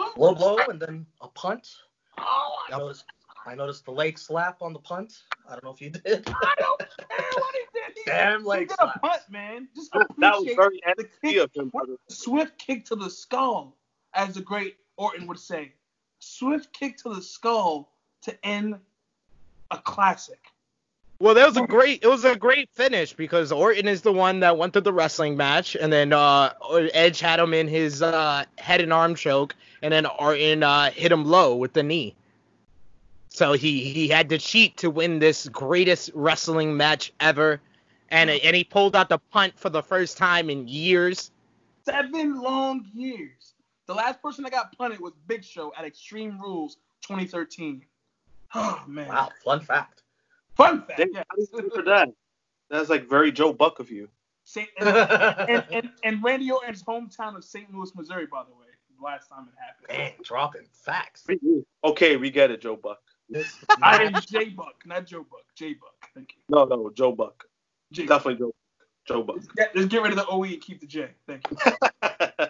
uh, 0.01 0.09
low 0.17 0.33
blow 0.33 0.57
and 0.67 0.79
then 0.79 1.05
a 1.21 1.27
punt. 1.27 1.69
Oh, 2.17 2.55
I 2.67 2.77
noticed, 2.77 3.05
I 3.45 3.55
noticed 3.55 3.85
the 3.85 3.91
leg 3.91 4.17
slap 4.17 4.61
on 4.61 4.73
the 4.73 4.79
punt. 4.79 5.13
I 5.47 5.51
don't 5.53 5.63
know 5.63 5.71
if 5.71 5.81
you 5.81 5.89
did. 5.89 6.03
I 6.05 6.53
don't 6.59 6.79
care 6.79 6.87
what 7.35 7.55
he 7.55 7.61
did. 7.73 7.83
He, 7.95 8.01
Damn 8.05 8.41
he 8.41 8.47
leg 8.47 8.69
did 8.69 8.77
a 8.79 8.99
punt, 8.99 9.21
man. 9.29 9.67
Just 9.75 9.91
That 9.93 10.07
was 10.17 10.47
appreciate 10.47 10.55
very 10.57 10.81
the 10.97 11.03
NXT 11.03 11.09
kick. 11.21 11.37
of 11.37 11.51
him. 11.53 11.97
Swift 12.09 12.57
kick 12.57 12.85
to 12.85 12.95
the 12.95 13.09
skull, 13.09 13.77
as 14.13 14.35
the 14.35 14.41
great 14.41 14.77
Orton 14.97 15.27
would 15.27 15.39
say. 15.39 15.73
Swift 16.19 16.73
kick 16.73 16.97
to 16.97 17.13
the 17.13 17.21
skull 17.21 17.91
to 18.23 18.45
end 18.45 18.75
a 19.71 19.77
classic. 19.77 20.39
Well, 21.19 21.35
that 21.35 21.47
was 21.47 21.57
a 21.57 21.65
great. 21.65 22.03
It 22.03 22.07
was 22.07 22.25
a 22.25 22.35
great 22.35 22.69
finish 22.73 23.13
because 23.13 23.51
Orton 23.51 23.87
is 23.87 24.01
the 24.01 24.11
one 24.11 24.39
that 24.41 24.57
went 24.57 24.73
to 24.73 24.81
the 24.81 24.91
wrestling 24.91 25.37
match, 25.37 25.75
and 25.75 25.91
then 25.93 26.11
uh, 26.11 26.53
Edge 26.93 27.19
had 27.19 27.39
him 27.39 27.53
in 27.53 27.67
his 27.67 28.01
uh, 28.01 28.43
head 28.57 28.81
and 28.81 28.91
arm 28.91 29.15
choke, 29.15 29.55
and 29.81 29.93
then 29.93 30.05
Orton 30.05 30.63
uh, 30.63 30.91
hit 30.91 31.11
him 31.11 31.23
low 31.25 31.55
with 31.55 31.73
the 31.73 31.83
knee. 31.83 32.15
So 33.33 33.53
he 33.53 33.91
he 33.91 34.07
had 34.07 34.29
to 34.29 34.37
cheat 34.37 34.77
to 34.77 34.91
win 34.91 35.17
this 35.17 35.49
greatest 35.49 36.11
wrestling 36.13 36.77
match 36.77 37.11
ever, 37.19 37.59
and 38.09 38.29
and 38.29 38.55
he 38.55 38.63
pulled 38.63 38.95
out 38.95 39.09
the 39.09 39.17
punt 39.17 39.57
for 39.57 39.71
the 39.71 39.81
first 39.81 40.19
time 40.19 40.51
in 40.51 40.67
years. 40.67 41.31
Seven 41.83 42.39
long 42.39 42.85
years. 42.93 43.55
The 43.87 43.95
last 43.95 44.21
person 44.21 44.43
that 44.43 44.51
got 44.51 44.77
punted 44.77 44.99
was 44.99 45.13
Big 45.25 45.43
Show 45.43 45.73
at 45.75 45.83
Extreme 45.83 46.39
Rules 46.39 46.77
2013. 47.01 47.81
Oh 48.53 48.83
man. 48.87 49.07
Wow, 49.07 49.31
fun 49.43 49.61
fact. 49.61 50.03
Fun 50.55 50.83
fact, 50.83 50.99
Damn, 50.99 51.13
yeah. 51.13 51.23
how 51.27 51.35
do 51.35 51.63
you 51.63 51.71
for 51.73 51.81
that? 51.81 52.09
That's 52.69 52.91
like 52.91 53.09
very 53.09 53.31
Joe 53.31 53.51
Buck 53.51 53.79
of 53.79 53.89
you. 53.89 54.09
Saint, 54.43 54.69
and, 54.79 54.89
and, 54.89 55.65
and, 55.71 55.89
and 56.03 56.23
Randy 56.23 56.51
Orton's 56.51 56.83
hometown 56.83 57.35
of 57.35 57.43
St. 57.43 57.73
Louis, 57.73 57.95
Missouri, 57.95 58.27
by 58.27 58.43
the 58.43 58.51
way. 58.51 58.67
Last 59.01 59.27
time 59.27 59.47
it 59.47 59.53
happened. 59.59 59.97
Man, 59.97 60.11
dropping 60.23 60.67
facts. 60.71 61.25
Okay, 61.83 62.15
we 62.15 62.29
get 62.29 62.51
it, 62.51 62.61
Joe 62.61 62.75
Buck. 62.75 63.01
This 63.29 63.57
I 63.81 64.03
am 64.03 64.13
match- 64.13 64.27
J 64.27 64.49
Buck, 64.49 64.83
not 64.85 65.05
Joe 65.05 65.25
Buck. 65.29 65.45
J 65.55 65.73
Buck. 65.73 65.95
Thank 66.13 66.35
you. 66.35 66.41
No, 66.49 66.65
no, 66.65 66.91
Joe 66.93 67.11
Buck. 67.11 67.45
J 67.91 68.05
Definitely 68.05 68.39
Joe. 68.39 68.55
Joe 69.07 69.23
Buck. 69.23 69.37
Let's 69.37 69.47
get, 69.47 69.75
let's 69.75 69.87
get 69.87 70.01
rid 70.01 70.11
of 70.11 70.17
the 70.17 70.27
OE 70.27 70.43
and 70.43 70.61
keep 70.61 70.79
the 70.79 70.87
J. 70.87 71.09
Thank 71.27 71.45
you. 71.49 71.57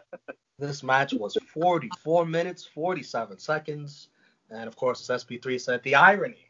This 0.59 0.81
match 0.81 1.13
was 1.13 1.35
44 1.53 2.25
minutes, 2.25 2.63
47 2.63 3.37
seconds. 3.37 4.07
And 4.49 4.67
of 4.67 4.77
course, 4.77 5.09
as 5.09 5.25
SP3 5.25 5.59
said, 5.59 5.83
the 5.83 5.95
irony 5.95 6.49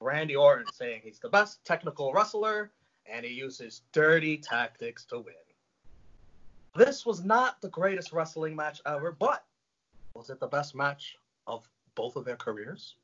Randy 0.00 0.34
Orton 0.34 0.66
saying 0.72 1.02
he's 1.04 1.20
the 1.20 1.28
best 1.28 1.64
technical 1.64 2.12
wrestler 2.12 2.72
and 3.06 3.24
he 3.24 3.32
uses 3.32 3.82
dirty 3.92 4.38
tactics 4.38 5.04
to 5.06 5.20
win. 5.20 5.34
This 6.74 7.06
was 7.06 7.22
not 7.24 7.60
the 7.60 7.68
greatest 7.68 8.12
wrestling 8.12 8.56
match 8.56 8.80
ever, 8.86 9.12
but 9.12 9.44
was 10.14 10.30
it 10.30 10.40
the 10.40 10.48
best 10.48 10.74
match 10.74 11.16
of 11.46 11.68
both 11.94 12.16
of 12.16 12.24
their 12.24 12.36
careers? 12.36 12.96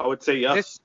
I 0.00 0.06
would 0.06 0.22
say 0.22 0.36
yes. 0.38 0.54
This- 0.54 0.80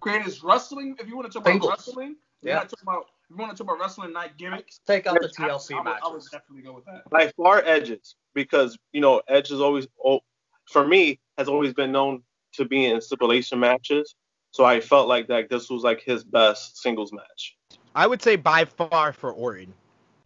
Greatest 0.00 0.42
wrestling, 0.42 0.96
if 1.00 1.08
you 1.08 1.16
want 1.16 1.30
to 1.30 1.32
talk 1.32 1.42
about 1.42 1.52
Singles. 1.52 1.70
wrestling, 1.70 2.16
Yeah. 2.42 2.54
yeah. 2.54 2.58
Talk 2.60 2.82
about, 2.82 3.06
if 3.24 3.30
you 3.30 3.36
want 3.36 3.50
to 3.50 3.56
talk 3.62 3.72
about 3.72 3.80
wrestling, 3.80 4.12
not 4.12 4.38
gimmicks. 4.38 4.80
Take 4.86 5.06
out 5.08 5.20
the 5.20 5.28
I- 5.38 5.48
TLC 5.48 5.74
I, 5.74 5.80
would, 5.80 5.88
I 6.02 6.08
would 6.08 6.22
definitely 6.30 6.62
go 6.62 6.72
with 6.72 6.84
that. 6.86 7.10
By 7.10 7.28
far, 7.36 7.62
Edges, 7.64 8.14
because 8.32 8.78
you 8.92 9.00
know 9.00 9.20
Edge 9.28 9.50
is 9.50 9.60
always, 9.60 9.86
oh, 10.02 10.20
for 10.66 10.86
me, 10.86 11.18
has 11.36 11.48
always 11.48 11.74
been 11.74 11.90
known 11.92 12.22
to 12.54 12.64
be 12.64 12.86
in 12.86 13.00
stipulation 13.00 13.58
matches. 13.58 14.14
So 14.52 14.64
I 14.64 14.80
felt 14.80 15.08
like 15.08 15.26
that 15.28 15.50
this 15.50 15.68
was 15.68 15.82
like 15.82 16.00
his 16.00 16.24
best 16.24 16.78
singles 16.78 17.12
match. 17.12 17.56
I 17.94 18.06
would 18.06 18.22
say 18.22 18.36
by 18.36 18.64
far 18.64 19.12
for 19.12 19.32
Orton. 19.32 19.74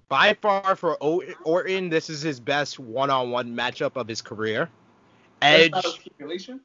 By 0.09 0.35
far 0.35 0.77
for 0.77 0.99
o- 1.01 1.23
Orton, 1.45 1.89
this 1.89 2.11
is 2.11 2.21
his 2.21 2.39
best 2.39 2.79
one-on-one 2.79 3.57
matchup 3.57 3.97
of 3.97 4.07
his 4.07 4.21
career. 4.21 4.69
That's 5.41 5.65
Edge, 5.65 5.71
not 5.73 5.85
a 5.87 5.89
stipulation. 5.89 6.61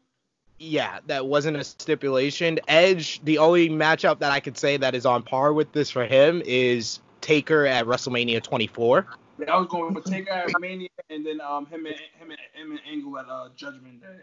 Yeah, 0.60 1.00
that 1.08 1.28
wasn't 1.28 1.58
a 1.58 1.64
stipulation. 1.64 2.60
Edge, 2.68 3.22
the 3.24 3.38
only 3.38 3.70
matchup 3.70 4.20
that 4.20 4.32
I 4.32 4.40
could 4.40 4.58
say 4.58 4.78
that 4.78 4.96
is 4.96 5.06
on 5.06 5.24
par 5.24 5.54
with 5.54 5.72
this 5.72 5.92
for 5.92 6.06
him 6.06 6.42
is 6.46 7.00
Taker 7.22 7.66
at 7.66 7.86
WrestleMania 7.86 8.42
24. 8.42 9.06
Yeah, 9.40 9.54
I 9.54 9.58
was 9.58 9.68
going 9.68 9.94
with 9.94 10.06
Taker 10.06 10.32
at 10.32 10.50
Mania, 10.60 10.90
and 11.10 11.26
then 11.26 11.42
um 11.42 11.68
him 11.68 11.86
and 11.86 11.96
him 11.96 12.32
and, 12.32 12.40
him 12.54 12.72
and 12.72 12.80
Angle 12.90 13.20
at 13.20 13.26
uh, 13.30 13.50
Judgment 13.56 14.02
Day. 14.02 14.18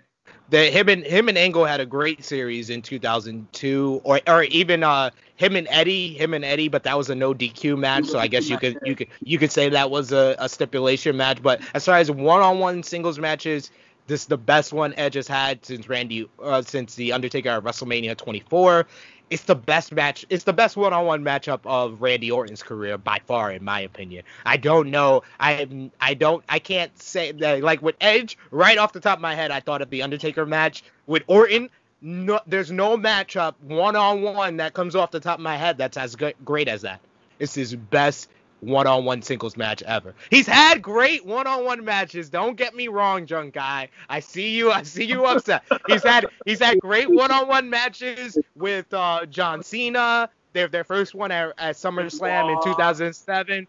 The 0.48 0.70
him 0.70 0.88
and 0.88 1.04
him 1.04 1.28
and 1.28 1.38
Angle 1.38 1.66
had 1.66 1.80
a 1.80 1.86
great 1.86 2.24
series 2.24 2.70
in 2.70 2.82
2002, 2.82 4.00
or 4.02 4.20
or 4.26 4.42
even 4.44 4.82
uh 4.82 5.10
him 5.36 5.54
and 5.54 5.68
Eddie, 5.70 6.14
him 6.14 6.34
and 6.34 6.44
Eddie, 6.44 6.68
but 6.68 6.82
that 6.84 6.96
was 6.98 7.10
a 7.10 7.14
no 7.14 7.32
DQ 7.32 7.78
match, 7.78 8.06
so 8.06 8.18
I 8.18 8.26
guess 8.26 8.48
you 8.48 8.58
could 8.58 8.78
you 8.84 8.96
could 8.96 9.08
you 9.22 9.38
could 9.38 9.52
say 9.52 9.68
that 9.68 9.90
was 9.90 10.12
a, 10.12 10.34
a 10.38 10.48
stipulation 10.48 11.16
match. 11.16 11.42
But 11.42 11.60
as 11.74 11.84
far 11.84 11.98
as 11.98 12.10
one-on-one 12.10 12.82
singles 12.82 13.18
matches, 13.18 13.70
this 14.06 14.22
is 14.22 14.26
the 14.26 14.38
best 14.38 14.72
one 14.72 14.94
Edge 14.96 15.14
has 15.14 15.28
had 15.28 15.64
since 15.64 15.88
Randy 15.88 16.28
uh, 16.42 16.62
since 16.62 16.94
the 16.94 17.12
Undertaker 17.12 17.48
at 17.50 17.62
WrestleMania 17.62 18.16
24. 18.16 18.86
It's 19.30 19.44
the 19.44 19.54
best 19.54 19.90
match. 19.90 20.26
It's 20.28 20.44
the 20.44 20.52
best 20.52 20.76
one-on-one 20.76 21.24
matchup 21.24 21.60
of 21.64 22.02
Randy 22.02 22.30
Orton's 22.30 22.62
career 22.62 22.98
by 22.98 23.20
far, 23.26 23.50
in 23.50 23.64
my 23.64 23.80
opinion. 23.80 24.24
I 24.44 24.58
don't 24.58 24.90
know. 24.90 25.22
I 25.40 25.90
I 26.00 26.14
don't. 26.14 26.44
I 26.48 26.58
can't 26.58 26.96
say 27.00 27.32
that. 27.32 27.62
Like 27.62 27.80
with 27.80 27.96
Edge, 28.00 28.36
right 28.50 28.76
off 28.76 28.92
the 28.92 29.00
top 29.00 29.18
of 29.18 29.22
my 29.22 29.34
head, 29.34 29.50
I 29.50 29.60
thought 29.60 29.80
of 29.80 29.90
the 29.90 30.02
Undertaker 30.02 30.44
match. 30.44 30.84
With 31.06 31.22
Orton, 31.26 31.70
no, 32.02 32.40
there's 32.46 32.70
no 32.70 32.98
matchup 32.98 33.54
one-on-one 33.62 34.58
that 34.58 34.74
comes 34.74 34.94
off 34.94 35.10
the 35.10 35.20
top 35.20 35.38
of 35.38 35.42
my 35.42 35.56
head 35.56 35.78
that's 35.78 35.96
as 35.96 36.14
good, 36.16 36.34
great 36.44 36.68
as 36.68 36.82
that. 36.82 37.00
It's 37.38 37.54
his 37.54 37.74
best 37.74 38.28
one-on-one 38.66 39.22
singles 39.22 39.56
match 39.56 39.82
ever. 39.82 40.14
He's 40.30 40.46
had 40.46 40.82
great 40.82 41.24
one-on-one 41.24 41.84
matches. 41.84 42.30
Don't 42.30 42.56
get 42.56 42.74
me 42.74 42.88
wrong, 42.88 43.24
drunk 43.24 43.54
guy. 43.54 43.88
I 44.08 44.20
see 44.20 44.56
you. 44.56 44.70
I 44.70 44.82
see 44.82 45.04
you 45.04 45.24
upset. 45.24 45.64
He's 45.86 46.02
had 46.02 46.26
he's 46.44 46.60
had 46.60 46.80
great 46.80 47.10
one-on-one 47.10 47.68
matches 47.68 48.38
with 48.56 48.92
uh, 48.92 49.26
John 49.26 49.62
Cena. 49.62 50.28
Their 50.52 50.68
their 50.68 50.84
first 50.84 51.14
one 51.14 51.30
at, 51.32 51.52
at 51.58 51.76
SummerSlam 51.76 52.48
in 52.48 52.60
Benoit. 52.60 52.64
2007. 52.64 53.66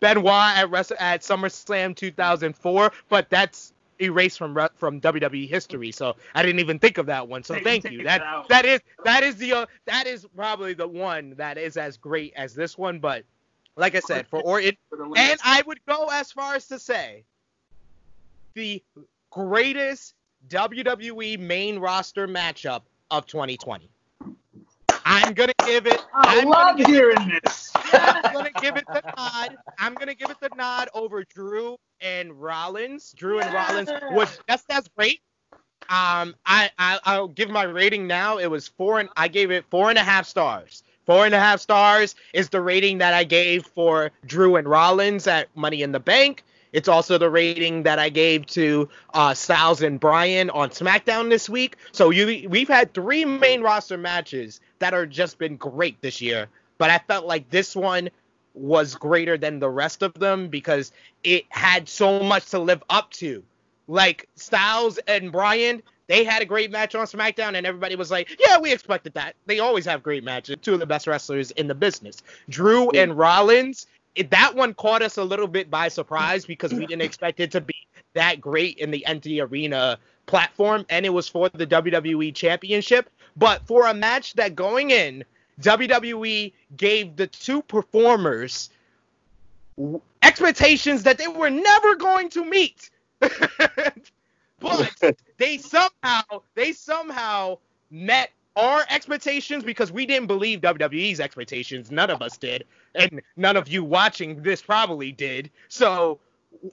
Benoit 0.00 0.56
at 0.56 0.70
Wrestle, 0.70 0.96
at 1.00 1.22
SummerSlam 1.22 1.96
2004, 1.96 2.92
but 3.08 3.28
that's 3.30 3.72
erased 4.00 4.38
from 4.38 4.56
from 4.76 5.00
WWE 5.00 5.48
history. 5.48 5.90
So 5.90 6.16
I 6.34 6.42
didn't 6.42 6.60
even 6.60 6.78
think 6.78 6.98
of 6.98 7.06
that 7.06 7.26
one. 7.26 7.42
So 7.42 7.54
Take- 7.54 7.64
thank 7.64 7.82
take 7.84 7.92
you. 7.92 8.04
That 8.04 8.22
that 8.48 8.64
is 8.64 8.80
that 9.04 9.22
is 9.22 9.36
the 9.36 9.52
uh, 9.52 9.66
that 9.86 10.06
is 10.06 10.26
probably 10.36 10.74
the 10.74 10.88
one 10.88 11.34
that 11.36 11.58
is 11.58 11.76
as 11.76 11.96
great 11.96 12.32
as 12.36 12.54
this 12.54 12.78
one. 12.78 13.00
But 13.00 13.24
like 13.78 13.94
I 13.94 14.00
said, 14.00 14.26
for 14.28 14.40
or 14.42 14.60
the 14.60 14.76
and. 15.16 15.40
I 15.44 15.62
would 15.66 15.78
go 15.86 16.08
as 16.12 16.32
far 16.32 16.54
as 16.54 16.66
to 16.68 16.78
say 16.78 17.24
the 18.54 18.82
greatest 19.30 20.14
WWE 20.48 21.38
main 21.38 21.78
roster 21.78 22.26
matchup 22.28 22.82
of 23.10 23.26
2020. 23.26 23.88
I'm 25.04 25.32
gonna 25.32 25.52
give 25.64 25.86
it. 25.86 26.00
I 26.12 26.38
I'm 26.38 26.44
gonna 26.44 26.50
love 26.50 26.76
give 26.76 26.88
it 26.88 26.92
hearing 26.92 27.40
this. 27.44 27.72
I'm 27.92 28.32
gonna 28.32 28.50
give 28.60 28.76
it 28.76 28.84
the 28.86 29.02
nod. 29.16 29.56
I'm 29.78 29.94
gonna 29.94 30.14
give 30.14 30.30
it 30.30 30.38
the 30.40 30.50
nod 30.56 30.88
over 30.92 31.24
Drew 31.24 31.76
and 32.00 32.32
Rollins. 32.32 33.12
Drew 33.12 33.40
and 33.40 33.52
Rollins 33.54 33.88
was 34.10 34.38
just 34.48 34.66
as 34.70 34.88
great. 34.88 35.20
Um, 35.88 36.34
I, 36.44 36.70
I 36.78 37.00
I'll 37.04 37.28
give 37.28 37.48
my 37.48 37.62
rating 37.62 38.06
now. 38.06 38.36
It 38.36 38.50
was 38.50 38.68
four 38.68 39.00
and 39.00 39.08
I 39.16 39.28
gave 39.28 39.50
it 39.50 39.64
four 39.70 39.88
and 39.88 39.98
a 39.98 40.02
half 40.02 40.26
stars. 40.26 40.82
Four 41.08 41.24
and 41.24 41.34
a 41.34 41.40
half 41.40 41.60
stars 41.60 42.14
is 42.34 42.50
the 42.50 42.60
rating 42.60 42.98
that 42.98 43.14
I 43.14 43.24
gave 43.24 43.64
for 43.64 44.10
Drew 44.26 44.56
and 44.56 44.68
Rollins 44.68 45.26
at 45.26 45.48
Money 45.56 45.80
in 45.80 45.90
the 45.90 45.98
Bank. 45.98 46.44
It's 46.70 46.86
also 46.86 47.16
the 47.16 47.30
rating 47.30 47.84
that 47.84 47.98
I 47.98 48.10
gave 48.10 48.44
to 48.48 48.90
uh, 49.14 49.32
Styles 49.32 49.80
and 49.80 49.98
Bryan 49.98 50.50
on 50.50 50.68
SmackDown 50.68 51.30
this 51.30 51.48
week. 51.48 51.78
So 51.92 52.10
you 52.10 52.46
we've 52.50 52.68
had 52.68 52.92
three 52.92 53.24
main 53.24 53.62
roster 53.62 53.96
matches 53.96 54.60
that 54.80 54.92
are 54.92 55.06
just 55.06 55.38
been 55.38 55.56
great 55.56 55.98
this 56.02 56.20
year. 56.20 56.48
But 56.76 56.90
I 56.90 56.98
felt 56.98 57.24
like 57.24 57.48
this 57.48 57.74
one 57.74 58.10
was 58.52 58.94
greater 58.94 59.38
than 59.38 59.60
the 59.60 59.70
rest 59.70 60.02
of 60.02 60.12
them 60.12 60.48
because 60.48 60.92
it 61.24 61.46
had 61.48 61.88
so 61.88 62.22
much 62.22 62.50
to 62.50 62.58
live 62.58 62.82
up 62.90 63.10
to. 63.12 63.42
Like 63.86 64.28
Styles 64.34 64.98
and 65.08 65.32
Bryan, 65.32 65.82
they 66.08 66.24
had 66.24 66.42
a 66.42 66.46
great 66.46 66.70
match 66.70 66.94
on 66.94 67.06
SmackDown, 67.06 67.54
and 67.54 67.66
everybody 67.66 67.94
was 67.94 68.10
like, 68.10 68.36
"Yeah, 68.40 68.58
we 68.58 68.72
expected 68.72 69.14
that." 69.14 69.36
They 69.46 69.60
always 69.60 69.84
have 69.84 70.02
great 70.02 70.24
matches. 70.24 70.56
Two 70.60 70.74
of 70.74 70.80
the 70.80 70.86
best 70.86 71.06
wrestlers 71.06 71.50
in 71.52 71.68
the 71.68 71.74
business. 71.74 72.22
Drew 72.48 72.90
and 72.90 73.16
Rollins, 73.16 73.86
it, 74.14 74.30
that 74.30 74.54
one 74.54 74.74
caught 74.74 75.02
us 75.02 75.18
a 75.18 75.24
little 75.24 75.46
bit 75.46 75.70
by 75.70 75.88
surprise 75.88 76.44
because 76.44 76.74
we 76.74 76.86
didn't 76.86 77.02
expect 77.02 77.40
it 77.40 77.52
to 77.52 77.60
be 77.60 77.74
that 78.14 78.40
great 78.40 78.78
in 78.78 78.90
the 78.90 79.06
empty 79.06 79.40
arena 79.40 79.98
platform, 80.26 80.84
and 80.88 81.06
it 81.06 81.10
was 81.10 81.28
for 81.28 81.48
the 81.50 81.66
WWE 81.66 82.34
Championship. 82.34 83.10
But 83.36 83.66
for 83.66 83.86
a 83.86 83.94
match 83.94 84.34
that 84.34 84.56
going 84.56 84.90
in, 84.90 85.24
WWE 85.60 86.52
gave 86.76 87.16
the 87.16 87.26
two 87.26 87.62
performers 87.62 88.70
expectations 90.22 91.04
that 91.04 91.18
they 91.18 91.28
were 91.28 91.50
never 91.50 91.94
going 91.96 92.30
to 92.30 92.44
meet. 92.44 92.90
but 94.60 95.16
they 95.36 95.58
somehow 95.58 96.22
they 96.54 96.72
somehow 96.72 97.58
met 97.90 98.30
our 98.56 98.84
expectations 98.90 99.62
because 99.62 99.92
we 99.92 100.04
didn't 100.04 100.26
believe 100.26 100.60
WWE's 100.60 101.20
expectations. 101.20 101.90
None 101.90 102.10
of 102.10 102.22
us 102.22 102.36
did, 102.36 102.64
and 102.94 103.20
none 103.36 103.56
of 103.56 103.68
you 103.68 103.84
watching 103.84 104.42
this 104.42 104.60
probably 104.62 105.12
did. 105.12 105.50
So 105.68 106.18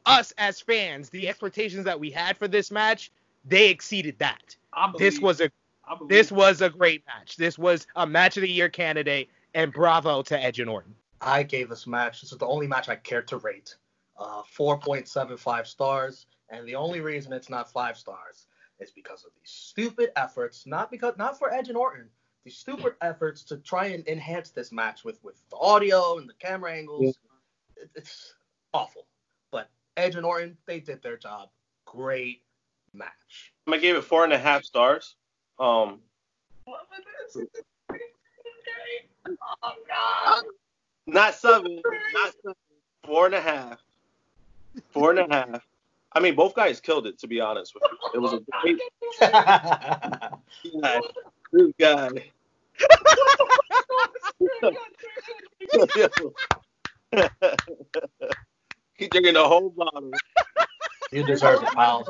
us 0.06 0.34
as 0.38 0.60
fans, 0.60 1.10
the 1.10 1.28
expectations 1.30 1.86
that 1.86 2.00
we 2.00 2.10
had 2.10 2.38
for 2.38 2.48
this 2.48 2.72
match, 2.72 3.12
they 3.46 3.70
exceeded 3.70 4.18
that. 4.20 4.56
Believe, 4.74 4.98
This 4.98 5.20
was 5.20 5.42
a 5.42 5.52
I 5.88 5.96
believe. 5.96 6.10
this 6.10 6.32
was 6.32 6.62
a 6.62 6.70
great 6.70 7.04
match. 7.06 7.36
This 7.38 7.58
was 7.60 7.86
a 7.96 8.08
match 8.08 8.36
of 8.38 8.42
the 8.42 8.50
year 8.50 8.70
candidate, 8.70 9.30
and 9.54 9.72
bravo 9.72 10.24
to 10.24 10.40
Edge 10.42 10.60
and 10.60 10.70
Orton. 10.70 10.96
I 11.22 11.44
gave 11.44 11.70
this 11.70 11.86
match. 11.88 12.22
This 12.22 12.32
is 12.32 12.38
the 12.40 12.48
only 12.48 12.68
match 12.68 12.90
I 12.90 12.96
cared 12.96 13.28
to 13.30 13.38
rate. 13.38 13.76
Uh, 14.18 14.42
4.75 14.58 15.68
stars, 15.68 16.26
and 16.50 16.68
the 16.68 16.76
only 16.76 17.02
reason 17.02 17.34
it's 17.34 17.50
not 17.50 17.72
five 17.72 17.98
stars 17.98 18.48
is 18.80 18.92
because 18.92 19.24
of 19.24 19.32
these 19.40 19.50
stupid 19.52 20.12
efforts. 20.16 20.66
Not 20.66 20.92
because, 20.92 21.16
not 21.18 21.38
for 21.40 21.52
Edge 21.54 21.70
and 21.70 21.78
Orton. 21.78 22.10
These 22.44 22.58
stupid 22.58 22.94
efforts 23.02 23.44
to 23.46 23.58
try 23.58 23.86
and 23.88 24.08
enhance 24.08 24.52
this 24.52 24.72
match 24.72 25.04
with 25.04 25.24
with 25.24 25.42
the 25.50 25.58
audio 25.58 26.18
and 26.18 26.30
the 26.30 26.34
camera 26.36 26.74
angles. 26.74 27.18
It- 27.78 27.90
it's 27.96 28.36
awful. 28.74 29.08
But 29.52 29.70
Edge 29.98 30.16
and 30.16 30.26
Orton, 30.26 30.58
they 30.66 30.80
did 30.80 31.02
their 31.02 31.18
job. 31.18 31.50
Great 31.86 32.44
match. 32.94 33.54
I 33.68 33.78
gave 33.78 33.96
it 33.96 34.04
four 34.04 34.24
and 34.24 34.34
a 34.34 34.38
half 34.38 34.64
stars. 34.64 35.16
Um, 35.60 36.02
Oh 39.64 39.74
God. 39.88 40.44
not 41.08 41.34
seven, 41.36 41.82
not 42.14 42.34
seven, 42.44 42.56
four 43.04 43.26
and 43.26 43.36
a 43.36 43.42
half, 43.42 43.80
four 44.92 45.12
and 45.12 45.20
a 45.20 45.36
half. 45.36 45.66
I 46.16 46.20
mean, 46.22 46.36
both 46.36 46.56
guys 46.56 46.80
killed 46.80 47.08
it. 47.08 47.20
To 47.20 47.28
be 47.28 47.40
honest 47.42 47.74
with 47.76 47.84
you, 47.92 47.98
it 48.16 48.20
was 48.20 48.34
a 48.34 48.40
great 48.62 48.80
guy. 49.20 51.00
This 51.52 51.72
guy. 51.80 52.10
He 58.98 59.08
drinking 59.08 59.34
the 59.34 59.44
whole 59.48 59.70
bottle. 59.70 60.12
you 61.12 61.24
deserve 61.26 61.64
it, 61.64 61.70
pal. 61.74 62.08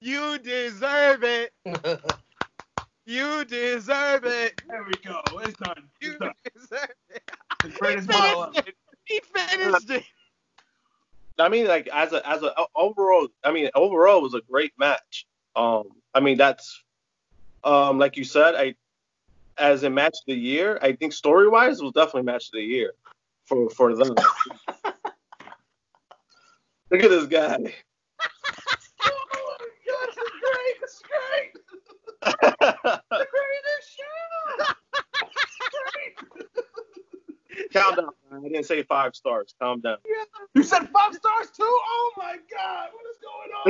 You 0.00 0.38
deserve 0.38 1.24
it. 1.24 1.52
You 3.06 3.44
deserve 3.46 4.24
it. 4.24 4.62
There 4.68 4.84
we 4.84 4.92
go. 5.04 5.20
It's 5.40 5.58
done. 5.58 5.88
You 6.00 6.16
done. 6.18 6.32
deserve 6.54 6.90
it. 7.08 7.22
The 7.64 7.68
greatest 7.70 8.06
He 8.08 8.12
bottle 8.16 8.52
finished 8.52 8.58
ever. 8.58 8.68
it. 8.68 8.74
He 9.06 9.20
finished 9.34 9.90
it. 9.90 10.04
I 11.40 11.48
mean, 11.48 11.66
like 11.66 11.88
as 11.88 12.12
a 12.12 12.26
as 12.28 12.42
a 12.42 12.52
overall, 12.74 13.28
I 13.44 13.52
mean, 13.52 13.70
overall 13.74 14.18
it 14.18 14.22
was 14.22 14.34
a 14.34 14.42
great 14.50 14.72
match. 14.78 15.26
Um, 15.56 15.84
I 16.14 16.20
mean 16.20 16.38
that's, 16.38 16.82
um, 17.64 17.98
like 17.98 18.16
you 18.16 18.24
said, 18.24 18.54
I 18.54 18.74
as 19.58 19.82
a 19.82 19.90
match 19.90 20.14
of 20.14 20.26
the 20.26 20.34
year, 20.34 20.78
I 20.82 20.92
think 20.92 21.12
story 21.12 21.48
wise 21.48 21.82
was 21.82 21.92
definitely 21.92 22.22
match 22.22 22.46
of 22.46 22.52
the 22.52 22.62
year 22.62 22.92
for 23.46 23.68
for 23.70 23.94
them. 23.94 24.14
Look 26.90 27.02
at 27.04 27.10
this 27.10 27.26
guy. 27.26 27.58
Oh 29.02 29.56
my 29.60 29.66
God, 29.86 30.08
this 30.08 30.16
is 30.16 30.32
great. 30.40 30.76
This 30.80 30.92
is 30.92 31.02
great. 31.08 31.52
The 33.10 33.26
greatest 33.32 33.86
show. 33.96 34.20
Great. 35.94 36.14
Calm 37.72 37.94
down. 37.96 38.10
I 38.32 38.40
didn't 38.48 38.64
say 38.64 38.82
five 38.82 39.14
stars. 39.14 39.54
Calm 39.60 39.80
down. 39.80 39.98
Yeah. 40.06 40.24
You 40.54 40.62
said 40.62 40.88
five 40.92 41.14
stars 41.14 41.50
too? 41.50 41.62
Oh 41.64 42.12
my 42.16 42.36
God, 42.50 42.88
what 42.92 43.04
is 43.10 43.18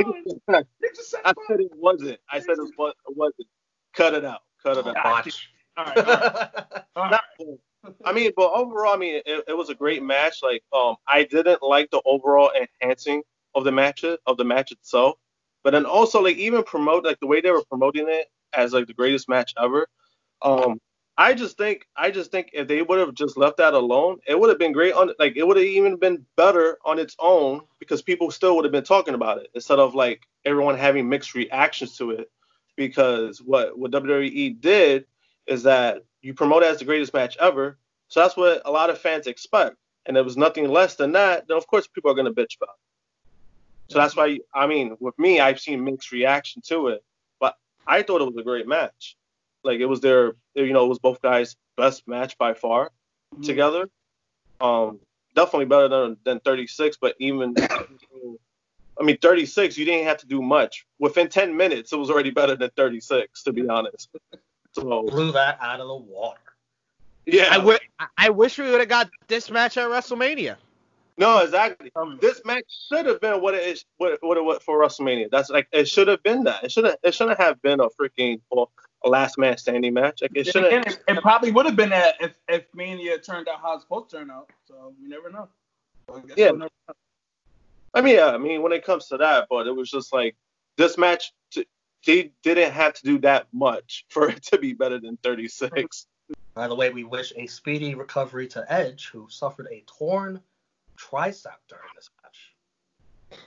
going 0.05 0.15
on? 0.57 0.65
You 0.81 0.89
just 0.95 1.11
said 1.11 1.21
I 1.25 1.29
five. 1.29 1.35
said 1.47 1.59
it 1.61 1.71
wasn't. 1.75 2.19
I 2.31 2.39
said 2.39 2.51
it 2.57 2.71
was- 2.77 2.93
it 3.07 3.15
wasn't. 3.17 3.47
Cut 3.93 4.13
it 4.13 4.25
out. 4.25 4.41
Cut 4.63 4.77
it 4.77 4.87
out. 4.87 4.95
Watch. 5.05 5.49
All 5.77 5.85
right, 5.85 5.97
all 5.97 6.03
right. 6.05 6.49
All 6.95 7.03
right. 7.03 7.11
Not- 7.11 7.57
I 8.05 8.13
mean, 8.13 8.31
but 8.35 8.51
overall, 8.53 8.93
I 8.93 8.97
mean, 8.97 9.21
it, 9.25 9.43
it 9.47 9.57
was 9.57 9.69
a 9.69 9.75
great 9.75 10.03
match. 10.03 10.43
Like, 10.43 10.63
um, 10.71 10.97
I 11.07 11.23
didn't 11.23 11.63
like 11.63 11.89
the 11.89 12.01
overall 12.05 12.51
enhancing 12.55 13.23
of 13.55 13.63
the 13.63 13.71
match 13.71 14.03
of 14.03 14.37
the 14.37 14.43
match 14.45 14.71
itself, 14.71 15.15
but 15.63 15.71
then 15.71 15.85
also 15.85 16.21
like 16.21 16.37
even 16.37 16.63
promote 16.63 17.03
like 17.05 17.19
the 17.19 17.27
way 17.27 17.41
they 17.41 17.49
were 17.51 17.63
promoting 17.69 18.07
it 18.07 18.27
as 18.53 18.71
like 18.73 18.85
the 18.87 18.93
greatest 18.93 19.27
match 19.27 19.53
ever. 19.61 19.87
Um, 20.43 20.79
I 21.17 21.33
just 21.33 21.57
think 21.57 21.87
I 21.95 22.09
just 22.09 22.31
think 22.31 22.49
if 22.53 22.67
they 22.67 22.81
would 22.81 22.99
have 22.99 23.13
just 23.13 23.37
left 23.37 23.57
that 23.57 23.73
alone, 23.73 24.19
it 24.25 24.39
would 24.39 24.49
have 24.49 24.59
been 24.59 24.71
great 24.71 24.93
on 24.93 25.11
like 25.19 25.35
it 25.35 25.45
would 25.45 25.57
have 25.57 25.65
even 25.65 25.97
been 25.97 26.25
better 26.35 26.77
on 26.85 26.99
its 26.99 27.15
own 27.19 27.61
because 27.79 28.01
people 28.01 28.31
still 28.31 28.55
would 28.55 28.65
have 28.65 28.71
been 28.71 28.83
talking 28.83 29.13
about 29.13 29.37
it 29.37 29.49
instead 29.53 29.79
of 29.79 29.93
like 29.93 30.21
everyone 30.45 30.77
having 30.77 31.07
mixed 31.09 31.35
reactions 31.35 31.97
to 31.97 32.11
it. 32.11 32.31
Because 32.75 33.39
what 33.39 33.77
what 33.77 33.91
WWE 33.91 34.59
did 34.61 35.05
is 35.47 35.63
that 35.63 36.03
you 36.21 36.33
promote 36.33 36.63
it 36.63 36.71
as 36.71 36.79
the 36.79 36.85
greatest 36.85 37.13
match 37.13 37.35
ever. 37.37 37.77
So 38.07 38.21
that's 38.21 38.37
what 38.37 38.61
a 38.65 38.71
lot 38.71 38.89
of 38.89 38.97
fans 38.97 39.27
expect. 39.27 39.75
And 40.05 40.17
it 40.17 40.25
was 40.25 40.37
nothing 40.37 40.69
less 40.69 40.95
than 40.95 41.11
that, 41.11 41.47
then 41.47 41.57
of 41.57 41.67
course 41.67 41.87
people 41.87 42.11
are 42.11 42.15
to 42.15 42.31
bitch 42.31 42.57
about 42.57 42.75
it. 42.75 42.81
So 43.91 43.99
that's 43.99 44.15
why, 44.15 44.39
I 44.53 44.67
mean, 44.67 44.95
with 44.99 45.17
me, 45.19 45.41
I've 45.41 45.59
seen 45.59 45.83
mixed 45.83 46.11
reaction 46.11 46.61
to 46.67 46.87
it. 46.87 47.03
But 47.39 47.57
I 47.85 48.01
thought 48.01 48.21
it 48.21 48.25
was 48.25 48.37
a 48.37 48.43
great 48.43 48.67
match. 48.67 49.17
Like 49.63 49.79
it 49.79 49.85
was 49.85 50.01
their, 50.01 50.33
you 50.55 50.73
know, 50.73 50.85
it 50.85 50.89
was 50.89 50.99
both 50.99 51.21
guys' 51.21 51.55
best 51.77 52.07
match 52.07 52.37
by 52.37 52.53
far 52.53 52.91
Mhm. 53.35 53.45
together. 53.45 53.89
Um, 54.59 54.99
definitely 55.35 55.65
better 55.65 55.87
than, 55.87 56.17
than 56.25 56.39
36, 56.41 56.97
but 56.99 57.15
even, 57.19 57.55
I 58.99 59.03
mean, 59.03 59.17
36, 59.17 59.77
you 59.77 59.85
didn't 59.85 60.05
have 60.05 60.17
to 60.17 60.27
do 60.27 60.41
much. 60.41 60.85
Within 60.99 61.29
10 61.29 61.55
minutes, 61.55 61.93
it 61.93 61.95
was 61.97 62.09
already 62.09 62.29
better 62.31 62.55
than 62.55 62.69
36, 62.75 63.43
to 63.43 63.53
be 63.53 63.67
honest. 63.67 64.09
So, 64.73 65.03
Blew 65.03 65.31
that 65.31 65.57
out 65.61 65.79
of 65.79 65.87
the 65.87 65.95
water. 65.95 66.39
yeah. 67.25 67.47
I, 67.51 67.57
w- 67.57 67.77
I 68.17 68.29
wish 68.29 68.57
we 68.57 68.69
would 68.69 68.79
have 68.79 68.89
got 68.89 69.09
this 69.27 69.49
match 69.49 69.77
at 69.77 69.87
WrestleMania. 69.87 70.57
No, 71.17 71.39
exactly. 71.39 71.89
Tell. 71.91 72.15
This 72.17 72.41
match 72.45 72.63
should 72.91 73.05
have 73.05 73.19
been 73.21 73.41
what 73.41 73.53
it 73.53 73.67
is, 73.67 73.85
what, 73.97 74.17
what 74.21 74.37
it 74.37 74.43
was 74.43 74.61
for 74.63 74.79
WrestleMania. 74.79 75.29
That's 75.31 75.49
like 75.49 75.67
it 75.71 75.87
should 75.87 76.07
have 76.07 76.23
been 76.23 76.43
that. 76.45 76.63
It 76.63 76.71
shouldn't. 76.71 76.97
It 77.03 77.13
shouldn't 77.13 77.39
have 77.39 77.61
been 77.61 77.79
a 77.79 77.89
freaking 77.89 78.39
well, 78.49 78.71
a 79.03 79.09
last 79.09 79.37
man 79.37 79.57
standing 79.57 79.93
match. 79.93 80.21
Like 80.21 80.31
it 80.35 80.45
shouldn't. 80.47 80.87
it, 80.87 81.03
it 81.07 81.21
probably 81.21 81.51
would 81.51 81.65
have 81.65 81.75
been 81.75 81.89
that 81.89 82.15
if, 82.19 82.33
if 82.47 82.65
Mania 82.73 83.17
turned 83.17 83.47
out 83.47 83.61
how 83.61 83.73
it's 83.73 83.83
supposed 83.83 84.09
to 84.11 84.17
turn 84.17 84.31
out. 84.31 84.49
So 84.65 84.93
we 85.01 85.07
never 85.07 85.29
know. 85.29 85.49
So 86.07 86.17
I 86.17 86.21
Yeah. 86.35 86.51
we'll 86.51 86.59
never 86.59 86.71
know. 86.87 86.93
I 87.93 88.01
mean, 88.01 88.15
yeah. 88.15 88.27
I 88.27 88.37
mean, 88.37 88.61
when 88.61 88.71
it 88.71 88.85
comes 88.85 89.07
to 89.07 89.17
that, 89.17 89.47
but 89.49 89.67
it 89.67 89.75
was 89.75 89.89
just 89.89 90.13
like 90.13 90.35
this 90.77 90.97
match. 90.97 91.33
T- 91.51 91.67
they 92.05 92.31
didn't 92.41 92.71
have 92.71 92.93
to 92.95 93.03
do 93.03 93.19
that 93.19 93.47
much 93.53 94.05
for 94.09 94.29
it 94.29 94.41
to 94.43 94.57
be 94.57 94.73
better 94.73 94.99
than 94.99 95.17
36. 95.23 96.07
By 96.53 96.67
the 96.67 96.75
way, 96.75 96.89
we 96.89 97.03
wish 97.03 97.31
a 97.35 97.45
speedy 97.47 97.95
recovery 97.95 98.47
to 98.49 98.65
Edge, 98.71 99.09
who 99.11 99.27
suffered 99.29 99.67
a 99.71 99.83
torn 99.85 100.41
tricep 100.97 101.57
during 101.67 101.85
this 101.95 102.09
match. 102.23 103.39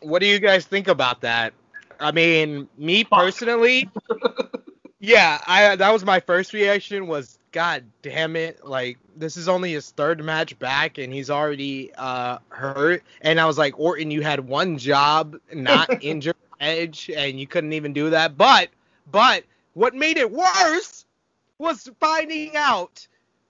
What 0.00 0.20
do 0.20 0.26
you 0.26 0.38
guys 0.38 0.66
think 0.66 0.88
about 0.88 1.22
that? 1.22 1.54
I 2.00 2.12
mean, 2.12 2.68
me 2.76 3.04
personally, 3.04 3.88
yeah, 5.02 5.40
I 5.48 5.74
that 5.74 5.92
was 5.92 6.04
my 6.04 6.20
first 6.20 6.52
reaction 6.52 7.08
was 7.08 7.36
God 7.50 7.82
damn 8.02 8.36
it, 8.36 8.64
like 8.64 8.98
this 9.16 9.36
is 9.36 9.48
only 9.48 9.72
his 9.72 9.90
third 9.90 10.22
match 10.22 10.56
back 10.60 10.96
and 10.96 11.12
he's 11.12 11.28
already 11.28 11.92
uh 11.98 12.38
hurt. 12.50 13.02
And 13.20 13.40
I 13.40 13.46
was 13.46 13.58
like, 13.58 13.78
Orton, 13.80 14.12
you 14.12 14.22
had 14.22 14.46
one 14.46 14.78
job, 14.78 15.36
not 15.52 15.90
injure 16.04 16.34
Edge, 16.60 17.10
and 17.14 17.40
you 17.40 17.48
couldn't 17.48 17.72
even 17.72 17.92
do 17.92 18.10
that. 18.10 18.38
But 18.38 18.68
but 19.10 19.42
what 19.74 19.92
made 19.92 20.18
it 20.18 20.30
worse 20.30 21.04
was 21.58 21.90
finding 21.98 22.56
out 22.56 23.04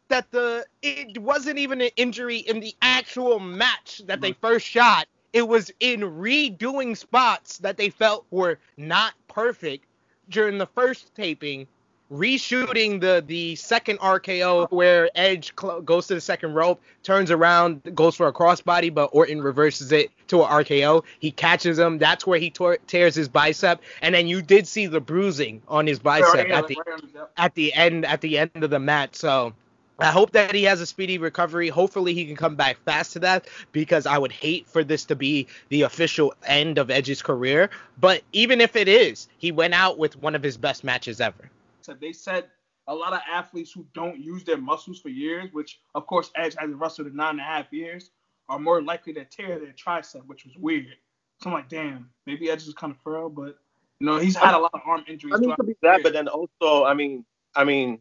that 0.09 0.30
the 0.30 0.64
it 0.80 1.18
wasn't 1.18 1.59
even 1.59 1.82
an 1.82 1.90
injury 1.96 2.38
in 2.38 2.61
the 2.61 2.74
actual 2.80 3.38
match 3.38 4.00
that 4.07 4.22
they 4.22 4.32
first 4.32 4.66
shot. 4.66 5.07
It 5.34 5.46
was 5.46 5.70
in 5.80 6.00
redoing 6.00 6.96
spots 6.96 7.59
that 7.59 7.76
they 7.76 7.90
felt 7.90 8.24
were 8.30 8.59
not 8.78 9.12
perfect 9.28 9.84
during 10.33 10.59
the 10.59 10.66
first 10.66 11.14
taping, 11.14 11.66
reshooting 12.12 13.01
the 13.01 13.24
the 13.26 13.57
second 13.57 13.99
RKO 14.01 14.70
where 14.70 15.09
Edge 15.14 15.53
cl- 15.59 15.80
goes 15.80 16.07
to 16.09 16.14
the 16.14 16.20
second 16.20 16.55
rope, 16.55 16.80
turns 17.03 17.30
around, 17.30 17.83
goes 17.95 18.16
for 18.16 18.26
a 18.26 18.33
crossbody, 18.33 18.93
but 18.93 19.07
Orton 19.12 19.41
reverses 19.41 19.93
it 19.93 20.11
to 20.28 20.43
an 20.43 20.51
RKO. 20.51 21.05
He 21.20 21.30
catches 21.30 21.78
him. 21.78 21.99
That's 21.99 22.26
where 22.26 22.39
he 22.39 22.53
tears 22.87 23.14
his 23.14 23.28
bicep, 23.28 23.80
and 24.03 24.14
then 24.14 24.26
you 24.26 24.43
did 24.43 24.66
see 24.66 24.87
the 24.87 25.01
bruising 25.01 25.62
on 25.68 25.87
his 25.87 25.99
bicep 25.99 26.28
oh, 26.35 26.47
yeah, 26.47 26.59
at 26.59 26.68
the 26.68 26.76
right 26.87 26.95
on 26.95 27.11
yep. 27.14 27.33
at 27.37 27.55
the 27.55 27.72
end 27.72 28.05
at 28.05 28.20
the 28.20 28.39
end 28.39 28.51
of 28.57 28.70
the 28.70 28.80
match. 28.80 29.14
So 29.14 29.55
I 29.99 30.11
hope 30.11 30.32
that 30.32 30.55
he 30.55 30.64
has 30.64 30.80
a 30.80 30.86
speedy 30.86 31.18
recovery. 31.18 31.68
Hopefully 31.68 32.14
he 32.14 32.24
can 32.24 32.36
come 32.36 32.57
back 32.57 32.78
fast 32.84 33.12
to 33.12 33.18
that 33.20 33.47
because 33.72 34.07
I 34.07 34.18
would 34.18 34.32
hate 34.32 34.66
for 34.66 34.82
this 34.82 35.05
to 35.07 35.16
be 35.16 35.47
the 35.68 35.82
official 35.82 36.34
end 36.47 36.78
of 36.78 36.90
Edge's 36.90 37.22
career. 37.22 37.70
But 38.01 38.22
even 38.32 38.61
if 38.61 38.74
it 38.74 38.88
is, 38.88 39.28
he 39.38 39.53
went 39.53 39.74
out 39.74 39.99
with 39.99 40.16
one 40.20 40.34
of 40.34 40.43
his 40.43 40.57
best 40.57 40.82
matches 40.82 41.20
ever. 41.20 41.51
said 41.82 42.01
they 42.01 42.12
said 42.12 42.47
a 42.88 42.95
lot 42.95 43.12
of 43.12 43.20
athletes 43.30 43.72
who 43.72 43.86
don't 43.95 44.18
use 44.18 44.45
their 44.45 44.57
muscles 44.57 45.01
for 45.01 45.09
years, 45.09 45.53
which 45.53 45.80
of 45.95 46.07
course 46.07 46.30
Edge 46.36 46.55
hasn't 46.59 46.78
wrestled 46.78 47.07
in 47.07 47.16
nine 47.16 47.30
and 47.30 47.40
a 47.40 47.45
half 47.45 47.72
years, 47.72 48.11
are 48.49 48.59
more 48.59 48.82
likely 48.82 49.12
to 49.14 49.24
tear 49.24 49.59
their 49.59 49.72
tricep, 49.72 50.26
which 50.26 50.45
was 50.45 50.57
weird. 50.59 50.97
So 51.40 51.51
I'm 51.51 51.55
like, 51.55 51.68
damn, 51.68 52.11
maybe 52.26 52.51
Edge 52.51 52.66
is 52.66 52.74
kind 52.74 52.93
of 52.93 53.01
frail, 53.03 53.28
but 53.28 53.59
you 54.01 54.07
know 54.07 54.18
he's 54.18 54.36
had 54.36 54.55
a 54.55 54.59
lot 54.59 54.72
of 54.74 54.80
arm 54.84 55.05
injuries. 55.07 55.34
I 55.36 55.38
mean, 55.38 55.51
it 55.51 55.57
could 55.57 55.66
be 55.66 55.76
that, 55.82 56.03
but 56.03 56.12
then 56.12 56.28
also, 56.28 56.84
I 56.84 56.95
mean, 56.95 57.24
I 57.55 57.64
mean, 57.64 57.98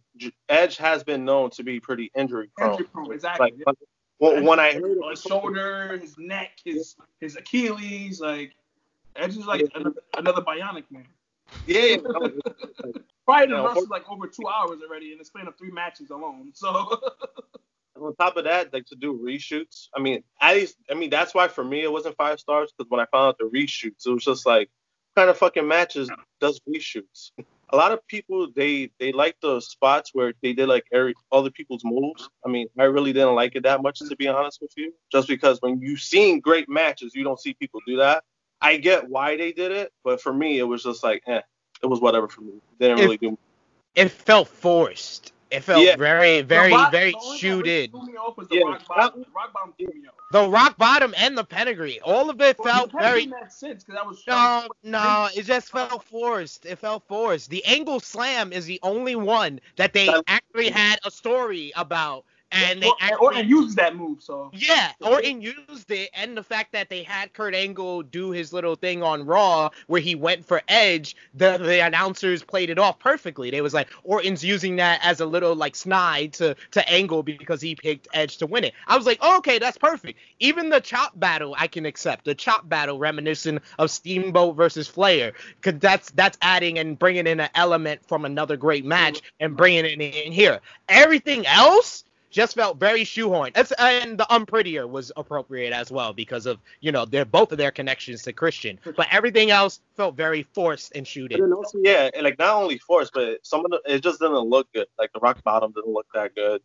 Edge 0.50 0.78
has 0.78 1.04
been 1.04 1.26
known 1.26 1.50
to 1.52 1.64
be 1.64 1.80
pretty 1.80 2.12
injury 2.16 2.50
prone. 2.56 2.72
Injury 2.72 2.88
prone, 2.88 3.14
exactly. 3.14 3.52
Like 3.52 3.68
uh, 3.68 3.74
when, 4.18 4.46
when 4.46 4.60
I 4.60 4.74
heard 4.74 4.98
uh, 5.04 5.10
his 5.10 5.22
shoulder, 5.22 5.98
his 5.98 6.18
neck, 6.18 6.60
his 6.64 6.96
his 7.20 7.36
Achilles, 7.36 8.22
like 8.22 8.54
Edge 9.16 9.38
is 9.38 9.46
like 9.46 9.68
another, 9.76 10.02
another 10.18 10.42
bionic 10.42 10.86
man. 10.90 11.08
yeah, 11.68 11.98
Probably 13.26 13.48
done 13.48 13.66
wrestled 13.66 13.90
like 13.90 14.10
over 14.10 14.28
two 14.28 14.48
hours 14.48 14.80
already 14.88 15.12
in 15.12 15.18
the 15.18 15.26
span 15.26 15.48
of 15.48 15.58
three 15.58 15.72
matches 15.72 16.10
alone. 16.10 16.52
So 16.54 16.68
on 18.02 18.16
top 18.16 18.38
of 18.38 18.46
that, 18.46 18.74
like 18.74 18.86
to 18.88 18.96
do 18.96 19.20
reshoots. 19.24 19.88
I 19.96 20.02
mean, 20.02 20.24
at 20.40 20.56
least, 20.56 20.78
I 20.90 20.96
mean, 20.96 21.10
that's 21.10 21.34
why 21.34 21.48
for 21.48 21.64
me 21.64 21.82
it 21.84 21.92
wasn't 21.92 22.16
five 22.16 22.40
stars 22.40 22.74
because 22.76 22.90
when 22.90 23.00
I 23.00 23.06
found 23.12 23.30
out 23.30 23.38
the 23.38 23.46
reshoots, 23.46 24.06
it 24.06 24.12
was 24.12 24.24
just 24.24 24.46
like, 24.46 24.70
what 25.14 25.22
kind 25.22 25.30
of 25.30 25.38
fucking 25.38 25.68
matches 25.68 26.10
does 26.40 26.60
reshoots? 26.68 27.32
A 27.74 27.78
lot 27.78 27.92
of 27.92 28.06
people 28.08 28.48
they 28.56 28.92
they 29.00 29.12
like 29.12 29.36
the 29.42 29.60
spots 29.62 30.12
where 30.14 30.34
they 30.42 30.54
did 30.54 30.68
like 30.68 30.86
every 30.92 31.14
other 31.32 31.50
people's 31.50 31.84
moves. 31.86 32.30
I 32.46 32.50
mean, 32.50 32.68
I 32.78 32.84
really 32.84 33.14
didn't 33.14 33.36
like 33.36 33.56
it 33.56 33.64
that 33.64 33.82
much 33.82 34.00
to 34.00 34.16
be 34.16 34.28
honest 34.28 34.60
with 34.62 34.72
you, 34.76 34.94
just 35.12 35.28
because 35.28 35.60
when 35.62 35.80
you've 35.82 36.02
seen 36.02 36.40
great 36.40 36.68
matches, 36.68 37.14
you 37.16 37.24
don't 37.24 37.40
see 37.40 37.54
people 37.54 37.80
do 37.88 37.98
that. 37.98 38.24
I 38.62 38.78
get 38.78 39.10
why 39.10 39.38
they 39.38 39.52
did 39.52 39.72
it, 39.72 39.92
but 40.04 40.22
for 40.22 40.34
me, 40.34 40.60
it 40.60 40.64
was 40.64 40.84
just 40.84 41.04
like, 41.04 41.24
eh, 41.28 41.42
it 41.82 41.88
was 41.88 42.00
whatever 42.00 42.28
for 42.28 42.42
me. 42.42 42.54
It 42.54 42.80
didn't 42.80 43.00
If- 43.00 43.04
really 43.06 43.18
do. 43.18 43.38
It 43.96 44.10
felt 44.10 44.48
forced. 44.48 45.34
It 45.52 45.64
felt 45.64 45.84
Yeah. 45.86 45.98
very, 45.98 46.42
very, 46.42 46.70
The 46.70 46.76
rock- 46.78 46.92
very 46.92 47.12
the 47.12 47.18
only 47.18 47.28
thing 47.28 47.32
that 47.32 47.38
shoot 47.40 47.66
really 47.66 47.84
in. 47.84 47.92
threw 47.92 48.06
me 48.06 48.14
off 48.18 48.38
was 48.38 48.48
the 48.48 48.56
Yeah, 48.56 48.62
rock 48.64 48.88
bottom. 48.88 49.20
The 49.22 49.26
rock 49.36 49.54
bottom 49.54 49.74
threw 49.78 49.88
me 49.88 50.08
off. 50.08 50.14
The 50.32 50.48
rock 50.50 50.78
bottom 50.78 51.14
and 51.18 51.38
the 51.38 51.44
pedigree, 51.44 52.00
all 52.00 52.30
of 52.30 52.40
it 52.40 52.58
Well, 52.58 52.74
felt 52.74 52.94
you 52.94 53.00
very. 53.00 53.26
didn't 53.26 53.52
sense 53.52 53.84
because 53.84 54.00
that 54.00 54.08
was 54.08 54.24
No, 54.26 54.68
no, 54.84 55.30
it 55.36 55.44
just 55.44 55.72
felt 55.72 56.06
forced. 56.06 56.66
It 56.66 56.80
felt 56.80 57.04
forced. 57.08 57.50
The 57.50 57.66
angle 57.66 58.00
slam 58.00 58.54
is 58.54 58.66
the 58.66 58.80
only 58.82 59.18
one 59.18 59.60
that 59.76 59.92
they 59.92 60.08
actually 60.28 60.70
had 60.70 61.00
a 61.04 61.12
story 61.12 61.74
about, 61.76 62.24
and 62.52 62.82
they 62.82 62.88
Or- 62.88 62.96
actually 63.00 63.18
Orton 63.26 63.48
uses 63.48 63.76
that 63.76 63.96
move, 63.96 64.22
so 64.22 64.52
Yeah, 64.54 64.92
Orton 65.02 65.42
used 65.42 65.90
it, 65.92 66.10
and 66.14 66.36
the 66.36 66.44
fact 66.44 66.72
that 66.74 66.90
they 66.90 67.04
had 67.04 67.34
Kurt 67.34 67.56
Angle 67.56 68.04
do 68.04 68.32
his 68.32 68.54
little 68.54 68.76
thing 68.76 69.04
on 69.04 69.26
Raw 69.26 69.70
where 69.88 70.02
he 70.02 70.16
went 70.16 70.46
for 70.46 70.62
Edge, 70.68 71.16
the 71.34 71.58
the 71.58 71.80
announcers 71.86 72.44
played 72.44 72.70
it 72.70 72.80
off 72.80 73.00
perfectly. 73.00 73.52
They 73.52 73.62
was 73.62 73.74
like, 73.74 73.90
Orton's 74.04 74.44
using 74.44 74.76
that 74.78 75.00
as 75.04 75.20
a 75.20 75.26
little 75.26 75.56
like 75.56 75.76
snide 75.76 76.34
to 76.34 76.56
to 76.72 76.90
Angle 76.90 77.24
because 77.24 77.62
he 77.62 77.76
picked 77.76 78.08
Edge 78.14 78.38
to 78.38 78.46
win 78.48 78.64
it. 78.64 78.74
I 78.88 78.98
was 78.98 79.06
like, 79.06 79.20
oh, 79.22 79.38
okay, 79.38 79.60
that's 79.60 79.78
perfect. 79.78 80.20
Even 80.40 80.70
the 80.70 80.82
chop 80.82 81.18
battle 81.20 81.56
I 81.58 81.68
can 81.68 81.86
accept. 81.86 82.26
The 82.26 82.36
chop 82.36 82.68
battle 82.68 83.00
reminiscent 83.00 83.62
of 83.80 83.92
Steamboat 83.92 84.56
versus 84.56 84.88
Flair, 84.88 85.34
because 85.62 85.80
that's 85.80 86.12
that's 86.12 86.38
adding 86.42 86.80
and 86.80 86.98
bringing 86.98 87.28
in 87.28 87.40
an 87.40 87.50
element 87.56 88.06
from 88.08 88.26
another 88.26 88.58
great 88.58 88.86
match 88.86 89.22
and 89.40 89.56
bringing 89.56 89.86
it 89.86 90.00
in 90.00 90.32
here. 90.32 90.60
Everything 90.90 91.46
else 91.48 92.04
just 92.32 92.56
felt 92.56 92.78
very 92.78 93.02
shoehorned. 93.04 93.52
It's, 93.56 93.72
and 93.74 94.18
the 94.18 94.26
unprettier 94.34 94.88
was 94.88 95.12
appropriate 95.16 95.74
as 95.74 95.92
well 95.92 96.14
because 96.14 96.46
of 96.46 96.58
you 96.80 96.92
know 96.92 97.06
they're 97.06 97.26
both 97.26 97.52
of 97.52 97.58
their 97.58 97.72
connections 97.72 98.24
to 98.24 98.34
Christian, 98.34 98.80
but 98.84 99.08
everything 99.12 99.52
else 99.52 99.82
felt 99.96 100.16
very 100.16 100.44
forced 100.54 100.92
and 100.94 101.00
And 101.00 101.08
shooted. 101.08 101.42
then 101.42 101.54
also, 101.54 101.78
yeah, 101.84 102.10
and, 102.16 102.24
like 102.24 102.40
not 102.40 102.56
only 102.56 102.78
forced, 102.80 103.14
but 103.14 103.40
some 103.44 103.64
of 103.66 103.72
the, 103.72 103.82
it 103.86 104.02
just 104.02 104.20
didn't 104.20 104.36
look 104.38 104.72
good. 104.74 104.88
Like 104.98 105.12
the 105.14 105.20
rock 105.20 105.44
bottom 105.44 105.72
didn't 105.74 105.92
look 105.94 106.08
that 106.14 106.34
good. 106.34 106.62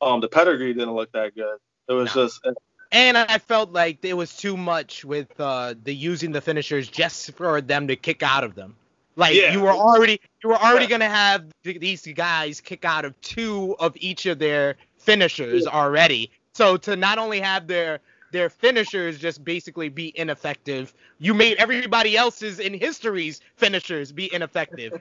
Um, 0.00 0.20
the 0.20 0.28
pedigree 0.28 0.74
didn't 0.74 0.94
look 0.94 1.10
that 1.12 1.34
good. 1.34 1.58
It 1.88 1.92
was 1.92 2.14
No. 2.14 2.26
just 2.26 2.46
And 2.92 3.18
I 3.18 3.38
felt 3.38 3.72
like 3.72 4.00
there 4.00 4.14
was 4.16 4.36
too 4.36 4.56
much 4.56 5.04
with 5.04 5.28
uh, 5.40 5.74
the 5.82 5.94
using 5.94 6.32
the 6.32 6.40
finishers 6.40 6.88
just 6.88 7.32
for 7.32 7.60
them 7.60 7.88
to 7.88 7.96
kick 7.96 8.22
out 8.22 8.44
of 8.44 8.54
them. 8.54 8.76
Like 9.16 9.34
Yeah. 9.34 9.52
you 9.52 9.60
were 9.60 9.70
already 9.72 10.20
you 10.42 10.50
were 10.50 10.56
already 10.56 10.84
Yeah. 10.84 10.90
gonna 10.90 11.08
have 11.08 11.46
th- 11.64 11.80
these 11.80 12.06
guys 12.14 12.60
kick 12.60 12.84
out 12.84 13.04
of 13.06 13.18
two 13.22 13.74
of 13.78 13.96
each 13.96 14.26
of 14.26 14.38
their 14.38 14.76
finishers 15.06 15.66
already. 15.66 16.30
So 16.54 16.76
to 16.78 16.96
not 16.96 17.18
only 17.18 17.40
have 17.40 17.68
their 17.68 18.00
their 18.32 18.50
finishers 18.50 19.18
just 19.18 19.44
basically 19.44 19.88
be 19.88 20.12
ineffective, 20.18 20.94
you 21.18 21.34
made 21.34 21.58
everybody 21.58 22.16
else's 22.16 22.60
in 22.60 22.74
history's 22.74 23.40
finishers 23.56 24.12
be 24.12 24.32
ineffective. 24.34 24.94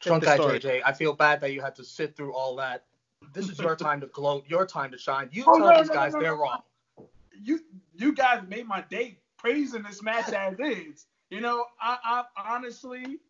Drunk 0.00 0.24
the. 0.24 0.60
JJ, 0.60 0.82
I 0.84 0.92
feel 0.92 1.14
bad 1.14 1.40
that 1.42 1.52
you 1.52 1.62
had 1.62 1.76
to 1.76 1.84
sit 1.84 2.16
through 2.16 2.34
all 2.34 2.56
that. 2.56 2.84
This 3.32 3.48
is 3.50 3.58
your 3.60 3.76
time 3.76 4.00
to 4.02 4.08
gloat, 4.08 4.44
your 4.48 4.66
time 4.66 4.90
to 4.92 4.98
shine. 4.98 5.30
You 5.32 5.44
Oh, 5.46 5.58
tell 5.58 5.72
no, 5.72 5.78
these 5.78 5.88
no, 5.88 5.94
guys 5.94 6.12
no, 6.14 6.20
they're 6.20 6.36
no. 6.36 6.42
wrong. 6.42 6.62
you 7.42 7.60
you 7.94 8.12
guys 8.14 8.42
made 8.48 8.66
my 8.66 8.82
day 8.90 9.18
praising 9.38 9.82
this 9.82 10.02
match 10.02 10.30
as 10.32 10.58
is. 10.60 11.06
You 11.30 11.40
know, 11.40 11.64
I, 11.80 12.24
I 12.36 12.54
honestly 12.54 13.20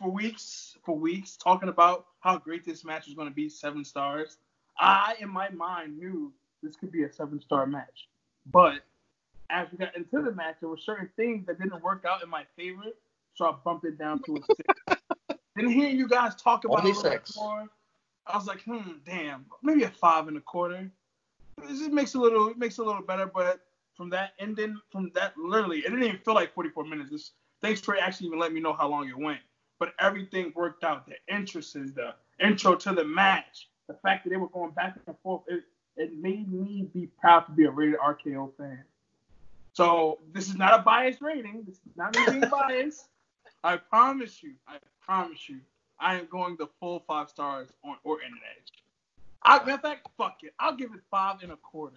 for 0.00 0.10
weeks 0.10 0.76
for 0.84 0.96
weeks 0.96 1.36
talking 1.36 1.68
about 1.68 2.06
how 2.20 2.38
great 2.38 2.64
this 2.64 2.84
match 2.84 3.06
was 3.06 3.14
going 3.14 3.28
to 3.28 3.34
be, 3.34 3.48
seven 3.48 3.84
stars. 3.84 4.38
I 4.78 5.14
in 5.20 5.28
my 5.28 5.50
mind 5.50 5.98
knew 5.98 6.32
this 6.62 6.76
could 6.76 6.90
be 6.90 7.04
a 7.04 7.12
seven 7.12 7.40
star 7.40 7.66
match, 7.66 8.08
but 8.50 8.80
as 9.50 9.68
we 9.70 9.78
got 9.78 9.96
into 9.96 10.22
the 10.22 10.32
match, 10.32 10.56
there 10.60 10.68
were 10.68 10.78
certain 10.78 11.10
things 11.16 11.46
that 11.46 11.60
didn't 11.60 11.82
work 11.82 12.04
out 12.08 12.22
in 12.22 12.30
my 12.30 12.44
favor, 12.56 12.84
so 13.34 13.46
I 13.46 13.54
bumped 13.64 13.84
it 13.84 13.98
down 13.98 14.22
to 14.24 14.36
a 14.36 14.40
six. 14.54 15.02
then 15.56 15.68
hearing 15.68 15.98
you 15.98 16.08
guys 16.08 16.34
talk 16.36 16.64
about 16.64 16.78
Only 16.78 16.92
it 16.92 16.96
a 16.96 17.00
little 17.00 17.12
six. 17.12 17.36
more, 17.36 17.68
I 18.26 18.36
was 18.36 18.46
like, 18.46 18.62
hmm, 18.62 18.92
damn, 19.04 19.44
maybe 19.62 19.82
a 19.82 19.90
five 19.90 20.28
and 20.28 20.36
a 20.36 20.40
quarter. 20.40 20.90
This 21.62 21.78
just 21.78 21.90
makes 21.90 22.14
a 22.14 22.18
little 22.18 22.48
it 22.48 22.58
makes 22.58 22.78
a 22.78 22.82
little 22.82 23.02
better, 23.02 23.26
but 23.26 23.60
from 23.96 24.08
that 24.10 24.32
ending, 24.38 24.80
from 24.90 25.10
that 25.14 25.36
literally, 25.36 25.80
it 25.80 25.90
didn't 25.90 26.04
even 26.04 26.20
feel 26.24 26.34
like 26.34 26.54
44 26.54 26.86
minutes. 26.86 27.10
This, 27.10 27.32
thanks 27.60 27.80
for 27.80 27.98
actually 27.98 28.28
even 28.28 28.38
letting 28.38 28.54
me 28.54 28.60
know 28.60 28.72
how 28.72 28.88
long 28.88 29.08
it 29.08 29.18
went. 29.18 29.40
But 29.80 29.94
everything 29.98 30.52
worked 30.54 30.84
out. 30.84 31.06
The 31.06 31.14
entrances, 31.28 31.92
the 31.94 32.14
intro 32.38 32.76
to 32.76 32.92
the 32.92 33.04
match, 33.04 33.68
the 33.88 33.94
fact 33.94 34.22
that 34.24 34.30
they 34.30 34.36
were 34.36 34.48
going 34.50 34.70
back 34.72 34.94
and 35.06 35.16
forth, 35.24 35.42
it, 35.48 35.64
it 35.96 36.14
made 36.16 36.52
me 36.52 36.88
be 36.94 37.08
proud 37.20 37.40
to 37.46 37.52
be 37.52 37.64
a 37.64 37.70
rated 37.70 37.98
RKO 37.98 38.52
fan. 38.56 38.84
So 39.72 40.18
this 40.32 40.48
is 40.48 40.56
not 40.56 40.78
a 40.78 40.82
biased 40.82 41.22
rating. 41.22 41.64
This 41.66 41.76
is 41.76 41.96
not 41.96 42.14
me 42.14 42.24
being 42.40 42.50
biased. 42.50 43.08
I 43.64 43.78
promise 43.78 44.42
you, 44.42 44.52
I 44.68 44.76
promise 45.04 45.48
you, 45.48 45.60
I 45.98 46.16
am 46.18 46.26
going 46.30 46.56
the 46.58 46.68
full 46.78 47.02
five 47.06 47.28
stars 47.30 47.68
on 47.84 47.96
Orton 48.04 48.26
and 48.28 48.36
Edge. 48.56 48.72
I, 49.42 49.58
matter 49.60 49.72
of 49.72 49.80
fact, 49.80 50.08
fuck 50.18 50.38
it. 50.42 50.52
I'll 50.60 50.76
give 50.76 50.92
it 50.92 51.00
five 51.10 51.42
and 51.42 51.52
a 51.52 51.56
quarter. 51.56 51.96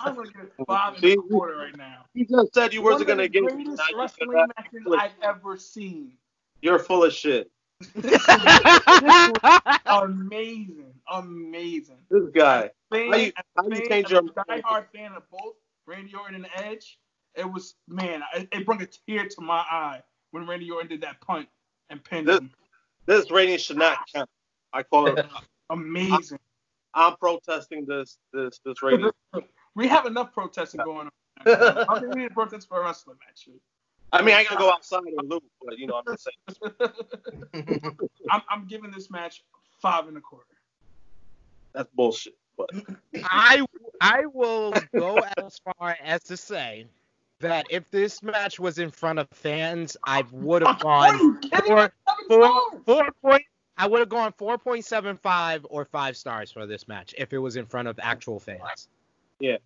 I'm 0.00 0.14
gonna 0.14 0.30
give 0.30 0.42
it 0.44 0.52
five 0.66 0.94
and 0.94 1.04
a 1.04 1.16
quarter 1.16 1.56
right 1.56 1.76
now. 1.76 2.06
you 2.14 2.24
just 2.26 2.54
said 2.54 2.72
you 2.72 2.80
One 2.82 2.92
wasn't 2.92 3.08
gonna 3.08 3.24
the 3.24 3.28
give. 3.28 3.42
greatest 3.44 3.76
now 3.76 3.84
you 3.90 3.98
wrestling 3.98 4.30
said 4.32 4.48
that. 4.48 4.64
matches 4.72 4.82
I've 4.98 5.12
ever 5.22 5.56
seen. 5.58 6.12
You're 6.64 6.78
full 6.78 7.04
of 7.04 7.12
shit. 7.12 7.50
Amazing, 9.86 10.94
amazing. 11.12 11.98
This 12.10 12.30
guy. 12.34 12.70
Fan, 12.90 13.10
How 13.12 13.16
you- 13.18 13.32
how 13.56 13.68
you 13.68 13.86
change 13.86 14.10
your- 14.10 14.20
a 14.20 14.44
diehard 14.46 14.86
fan 14.94 15.12
of 15.12 15.28
both 15.30 15.56
Randy 15.86 16.14
Orton 16.14 16.36
and 16.36 16.48
Edge. 16.56 16.98
It 17.34 17.44
was 17.44 17.74
man, 17.86 18.22
it, 18.34 18.48
it 18.50 18.64
brought 18.64 18.80
a 18.80 18.86
tear 18.86 19.28
to 19.28 19.40
my 19.42 19.58
eye 19.58 20.02
when 20.30 20.46
Randy 20.46 20.70
Orton 20.70 20.88
did 20.88 21.02
that 21.02 21.20
punt 21.20 21.48
and 21.90 22.02
pinned 22.02 22.28
This- 22.28 22.38
him. 22.38 22.50
This 23.04 23.30
rating 23.30 23.58
should 23.58 23.76
not 23.76 23.98
count. 24.14 24.30
I 24.72 24.82
call 24.84 25.06
it. 25.08 25.26
Amazing. 25.70 26.38
I'm 26.94 27.14
protesting 27.16 27.84
this 27.84 28.16
this 28.32 28.58
this 28.64 28.82
rating. 28.82 29.10
We 29.76 29.86
have 29.88 30.06
enough 30.06 30.32
protesting 30.32 30.80
going 30.84 31.08
on. 31.08 31.12
I 31.44 31.98
think 32.00 32.14
we 32.14 32.22
need 32.22 32.28
to 32.28 32.34
protest 32.34 32.68
for 32.68 32.80
a 32.80 32.84
wrestling 32.84 33.18
match. 33.26 33.48
I 34.14 34.22
mean, 34.22 34.34
I 34.34 34.44
gotta 34.44 34.56
go 34.56 34.70
outside 34.70 35.00
and 35.16 35.28
loop, 35.28 35.42
but 35.64 35.78
you 35.78 35.86
know, 35.86 35.96
I'm 35.96 36.04
just 36.14 36.28
saying 36.28 36.80
I'm, 38.30 38.42
I'm 38.48 38.66
giving 38.66 38.90
this 38.90 39.10
match 39.10 39.42
five 39.80 40.06
and 40.08 40.16
a 40.16 40.20
quarter. 40.20 40.46
that's 41.72 41.90
bullshit. 41.94 42.34
But 42.56 42.70
I 43.24 43.64
I 44.00 44.26
will 44.32 44.72
go 44.94 45.18
as 45.38 45.60
far 45.78 45.96
as 46.02 46.22
to 46.24 46.36
say 46.36 46.86
that 47.40 47.66
if 47.70 47.90
this 47.90 48.22
match 48.22 48.60
was 48.60 48.78
in 48.78 48.90
front 48.90 49.18
of 49.18 49.28
fans, 49.32 49.96
I 50.04 50.22
would 50.30 50.62
have 50.62 50.76
Are 50.76 51.12
gone 51.12 51.18
you 51.18 51.38
kidding? 51.40 51.66
four, 51.66 51.92
Seven 52.08 52.24
four, 52.28 52.44
stars. 52.46 52.82
four 52.86 53.08
point. 53.22 53.42
I 53.76 53.88
would 53.88 53.98
have 53.98 54.08
gone 54.08 54.32
4.75 54.34 55.64
or 55.68 55.84
five 55.84 56.16
stars 56.16 56.52
for 56.52 56.64
this 56.64 56.86
match 56.86 57.12
if 57.18 57.32
it 57.32 57.38
was 57.38 57.56
in 57.56 57.66
front 57.66 57.88
of 57.88 57.98
actual 58.00 58.38
fans. 58.38 58.86
Yeah. 59.40 59.56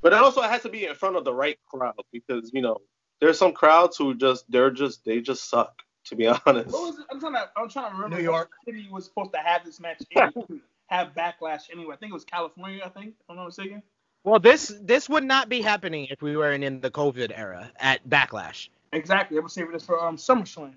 But 0.00 0.14
it 0.14 0.18
also 0.18 0.40
has 0.40 0.62
to 0.62 0.70
be 0.70 0.86
in 0.86 0.94
front 0.94 1.14
of 1.16 1.24
the 1.24 1.34
right 1.34 1.58
crowd 1.66 1.92
because 2.10 2.50
you 2.54 2.62
know 2.62 2.78
there's 3.20 3.38
some 3.38 3.52
crowds 3.52 3.96
who 3.96 4.14
just 4.14 4.50
they're 4.50 4.70
just 4.70 5.04
they 5.04 5.20
just 5.20 5.48
suck 5.48 5.82
to 6.06 6.16
be 6.16 6.26
honest. 6.46 6.72
What 6.72 6.82
was 6.82 6.98
it? 6.98 7.06
I'm 7.10 7.20
trying 7.20 7.34
to 7.34 7.50
I'm 7.56 7.68
trying 7.68 7.90
to 7.90 7.96
remember. 7.96 8.16
New 8.16 8.22
York. 8.22 8.50
City 8.64 8.88
was 8.90 9.04
supposed 9.04 9.32
to 9.32 9.38
have 9.38 9.64
this 9.64 9.80
match 9.80 10.02
in, 10.10 10.60
have 10.88 11.14
backlash 11.14 11.62
anyway. 11.72 11.94
I 11.94 11.96
think 11.96 12.10
it 12.10 12.14
was 12.14 12.24
California. 12.24 12.82
I 12.84 12.88
think. 12.88 13.14
If 13.20 13.30
I'm 13.30 13.36
not 13.36 13.46
mistaken. 13.46 13.82
Well, 14.24 14.40
this 14.40 14.74
this 14.82 15.08
would 15.08 15.24
not 15.24 15.48
be 15.48 15.60
happening 15.60 16.08
if 16.10 16.20
we 16.20 16.36
were 16.36 16.52
in, 16.52 16.62
in 16.62 16.80
the 16.80 16.90
COVID 16.90 17.32
era 17.36 17.70
at 17.78 18.06
Backlash. 18.08 18.68
Exactly. 18.92 19.38
I 19.38 19.40
was 19.40 19.52
saving 19.52 19.72
this 19.72 19.84
for 19.84 20.04
um 20.04 20.16
SummerSlam. 20.16 20.74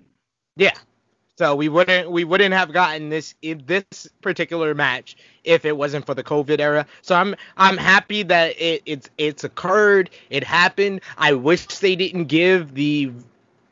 Yeah. 0.56 0.74
So 1.40 1.54
we 1.54 1.70
wouldn't 1.70 2.10
we 2.10 2.24
wouldn't 2.24 2.52
have 2.52 2.70
gotten 2.70 3.08
this 3.08 3.34
in 3.40 3.62
this 3.64 4.06
particular 4.20 4.74
match 4.74 5.16
if 5.42 5.64
it 5.64 5.74
wasn't 5.74 6.04
for 6.04 6.12
the 6.12 6.22
COVID 6.22 6.60
era. 6.60 6.84
So 7.00 7.14
I'm 7.14 7.34
I'm 7.56 7.78
happy 7.78 8.22
that 8.24 8.60
it, 8.60 8.82
it's 8.84 9.08
it's 9.16 9.42
occurred. 9.42 10.10
It 10.28 10.44
happened. 10.44 11.00
I 11.16 11.32
wish 11.32 11.64
they 11.78 11.96
didn't 11.96 12.26
give 12.26 12.74
the 12.74 13.12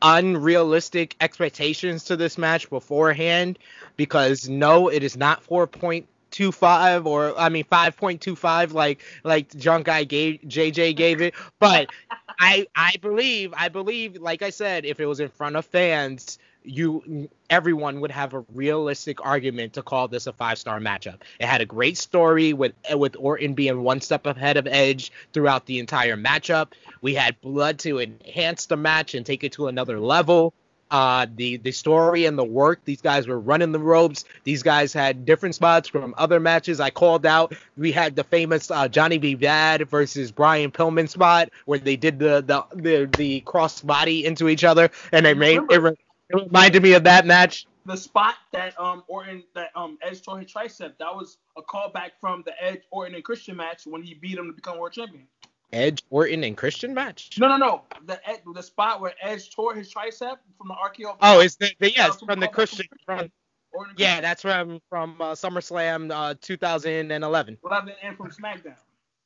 unrealistic 0.01 1.15
expectations 1.21 2.05
to 2.05 2.15
this 2.15 2.39
match 2.39 2.71
beforehand 2.71 3.59
because 3.97 4.49
no, 4.49 4.87
it 4.87 5.03
is 5.03 5.15
not 5.15 5.45
4.25 5.45 7.05
or 7.05 7.39
I 7.39 7.49
mean 7.49 7.65
5.25 7.65 8.73
like 8.73 9.03
like 9.23 9.55
drunk 9.59 9.85
guy 9.85 10.05
gave 10.05 10.39
JJ 10.47 10.95
gave 10.95 11.21
it, 11.21 11.35
but 11.59 11.91
I 12.39 12.65
I 12.75 12.95
believe 12.99 13.53
I 13.55 13.69
believe 13.69 14.15
like 14.15 14.41
I 14.41 14.49
said 14.49 14.85
if 14.85 14.99
it 14.99 15.05
was 15.05 15.19
in 15.19 15.29
front 15.29 15.55
of 15.55 15.67
fans 15.67 16.39
you 16.63 17.29
everyone 17.49 18.01
would 18.01 18.11
have 18.11 18.33
a 18.33 18.45
realistic 18.53 19.25
argument 19.25 19.73
to 19.73 19.81
call 19.81 20.07
this 20.07 20.27
a 20.27 20.33
five 20.33 20.57
star 20.57 20.79
matchup. 20.79 21.19
It 21.39 21.45
had 21.45 21.61
a 21.61 21.65
great 21.65 21.97
story 21.97 22.53
with 22.53 22.73
with 22.93 23.15
Orton 23.17 23.53
being 23.53 23.81
one 23.83 24.01
step 24.01 24.25
ahead 24.25 24.57
of 24.57 24.67
Edge 24.67 25.11
throughout 25.33 25.65
the 25.65 25.79
entire 25.79 26.17
matchup. 26.17 26.73
We 27.01 27.15
had 27.15 27.39
blood 27.41 27.79
to 27.79 27.99
enhance 27.99 28.65
the 28.65 28.77
match 28.77 29.15
and 29.15 29.25
take 29.25 29.43
it 29.43 29.53
to 29.53 29.67
another 29.67 29.99
level. 29.99 30.53
Uh, 30.91 31.27
the 31.35 31.57
the 31.57 31.71
story 31.71 32.25
and 32.25 32.37
the 32.37 32.43
work 32.43 32.83
these 32.83 33.01
guys 33.01 33.27
were 33.27 33.39
running 33.39 33.71
the 33.71 33.79
ropes. 33.79 34.25
These 34.43 34.63
guys 34.63 34.91
had 34.91 35.23
different 35.23 35.53
spots 35.53 35.87
from 35.87 36.15
other 36.17 36.39
matches. 36.39 36.79
I 36.79 36.89
called 36.89 37.27
out. 37.27 37.53
We 37.77 37.91
had 37.91 38.15
the 38.15 38.23
famous 38.23 38.71
uh, 38.71 38.87
Johnny 38.87 39.19
B. 39.19 39.35
Badd 39.35 39.87
versus 39.87 40.31
Brian 40.31 40.71
Pillman 40.71 41.07
spot 41.07 41.49
where 41.65 41.77
they 41.77 41.95
did 41.95 42.17
the 42.17 42.41
the 42.41 42.63
the, 42.75 43.09
the 43.17 43.41
cross 43.41 43.81
body 43.81 44.25
into 44.25 44.49
each 44.49 44.63
other 44.63 44.89
and 45.11 45.27
they 45.27 45.35
made 45.35 45.61
it, 45.69 45.99
it 46.29 46.35
reminded 46.35 46.83
me 46.83 46.93
of 46.93 47.03
that 47.05 47.25
match. 47.25 47.65
the 47.85 47.97
spot 47.97 48.35
that 48.53 48.79
um 48.79 49.03
Orton 49.07 49.43
that 49.55 49.69
um 49.75 49.97
Edge 50.01 50.21
tore 50.21 50.39
his 50.39 50.51
tricep. 50.51 50.97
That 50.99 51.15
was 51.15 51.37
a 51.57 51.61
callback 51.61 52.11
from 52.21 52.43
the 52.45 52.53
Edge 52.63 52.81
Orton 52.91 53.15
and 53.15 53.23
Christian 53.23 53.55
match 53.57 53.83
when 53.85 54.03
he 54.03 54.13
beat 54.15 54.37
him 54.37 54.47
to 54.47 54.53
become 54.53 54.77
world 54.77 54.93
champion. 54.93 55.27
Edge, 55.71 56.03
Orton, 56.09 56.43
and 56.43 56.57
Christian 56.57 56.95
match. 56.95 57.37
No, 57.37 57.47
no, 57.47 57.57
no. 57.57 57.83
The 58.07 58.19
Ed- 58.27 58.41
the 58.55 58.63
spot 58.63 59.01
where 59.01 59.13
Edge 59.21 59.51
tore 59.55 59.75
his 59.75 59.93
tricep 59.93 60.37
from 60.57 60.67
the 60.67 60.73
RKO. 60.73 61.15
Oh, 61.21 61.41
is 61.41 61.57
the, 61.57 61.69
the 61.79 61.91
Yeah, 61.91 62.07
yes 62.07 62.17
from 62.17 62.27
from 62.27 62.39
the 62.39 62.47
Christian 62.47 62.87
from 63.05 63.29
Orton 63.71 63.93
yeah 63.97 64.19
Christian. 64.19 64.21
that's 64.23 64.41
from 64.41 64.79
from 64.89 65.21
uh, 65.21 65.33
SummerSlam 65.33 66.11
uh, 66.11 66.33
2011. 66.41 67.57
Well, 67.61 67.85
that 67.85 67.95
and 68.01 68.17
from 68.17 68.31
SmackDown. 68.31 68.75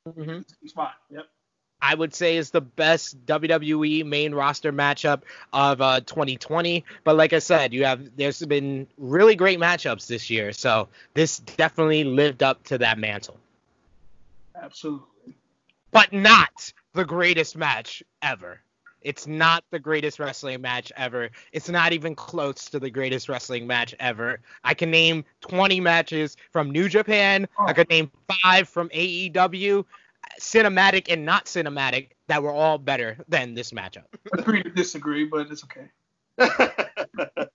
Mm-hmm. 0.06 0.68
Spot. 0.68 0.92
Yep. 1.10 1.26
I 1.84 1.94
would 1.94 2.14
say 2.14 2.38
is 2.38 2.50
the 2.50 2.62
best 2.62 3.26
WWE 3.26 4.06
main 4.06 4.34
roster 4.34 4.72
matchup 4.72 5.20
of 5.52 5.82
uh, 5.82 6.00
2020. 6.00 6.82
But 7.04 7.16
like 7.16 7.34
I 7.34 7.40
said, 7.40 7.74
you 7.74 7.84
have 7.84 8.16
there's 8.16 8.40
been 8.46 8.86
really 8.96 9.36
great 9.36 9.58
matchups 9.58 10.06
this 10.06 10.30
year, 10.30 10.52
so 10.52 10.88
this 11.12 11.40
definitely 11.40 12.04
lived 12.04 12.42
up 12.42 12.64
to 12.64 12.78
that 12.78 12.98
mantle. 12.98 13.38
Absolutely. 14.60 15.36
But 15.90 16.10
not 16.10 16.72
the 16.94 17.04
greatest 17.04 17.54
match 17.54 18.02
ever. 18.22 18.60
It's 19.02 19.26
not 19.26 19.62
the 19.70 19.78
greatest 19.78 20.18
wrestling 20.18 20.62
match 20.62 20.90
ever. 20.96 21.28
It's 21.52 21.68
not 21.68 21.92
even 21.92 22.14
close 22.14 22.64
to 22.70 22.80
the 22.80 22.88
greatest 22.88 23.28
wrestling 23.28 23.66
match 23.66 23.94
ever. 24.00 24.40
I 24.64 24.72
can 24.72 24.90
name 24.90 25.26
20 25.42 25.80
matches 25.80 26.38
from 26.50 26.70
New 26.70 26.88
Japan. 26.88 27.46
I 27.58 27.74
could 27.74 27.90
name 27.90 28.10
five 28.42 28.70
from 28.70 28.88
AEW, 28.88 29.84
cinematic 30.40 31.06
and 31.12 31.24
not 31.24 31.46
cinematic, 31.46 32.10
that 32.28 32.42
were 32.42 32.52
all 32.52 32.78
better 32.78 33.18
than 33.28 33.54
this 33.54 33.70
matchup. 33.72 34.04
Agree 34.32 34.62
to 34.62 34.70
disagree, 34.70 35.24
but 35.24 35.48
it's 35.50 35.64
okay. 35.64 35.88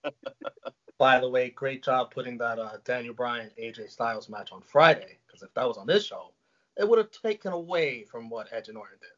By 0.98 1.18
the 1.18 1.28
way, 1.28 1.50
great 1.50 1.82
job 1.82 2.10
putting 2.12 2.36
that 2.38 2.58
uh, 2.58 2.72
Daniel 2.84 3.14
Bryan 3.14 3.50
AJ 3.58 3.90
Styles 3.90 4.28
match 4.28 4.52
on 4.52 4.60
Friday. 4.60 5.18
Because 5.26 5.42
if 5.42 5.52
that 5.54 5.66
was 5.66 5.78
on 5.78 5.86
this 5.86 6.04
show, 6.04 6.32
it 6.76 6.88
would 6.88 6.98
have 6.98 7.10
taken 7.10 7.52
away 7.52 8.04
from 8.04 8.28
what 8.28 8.48
Edge 8.52 8.68
and 8.68 8.76
Orton 8.76 8.98
did. 9.00 9.10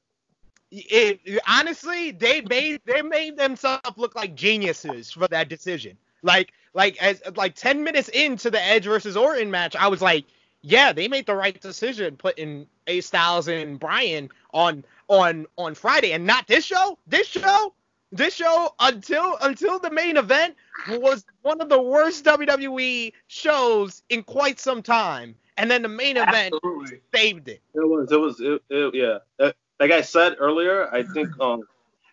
It, 0.70 1.40
honestly, 1.46 2.12
they 2.12 2.40
made 2.40 2.80
they 2.86 3.02
made 3.02 3.36
themselves 3.36 3.96
look 3.96 4.14
like 4.14 4.34
geniuses 4.34 5.10
for 5.10 5.28
that 5.28 5.48
decision. 5.48 5.98
Like 6.22 6.52
like 6.72 6.96
as 7.02 7.20
like 7.36 7.54
10 7.54 7.82
minutes 7.82 8.08
into 8.08 8.50
the 8.50 8.62
Edge 8.62 8.84
versus 8.84 9.16
Orton 9.16 9.50
match, 9.50 9.76
I 9.76 9.88
was 9.88 10.00
like, 10.00 10.24
yeah, 10.62 10.92
they 10.92 11.08
made 11.08 11.26
the 11.26 11.34
right 11.34 11.60
decision 11.60 12.16
putting 12.16 12.66
A 12.86 13.00
Styles 13.00 13.48
and 13.48 13.78
Bryan 13.78 14.30
on 14.54 14.84
on 15.08 15.46
on 15.58 15.74
Friday 15.74 16.12
and 16.12 16.26
not 16.26 16.46
this 16.46 16.64
show. 16.64 16.98
This 17.06 17.26
show, 17.26 17.74
this 18.12 18.34
show 18.34 18.74
until 18.78 19.36
until 19.42 19.78
the 19.78 19.90
main 19.90 20.16
event 20.16 20.54
was 20.88 21.24
one 21.42 21.60
of 21.60 21.68
the 21.68 21.80
worst 21.80 22.24
WWE 22.24 23.12
shows 23.26 24.02
in 24.08 24.22
quite 24.22 24.60
some 24.60 24.82
time. 24.82 25.34
And 25.58 25.70
then 25.70 25.82
the 25.82 25.88
main 25.88 26.16
event 26.16 26.54
Absolutely. 26.54 27.00
saved 27.14 27.48
it. 27.48 27.60
It 27.74 27.88
was. 27.88 28.10
It 28.10 28.20
was. 28.20 28.40
It, 28.40 28.62
it, 28.70 28.94
yeah. 28.94 29.18
Uh, 29.38 29.52
like 29.78 29.90
I 29.90 30.00
said 30.00 30.36
earlier, 30.38 30.88
I 30.94 31.02
think 31.02 31.28
um, 31.40 31.64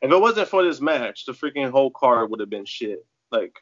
if 0.02 0.12
it 0.12 0.22
wasn't 0.22 0.50
for 0.50 0.64
this 0.64 0.82
match, 0.82 1.26
the 1.26 1.34
freaking 1.34 1.70
whole 1.70 1.91
card 1.91 2.32
would 2.32 2.39
have 2.39 2.50
been 2.50 2.66
shit. 2.66 3.06
Like 3.32 3.54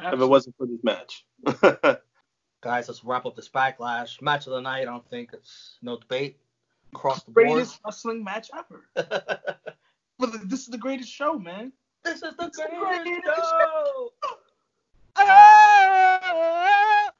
if 0.00 0.20
it 0.20 0.26
wasn't 0.26 0.56
for 0.56 0.66
this 0.66 0.84
match. 0.84 1.24
Guys, 2.66 2.88
let's 2.88 3.04
wrap 3.04 3.24
up 3.26 3.36
this 3.36 3.48
backlash. 3.48 4.20
Match 4.20 4.48
of 4.48 4.52
the 4.54 4.60
night, 4.60 4.82
I 4.82 4.86
don't 4.86 5.08
think 5.08 5.30
it's 5.32 5.78
no 5.82 5.96
debate. 6.00 6.36
Across 6.92 7.22
the 7.22 7.30
board. 7.30 7.46
greatest 7.46 7.78
wrestling 7.84 8.24
match 8.24 8.50
ever. 8.52 8.82
But 10.18 10.48
this 10.50 10.60
is 10.62 10.66
the 10.66 10.78
greatest 10.78 11.12
show, 11.12 11.38
man. 11.38 11.70
this 12.02 12.22
is 12.24 12.34
the 12.36 12.46
It's 12.46 12.56
the 12.56 12.66
greatest 12.68 13.04
greatest 13.04 13.50
show. 13.50 14.12
Ah! 15.16 17.10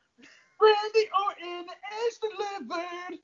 Randy 0.61 1.09
Orton 1.24 1.66
is 2.09 2.18
delivered. 2.18 3.20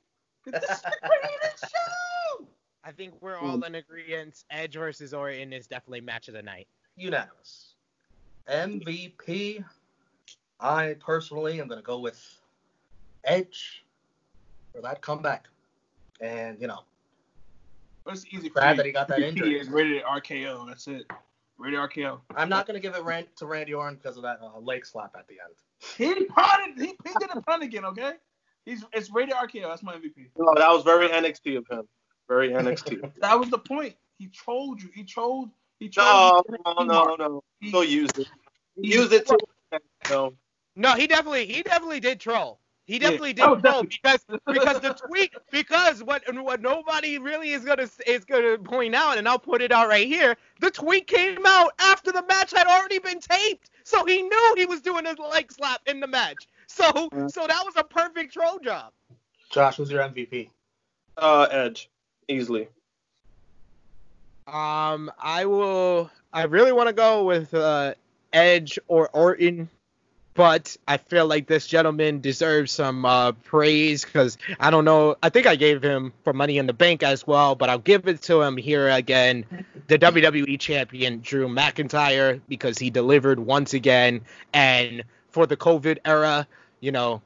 This 0.46 0.62
is 0.62 0.80
the 0.82 0.92
greatest 1.08 1.64
show. 1.72 2.46
I 2.84 2.92
think 2.92 3.14
we're 3.20 3.36
all 3.36 3.60
in 3.64 3.74
agreement. 3.74 4.44
Edge 4.48 4.74
versus 4.74 5.12
Orton 5.12 5.52
is 5.52 5.66
definitely 5.66 6.02
match 6.02 6.28
of 6.28 6.34
the 6.34 6.42
night. 6.42 6.68
Unanimous. 6.96 7.74
MVP, 8.48 9.64
I 10.62 10.94
personally 11.00 11.60
am 11.60 11.66
going 11.68 11.80
to 11.80 11.84
go 11.84 11.98
with 11.98 12.18
Edge 13.24 13.84
for 14.74 14.80
that 14.82 15.00
comeback. 15.02 15.48
And, 16.20 16.60
you 16.60 16.68
know, 16.68 16.80
But 18.04 18.14
it's 18.14 18.24
easy 18.30 18.48
for 18.48 18.60
Glad 18.60 18.76
that 18.78 18.86
he 18.86 18.92
got 18.92 19.08
that 19.08 19.18
MVP 19.18 19.28
injury. 19.28 19.58
is 19.60 19.68
rated 19.68 20.02
RKO. 20.04 20.66
That's 20.68 20.86
it. 20.86 21.04
Rated 21.58 21.78
RKO. 21.80 22.20
I'm 22.36 22.48
not 22.48 22.66
going 22.66 22.74
to 22.74 22.80
give 22.80 22.94
it 22.94 23.02
ran- 23.02 23.26
to 23.36 23.46
Randy 23.46 23.74
Orton 23.74 23.96
because 23.96 24.16
of 24.16 24.22
that 24.22 24.38
uh, 24.42 24.58
leg 24.60 24.86
slap 24.86 25.14
at 25.18 25.26
the 25.28 25.34
end. 25.44 25.54
He 26.18 26.24
punted. 26.26 26.78
He, 26.78 26.94
he 27.04 27.12
did 27.18 27.30
a 27.34 27.40
punt 27.40 27.62
again. 27.64 27.84
Okay. 27.84 28.12
He's 28.64 28.84
it's 28.92 29.10
rated 29.10 29.34
RKO. 29.34 29.62
That's 29.68 29.82
my 29.82 29.94
MVP. 29.94 30.28
no, 30.38 30.54
that 30.56 30.68
was 30.68 30.84
very 30.84 31.08
NXT 31.08 31.58
of 31.58 31.66
him. 31.68 31.82
Very 32.28 32.50
NXT. 32.50 33.10
That 33.20 33.38
was 33.38 33.50
the 33.50 33.58
point. 33.58 33.94
He 34.18 34.28
trolled 34.28 34.80
you. 34.80 34.88
He 34.94 35.02
trolled. 35.02 35.50
He 35.80 35.88
trolled. 35.88 36.44
no, 36.48 36.56
you. 36.78 36.86
no, 36.86 37.04
no, 37.04 37.14
no. 37.16 37.44
He- 37.60 37.68
Still 37.70 37.82
use 37.84 38.10
it. 38.16 38.28
he- 38.80 38.94
Use 38.94 39.10
it 39.10 39.26
to. 39.26 39.38
No. 40.10 40.32
No, 40.76 40.94
he 40.94 41.06
definitely 41.06 41.46
he 41.46 41.62
definitely 41.62 42.00
did 42.00 42.20
troll. 42.20 42.58
He 42.84 42.98
definitely 42.98 43.32
that 43.34 43.50
was 43.50 43.62
did 43.62 43.68
troll 43.70 43.82
definitely- 44.02 44.40
because 44.44 44.74
because 44.74 44.80
the 44.80 44.94
tweet 45.06 45.34
because 45.50 46.02
what 46.02 46.22
what 46.34 46.60
nobody 46.60 47.18
really 47.18 47.52
is 47.52 47.64
gonna 47.64 47.88
is 48.06 48.24
gonna 48.24 48.58
point 48.58 48.94
out 48.94 49.18
and 49.18 49.28
I'll 49.28 49.38
put 49.38 49.62
it 49.62 49.70
out 49.72 49.88
right 49.88 50.06
here. 50.06 50.36
The 50.60 50.70
tweet 50.70 51.06
came 51.06 51.44
out 51.46 51.72
after 51.78 52.10
the 52.12 52.24
match 52.26 52.52
had 52.52 52.66
already 52.66 52.98
been 52.98 53.20
taped, 53.20 53.70
so 53.84 54.04
he 54.04 54.22
knew 54.22 54.54
he 54.56 54.66
was 54.66 54.80
doing 54.80 55.06
a 55.06 55.12
leg 55.22 55.52
slap 55.52 55.80
in 55.86 56.00
the 56.00 56.06
match. 56.06 56.46
So 56.66 56.90
so 57.28 57.46
that 57.46 57.62
was 57.64 57.74
a 57.76 57.84
perfect 57.84 58.32
troll 58.32 58.58
job. 58.58 58.92
Josh, 59.50 59.76
who's 59.76 59.90
your 59.90 60.02
MVP? 60.02 60.48
Uh, 61.18 61.46
Edge, 61.50 61.90
easily. 62.28 62.68
Um, 64.46 65.12
I 65.20 65.44
will. 65.44 66.10
I 66.32 66.44
really 66.44 66.72
want 66.72 66.88
to 66.88 66.92
go 66.94 67.24
with 67.24 67.52
uh, 67.54 67.94
Edge 68.32 68.78
or 68.88 69.08
Orton, 69.10 69.68
but 70.34 70.76
I 70.88 70.96
feel 70.96 71.26
like 71.26 71.46
this 71.46 71.66
gentleman 71.66 72.20
deserves 72.20 72.72
some 72.72 73.04
uh, 73.04 73.32
praise 73.32 74.04
because 74.04 74.38
I 74.58 74.70
don't 74.70 74.84
know. 74.84 75.16
I 75.22 75.28
think 75.28 75.46
I 75.46 75.56
gave 75.56 75.82
him 75.82 76.12
for 76.24 76.32
Money 76.32 76.58
in 76.58 76.66
the 76.66 76.72
Bank 76.72 77.02
as 77.02 77.26
well, 77.26 77.54
but 77.54 77.68
I'll 77.68 77.78
give 77.78 78.08
it 78.08 78.22
to 78.22 78.40
him 78.42 78.56
here 78.56 78.88
again. 78.88 79.44
The 79.88 79.98
WWE 79.98 80.58
champion 80.58 81.20
Drew 81.20 81.48
McIntyre 81.48 82.40
because 82.48 82.78
he 82.78 82.90
delivered 82.90 83.38
once 83.38 83.74
again, 83.74 84.22
and 84.52 85.04
for 85.30 85.46
the 85.46 85.56
COVID 85.56 85.98
era, 86.04 86.46
you 86.80 86.92
know. 86.92 87.22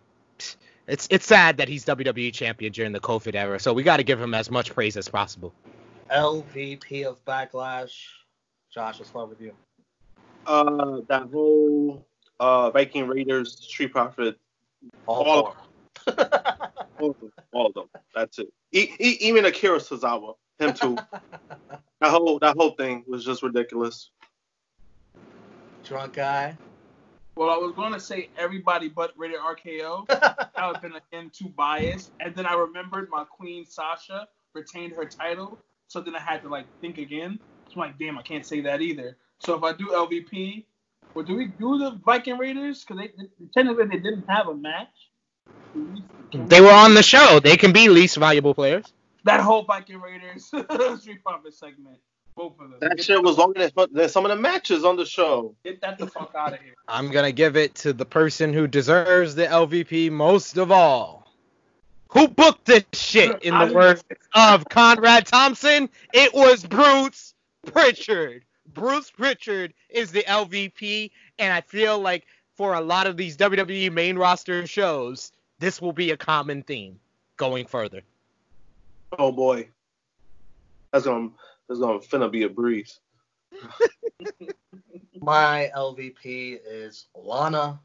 It's 0.88 1.08
it's 1.10 1.26
sad 1.26 1.56
that 1.56 1.68
he's 1.68 1.84
WWE 1.84 2.32
champion 2.32 2.70
during 2.72 2.92
the 2.92 3.00
COVID 3.00 3.34
era, 3.34 3.58
so 3.58 3.72
we 3.72 3.82
got 3.82 3.96
to 3.96 4.04
give 4.04 4.20
him 4.20 4.34
as 4.34 4.52
much 4.52 4.72
praise 4.72 4.96
as 4.96 5.08
possible. 5.08 5.52
LVP 6.12 7.04
of 7.04 7.24
Backlash. 7.24 8.04
Josh, 8.72 8.98
let's 8.98 9.08
start 9.10 9.28
with 9.28 9.40
you. 9.40 9.52
Uh, 10.46 11.00
that 11.08 11.28
whole 11.32 12.06
uh 12.40 12.70
Viking 12.70 13.06
Raiders 13.06 13.58
Street 13.60 13.92
Profit, 13.92 14.38
All, 15.06 15.22
All 15.24 15.56
four. 16.06 16.16
all 16.98 17.10
of 17.10 17.20
them, 17.20 17.32
all 17.52 17.66
of 17.66 17.74
them. 17.74 17.88
That's 18.14 18.38
it. 18.38 18.48
E- 18.72 18.92
e- 18.98 19.18
even 19.20 19.44
Akira 19.44 19.78
Tozawa, 19.78 20.34
him 20.58 20.74
too. 20.74 20.96
that 22.00 22.10
whole 22.10 22.38
that 22.40 22.56
whole 22.56 22.70
thing 22.70 23.04
was 23.06 23.24
just 23.24 23.42
ridiculous. 23.42 24.10
Drunk 25.84 26.14
guy. 26.14 26.56
Well, 27.36 27.50
I 27.50 27.56
was 27.56 27.72
gonna 27.76 28.00
say 28.00 28.30
everybody 28.38 28.88
but 28.88 29.12
rated 29.16 29.38
RKO. 29.38 30.08
That 30.56 30.68
would 30.68 30.76
have 30.76 30.82
been 30.82 30.94
again 31.12 31.30
too 31.30 31.50
biased. 31.50 32.12
And 32.20 32.34
then 32.34 32.46
I 32.46 32.54
remembered 32.54 33.10
my 33.10 33.24
queen 33.24 33.66
Sasha 33.66 34.26
retained 34.54 34.94
her 34.94 35.04
title, 35.04 35.58
so 35.86 36.00
then 36.00 36.16
I 36.16 36.20
had 36.20 36.40
to 36.42 36.48
like 36.48 36.64
think 36.80 36.96
again. 36.96 37.38
So 37.68 37.74
I'm 37.74 37.88
like, 37.88 37.98
damn, 37.98 38.16
I 38.16 38.22
can't 38.22 38.46
say 38.46 38.62
that 38.62 38.80
either. 38.80 39.18
So 39.38 39.54
if 39.54 39.62
I 39.62 39.74
do 39.74 39.88
LVP, 39.88 40.64
or 41.16 41.22
do 41.22 41.34
we 41.34 41.46
do 41.46 41.78
the 41.78 41.98
Viking 42.04 42.36
Raiders? 42.36 42.84
Because 42.84 43.02
they, 43.02 43.08
they 43.16 43.46
technically 43.54 43.86
they 43.86 44.02
didn't 44.02 44.26
have 44.28 44.48
a 44.48 44.54
match. 44.54 44.88
They 46.32 46.60
were 46.60 46.70
on 46.70 46.92
the 46.92 47.02
show. 47.02 47.40
They 47.40 47.56
can 47.56 47.72
be 47.72 47.88
least 47.88 48.16
valuable 48.18 48.54
players. 48.54 48.92
That 49.24 49.40
whole 49.40 49.64
Viking 49.64 50.00
Raiders 50.00 50.44
Street 51.00 51.24
Profit 51.24 51.54
segment, 51.54 51.98
both 52.36 52.52
of 52.60 52.70
them. 52.70 52.78
That 52.80 53.02
shit 53.02 53.22
was 53.22 53.38
longer 53.38 53.66
than, 53.66 53.88
than 53.92 54.08
some 54.10 54.26
of 54.26 54.28
the 54.28 54.36
matches 54.36 54.84
on 54.84 54.96
the 54.96 55.06
show. 55.06 55.54
get 55.64 55.80
that 55.80 55.98
the 55.98 56.06
fuck 56.06 56.34
out 56.36 56.52
of 56.52 56.60
here. 56.60 56.74
I'm 56.86 57.10
gonna 57.10 57.32
give 57.32 57.56
it 57.56 57.74
to 57.76 57.94
the 57.94 58.04
person 58.04 58.52
who 58.52 58.66
deserves 58.66 59.34
the 59.34 59.46
LVP 59.46 60.10
most 60.10 60.58
of 60.58 60.70
all. 60.70 61.26
Who 62.08 62.28
booked 62.28 62.66
this 62.66 62.84
shit? 62.92 63.42
In 63.42 63.58
the 63.58 63.72
words 63.74 64.04
of 64.34 64.68
Conrad 64.68 65.26
Thompson, 65.26 65.88
it 66.12 66.34
was 66.34 66.64
Bruce 66.64 67.34
Pritchard. 67.66 68.44
Bruce 68.74 69.10
Pritchard 69.10 69.74
is 69.88 70.12
the 70.12 70.22
LVP, 70.22 71.10
and 71.38 71.52
I 71.52 71.60
feel 71.60 71.98
like 71.98 72.26
for 72.54 72.74
a 72.74 72.80
lot 72.80 73.06
of 73.06 73.16
these 73.16 73.36
WWE 73.36 73.92
main 73.92 74.16
roster 74.16 74.66
shows, 74.66 75.32
this 75.58 75.80
will 75.80 75.92
be 75.92 76.10
a 76.10 76.16
common 76.16 76.62
theme 76.62 76.98
going 77.36 77.66
further. 77.66 78.02
Oh 79.18 79.32
boy, 79.32 79.68
that's 80.92 81.04
gonna 81.04 81.30
that's 81.68 81.80
gonna 81.80 81.98
finna 81.98 82.30
be 82.30 82.42
a 82.44 82.48
breeze. 82.48 83.00
My 85.20 85.70
LVP 85.74 86.60
is 86.66 87.06
Lana. 87.14 87.80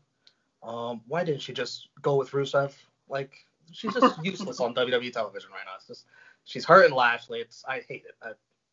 Um, 0.64 1.02
why 1.08 1.24
didn't 1.24 1.42
she 1.42 1.54
just 1.54 1.88
go 2.02 2.16
with 2.16 2.32
Rusev? 2.32 2.74
Like, 3.08 3.34
she's 3.72 3.94
just 3.94 4.16
useless 4.24 4.60
on 4.60 4.76
WWE 4.76 5.12
television 5.12 5.50
right 5.52 5.64
now. 5.66 5.74
It's 5.78 5.88
just 5.88 6.06
she's 6.44 6.66
hurting 6.66 6.96
Lashley. 6.96 7.40
It's 7.40 7.64
I 7.68 7.82
hate 7.88 8.04
it. 8.06 8.16
I, 8.22 8.32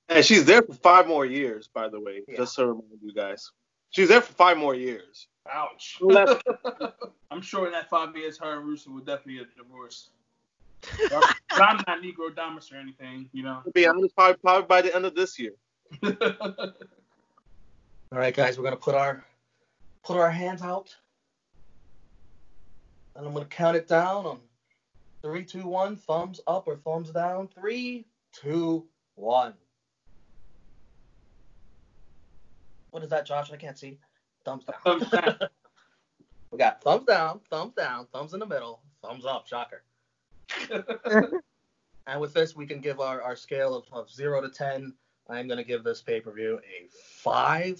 And 0.08 0.24
she's 0.24 0.44
there 0.44 0.62
for 0.62 0.72
five 0.74 1.06
more 1.06 1.26
years, 1.26 1.68
by 1.68 1.88
the 1.88 2.00
way, 2.00 2.22
Yeah. 2.26 2.38
just 2.38 2.56
to 2.56 2.66
remind 2.66 3.00
you 3.02 3.12
guys. 3.12 3.50
She's 3.90 4.08
there 4.08 4.20
for 4.20 4.32
five 4.32 4.56
more 4.56 4.74
years. 4.74 5.28
Ouch. 5.50 5.98
I'm 7.30 7.40
sure 7.42 7.66
in 7.66 7.72
that 7.72 7.88
five 7.88 8.16
years, 8.16 8.38
her 8.38 8.58
and 8.58 8.66
Rusev 8.66 8.88
would 8.88 9.06
definitely 9.06 9.34
get 9.44 9.48
a 9.54 9.62
divorce. 9.62 10.10
but 11.10 11.34
I'm 11.50 11.82
not 11.86 12.02
Nostradamus 12.02 12.72
or 12.72 12.76
anything, 12.76 13.28
you 13.32 13.42
know. 13.42 13.60
To 13.64 13.70
be 13.72 13.86
honest, 13.86 14.14
probably, 14.14 14.36
probably 14.36 14.66
by 14.66 14.82
the 14.82 14.94
end 14.94 15.04
of 15.04 15.14
this 15.14 15.38
year. 15.38 15.52
all 16.02 16.18
right, 18.12 18.34
guys, 18.34 18.58
we're 18.58 18.64
gonna 18.64 18.76
put 18.76 18.94
our 18.94 19.24
put 20.04 20.16
our 20.16 20.30
hands 20.30 20.62
out, 20.62 20.94
and 23.16 23.26
I'm 23.26 23.32
gonna 23.32 23.46
count 23.46 23.76
it 23.76 23.88
down 23.88 24.26
on 24.26 24.40
three, 25.22 25.44
two, 25.44 25.66
one. 25.66 25.96
Thumbs 25.96 26.40
up 26.46 26.68
or 26.68 26.76
thumbs 26.76 27.10
down. 27.10 27.48
Three, 27.48 28.06
two, 28.32 28.86
one. 29.16 29.54
What 32.98 33.04
is 33.04 33.10
that, 33.10 33.26
Josh? 33.26 33.52
I 33.52 33.56
can't 33.56 33.78
see. 33.78 33.96
Thumbs 34.44 34.64
down. 34.64 34.74
Thumbs 34.82 35.08
down. 35.08 35.38
we 36.50 36.58
got 36.58 36.82
thumbs 36.82 37.06
down, 37.06 37.38
thumbs 37.48 37.74
down, 37.76 38.08
thumbs 38.12 38.34
in 38.34 38.40
the 38.40 38.46
middle, 38.46 38.80
thumbs 39.04 39.24
up. 39.24 39.46
Shocker. 39.46 39.84
And 42.08 42.20
with 42.20 42.34
this, 42.34 42.56
we 42.56 42.66
can 42.66 42.80
give 42.80 42.98
our, 42.98 43.22
our 43.22 43.36
scale 43.36 43.72
of, 43.76 43.84
of 43.92 44.10
0 44.10 44.40
to 44.40 44.48
10. 44.48 44.94
I'm 45.28 45.46
going 45.46 45.58
to 45.58 45.64
give 45.64 45.84
this 45.84 46.00
pay 46.02 46.20
per 46.20 46.32
view 46.32 46.58
a 46.58 46.88
5. 46.90 47.66
And 47.68 47.78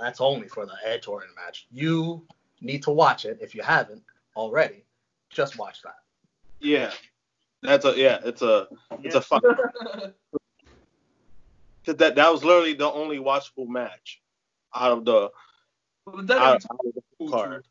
that's 0.00 0.20
only 0.20 0.48
for 0.48 0.66
the 0.66 0.74
Edge 0.84 1.06
Orton 1.06 1.28
match. 1.36 1.68
You 1.70 2.26
need 2.60 2.82
to 2.82 2.90
watch 2.90 3.26
it 3.26 3.38
if 3.40 3.54
you 3.54 3.62
haven't 3.62 4.02
already. 4.34 4.84
Just 5.30 5.56
watch 5.56 5.82
that. 5.82 5.98
Yeah. 6.58 6.90
That's 7.62 7.84
a 7.84 7.94
yeah, 7.96 8.18
it's 8.24 8.42
a 8.42 8.66
it's 9.02 9.14
a 9.14 9.20
fun 9.20 9.42
cause 11.86 11.96
that 11.96 12.16
that 12.16 12.30
was 12.32 12.44
literally 12.44 12.74
the 12.74 12.90
only 12.90 13.18
watchable 13.18 13.68
match 13.68 14.20
out 14.74 14.92
of 14.92 15.04
the 15.04 15.30
the 16.24 16.34
out, 16.36 16.64
out 16.70 16.80
of 16.84 16.94
the 16.94 17.02
cool, 17.18 17.30
card. 17.30 17.64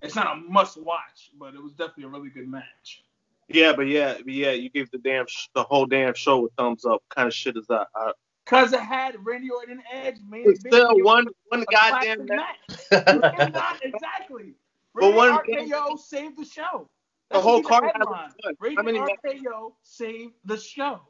It's 0.00 0.14
not 0.16 0.36
a 0.36 0.40
must 0.40 0.80
watch, 0.80 1.30
but 1.38 1.54
it 1.54 1.62
was 1.62 1.72
definitely 1.72 2.04
a 2.04 2.08
really 2.08 2.30
good 2.30 2.48
match. 2.48 3.04
Yeah, 3.48 3.72
but 3.74 3.82
yeah, 3.82 4.14
but 4.24 4.32
yeah, 4.32 4.52
you 4.52 4.70
gave 4.70 4.90
the 4.90 4.98
damn 4.98 5.26
sh- 5.26 5.48
the 5.54 5.62
whole 5.62 5.86
damn 5.86 6.14
show 6.14 6.46
a 6.46 6.48
thumbs 6.56 6.84
up. 6.84 7.02
Kind 7.10 7.28
of 7.28 7.34
shit 7.34 7.56
is 7.56 7.66
that? 7.66 7.88
I, 7.94 8.12
Cause 8.44 8.72
it 8.72 8.80
had 8.80 9.14
Randy 9.24 9.50
Orton 9.50 9.82
Edge, 9.92 10.16
man. 10.28 10.42
it's 10.46 10.60
still 10.60 10.98
one 11.00 11.26
one 11.48 11.64
goddamn 11.70 12.26
match. 12.26 13.52
Not 13.52 13.78
exactly. 13.82 14.54
But 14.94 15.02
Randy 15.02 15.16
one- 15.16 15.38
RKO 15.38 15.98
saved 15.98 16.38
the 16.38 16.44
show. 16.44 16.88
The 17.30 17.40
whole 17.40 17.62
card 17.62 17.84
has 17.84 17.92
headline. 17.94 18.30
one. 18.42 18.54
Randy 18.60 18.76
How 18.76 18.82
many 18.82 18.98
RKO 18.98 19.72
saved 19.82 20.34
the 20.44 20.56
show. 20.58 21.00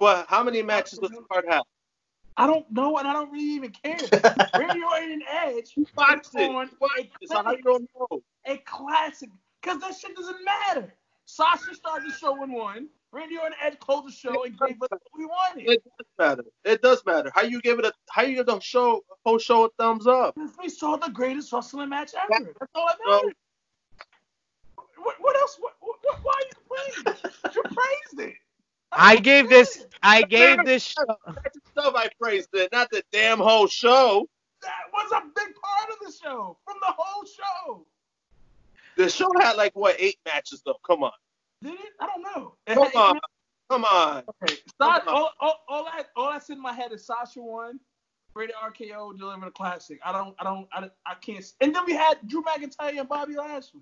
But 0.00 0.26
how 0.28 0.42
many 0.42 0.62
matches 0.62 0.98
does 0.98 1.10
the 1.10 1.22
card 1.30 1.44
have? 1.48 1.62
I 2.36 2.46
don't 2.46 2.64
know, 2.72 2.96
and 2.96 3.06
I 3.06 3.12
don't 3.12 3.30
really 3.30 3.44
even 3.44 3.70
care. 3.70 3.98
Randy 4.58 4.80
Orton 4.82 5.12
and 5.12 5.22
Edge 5.30 5.74
it. 5.76 5.88
on 5.98 6.70
Watched 6.80 6.98
it. 6.98 7.10
So 7.26 7.42
how 7.42 7.52
you 7.52 7.58
a, 7.58 7.62
don't 7.62 7.90
know? 7.94 8.22
a 8.46 8.56
classic, 8.64 9.28
because 9.60 9.80
that 9.82 9.94
shit 9.94 10.16
doesn't 10.16 10.38
matter. 10.42 10.94
Sasha 11.26 11.74
started 11.74 12.10
the 12.10 12.16
show 12.16 12.42
and 12.42 12.52
won. 12.52 12.88
Randy 13.12 13.36
Orton 13.36 13.52
and 13.62 13.72
Edge 13.72 13.78
closed 13.78 14.08
the 14.08 14.12
show 14.12 14.44
and 14.44 14.58
gave 14.58 14.80
us 14.80 14.88
what 14.90 15.02
we 15.18 15.26
wanted. 15.26 15.68
It 15.68 15.82
does 15.84 16.06
matter. 16.18 16.44
It 16.64 16.80
does 16.80 17.04
matter. 17.04 17.30
How 17.34 17.42
you 17.42 17.60
give 17.60 17.78
it 17.78 17.84
a 17.84 17.92
how 18.08 18.22
you 18.22 18.36
give 18.36 18.46
the 18.46 18.58
show 18.60 19.02
whole 19.26 19.38
show 19.38 19.66
a 19.66 19.68
thumbs 19.78 20.06
up? 20.06 20.34
Because 20.34 20.56
we 20.58 20.70
saw 20.70 20.96
the 20.96 21.10
greatest 21.10 21.52
wrestling 21.52 21.90
match 21.90 22.12
ever. 22.14 22.54
That's 22.58 22.72
all 22.74 22.86
that 22.86 22.96
So, 23.04 23.10
matters. 23.16 23.34
What, 24.96 25.16
what 25.20 25.36
else? 25.36 25.58
What, 25.60 25.74
what, 25.80 25.98
why 26.22 26.32
are 26.32 26.40
you 26.40 26.94
complaining? 26.94 27.20
you 27.54 27.62
praised 27.62 28.30
it. 28.30 28.34
I 28.92 29.16
gave 29.16 29.48
this. 29.48 29.86
I 30.02 30.22
gave 30.22 30.64
this. 30.64 30.82
Show, 30.82 31.04
stuff 31.72 31.94
I 31.96 32.08
praised 32.20 32.48
it, 32.54 32.70
not 32.72 32.90
the 32.90 33.02
damn 33.12 33.38
whole 33.38 33.66
show. 33.66 34.28
That 34.62 34.72
was 34.92 35.10
a 35.12 35.22
big 35.34 35.54
part 35.54 35.90
of 35.90 36.06
the 36.06 36.12
show, 36.12 36.58
from 36.64 36.76
the 36.80 36.94
whole 36.96 37.24
show. 37.24 37.86
The 38.96 39.08
show 39.08 39.30
had 39.40 39.56
like 39.56 39.74
what 39.74 39.96
eight 39.98 40.18
matches 40.26 40.62
though. 40.64 40.78
Come 40.86 41.04
on, 41.04 41.12
Did 41.62 41.74
it? 41.74 41.92
I 42.00 42.06
don't 42.06 42.22
know. 42.22 42.54
Come 42.66 43.02
on, 43.02 43.20
come 43.70 43.84
on. 43.84 44.24
Okay. 44.42 44.56
Sasha, 44.80 45.08
all, 45.08 45.32
all, 45.40 45.64
all, 45.68 45.84
that, 45.84 46.08
all 46.16 46.32
that's 46.32 46.50
in 46.50 46.60
my 46.60 46.72
head 46.72 46.92
is 46.92 47.04
Sasha 47.06 47.40
won, 47.40 47.78
Rated 48.34 48.56
RKO 48.56 49.16
delivering 49.16 49.48
a 49.48 49.50
classic. 49.50 50.00
I 50.04 50.12
don't, 50.12 50.34
I 50.38 50.44
don't, 50.44 50.68
I, 50.72 50.90
I 51.06 51.14
can't. 51.14 51.44
And 51.60 51.74
then 51.74 51.84
we 51.86 51.94
had 51.94 52.18
Drew 52.26 52.42
McIntyre 52.42 52.98
and 52.98 53.08
Bobby 53.08 53.36
Lashley. 53.36 53.80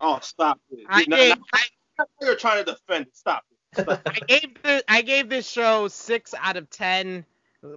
Oh, 0.00 0.18
stop 0.22 0.60
it. 0.70 0.84
I 0.88 1.04
gave. 1.04 1.36
now 1.36 1.44
I, 1.52 2.04
you're 2.20 2.36
trying 2.36 2.64
to 2.64 2.72
defend 2.72 3.06
it. 3.06 3.16
Stop 3.16 3.44
it. 3.50 3.53
I 3.78 4.20
gave 4.26 4.62
the. 4.62 4.84
I 4.88 5.02
gave 5.02 5.28
this 5.28 5.48
show 5.48 5.88
six 5.88 6.34
out 6.40 6.56
of 6.56 6.70
ten. 6.70 7.24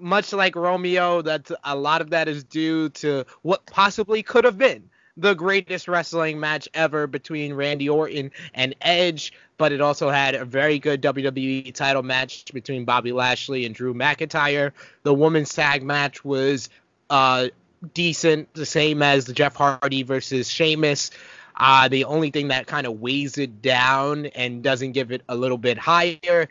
Much 0.02 0.34
like 0.34 0.58
Romeo, 0.58 1.22
that 1.22 1.50
a 1.64 1.74
lot 1.74 2.02
of 2.02 2.10
that 2.10 2.28
is 2.28 2.44
due 2.44 2.90
to 2.90 3.26
what 3.42 3.66
possibly 3.66 4.22
could 4.22 4.44
have 4.44 4.58
been 4.58 4.90
the 5.18 5.34
greatest 5.34 5.88
wrestling 5.88 6.40
match 6.40 6.70
ever 6.74 7.08
between 7.08 7.54
Randy 7.54 7.90
Orton 7.90 8.32
and 8.54 8.76
Edge, 8.82 9.34
but 9.58 9.72
it 9.72 9.82
also 9.82 10.10
had 10.10 10.36
a 10.36 10.46
very 10.46 10.78
good 10.78 11.02
WWE 11.02 11.74
title 11.74 12.04
match 12.04 12.46
between 12.54 12.86
Bobby 12.86 13.12
Lashley 13.12 13.66
and 13.66 13.74
Drew 13.74 13.96
McIntyre. 13.96 14.72
The 15.04 15.14
women's 15.14 15.54
tag 15.54 15.84
match 15.84 16.24
was 16.24 16.70
uh, 17.10 17.48
decent, 17.94 18.54
the 18.54 18.66
same 18.66 19.02
as 19.02 19.26
the 19.26 19.34
Jeff 19.34 19.56
Hardy 19.56 20.04
versus 20.04 20.48
Sheamus. 20.50 21.10
Uh, 21.58 21.88
the 21.88 22.06
only 22.06 22.30
thing 22.30 22.50
that 22.50 22.68
kind 22.68 22.86
of 22.86 23.00
weighs 23.00 23.38
it 23.38 23.62
down 23.62 24.28
and 24.28 24.64
doesn't 24.64 24.92
give 24.92 25.12
it 25.12 25.24
a 25.28 25.36
little 25.36 25.58
bit 25.58 25.78
higher 25.78 26.48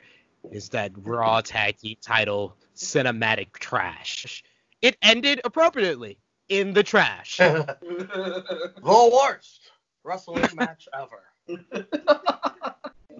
is 0.50 0.68
that 0.70 0.92
Raw 0.96 1.40
Tag 1.40 1.78
Team 1.78 1.96
title 2.00 2.56
cinematic 2.74 3.52
trash. 3.52 4.42
It 4.82 4.96
ended 5.02 5.40
appropriately 5.44 6.18
in 6.48 6.72
the 6.72 6.82
trash. 6.82 7.36
the 7.38 7.76
worst 8.82 9.70
wrestling 10.04 10.48
match 10.54 10.88
ever. 10.94 11.22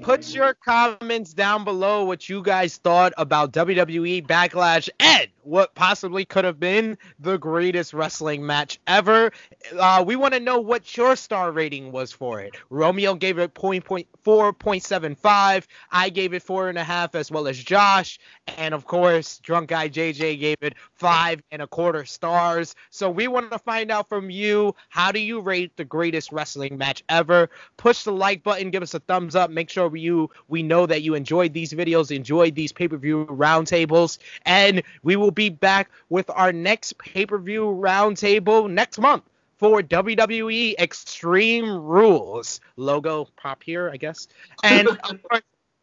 Put 0.02 0.34
your 0.34 0.54
comments 0.54 1.32
down 1.32 1.64
below 1.64 2.04
what 2.04 2.28
you 2.28 2.42
guys 2.42 2.76
thought 2.76 3.14
about 3.16 3.52
WWE 3.52 4.26
Backlash 4.26 4.88
and 5.00 5.28
what 5.42 5.74
possibly 5.74 6.24
could 6.24 6.44
have 6.44 6.60
been 6.60 6.98
the 7.20 7.38
greatest 7.38 7.94
wrestling 7.94 8.44
match 8.44 8.78
ever. 8.86 9.30
Uh, 9.78 10.04
we 10.06 10.16
want 10.16 10.34
to 10.34 10.40
know 10.40 10.58
what 10.58 10.96
your 10.96 11.16
star 11.16 11.52
rating 11.52 11.92
was 11.92 12.12
for 12.12 12.40
it. 12.40 12.54
Romeo 12.68 13.14
gave 13.14 13.38
it 13.38 13.54
point, 13.54 13.84
point, 13.84 14.06
4.75. 14.24 15.66
I 15.92 16.08
gave 16.10 16.34
it 16.34 16.42
four 16.42 16.68
and 16.68 16.76
a 16.76 16.84
half, 16.84 17.14
as 17.14 17.30
well 17.30 17.46
as 17.46 17.56
Josh. 17.62 18.18
And 18.58 18.74
of 18.74 18.86
course, 18.86 19.38
drunk 19.38 19.68
guy 19.68 19.88
JJ 19.88 20.40
gave 20.40 20.56
it 20.60 20.74
five 20.94 21.42
and 21.52 21.62
a 21.62 21.66
quarter 21.66 22.04
stars. 22.04 22.74
So 22.90 23.08
we 23.08 23.28
want 23.28 23.50
to 23.52 23.58
find 23.60 23.90
out 23.90 24.08
from 24.08 24.30
you 24.30 24.74
how 24.88 25.12
do 25.12 25.20
you 25.20 25.40
rate 25.40 25.76
the 25.76 25.84
greatest 25.84 26.32
wrestling 26.32 26.76
match 26.76 27.04
ever? 27.08 27.48
Push 27.76 28.02
the 28.02 28.12
like 28.12 28.42
button, 28.42 28.70
give 28.70 28.82
us 28.82 28.94
a 28.94 29.00
thumbs 29.00 29.36
up. 29.36 29.50
Make 29.50 29.70
sure 29.70 29.85
you 29.94 30.30
we 30.48 30.62
know 30.62 30.86
that 30.86 31.02
you 31.02 31.14
enjoyed 31.14 31.52
these 31.52 31.72
videos, 31.72 32.14
enjoyed 32.14 32.54
these 32.54 32.72
pay-per-view 32.72 33.26
roundtables, 33.26 34.18
and 34.44 34.82
we 35.02 35.16
will 35.16 35.30
be 35.30 35.50
back 35.50 35.90
with 36.08 36.28
our 36.30 36.52
next 36.52 36.98
pay-per-view 36.98 37.62
roundtable 37.62 38.70
next 38.70 38.98
month 38.98 39.22
for 39.58 39.82
WWE 39.82 40.78
Extreme 40.78 41.70
Rules. 41.70 42.60
Logo 42.76 43.28
pop 43.36 43.62
here, 43.62 43.90
I 43.90 43.96
guess. 43.96 44.28
And 44.62 44.88
of 44.88 45.22
course, 45.28 45.42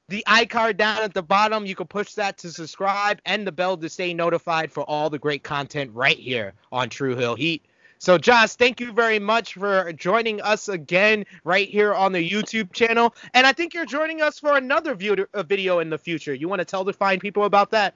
the 0.09 0.23
iCard 0.27 0.77
down 0.77 1.01
at 1.01 1.13
the 1.13 1.23
bottom, 1.23 1.65
you 1.65 1.75
can 1.75 1.87
push 1.87 2.13
that 2.13 2.37
to 2.39 2.51
subscribe 2.51 3.19
and 3.25 3.47
the 3.47 3.51
bell 3.51 3.77
to 3.77 3.89
stay 3.89 4.13
notified 4.13 4.71
for 4.71 4.83
all 4.83 5.09
the 5.09 5.19
great 5.19 5.43
content 5.43 5.91
right 5.93 6.17
here 6.17 6.53
on 6.71 6.89
Tru 6.89 7.15
Heel 7.15 7.35
Heat. 7.35 7.65
So, 8.03 8.17
Josh, 8.17 8.55
thank 8.55 8.81
you 8.81 8.91
very 8.91 9.17
much 9.17 9.53
for 9.53 9.93
joining 9.93 10.41
us 10.41 10.67
again 10.67 11.25
right 11.45 11.69
here 11.69 11.93
on 11.93 12.11
the 12.11 12.29
YouTube 12.29 12.73
channel. 12.73 13.15
And 13.33 13.47
I 13.47 13.53
think 13.53 13.73
you're 13.73 13.85
joining 13.85 14.21
us 14.21 14.39
for 14.39 14.57
another 14.57 14.97
uh, 15.33 15.43
video 15.43 15.79
in 15.79 15.89
the 15.89 15.97
future. 15.97 16.33
You 16.33 16.49
want 16.49 16.59
to 16.59 16.65
tell 16.65 16.83
the 16.83 16.91
fine 16.91 17.21
people 17.21 17.45
about 17.45 17.71
that? 17.71 17.93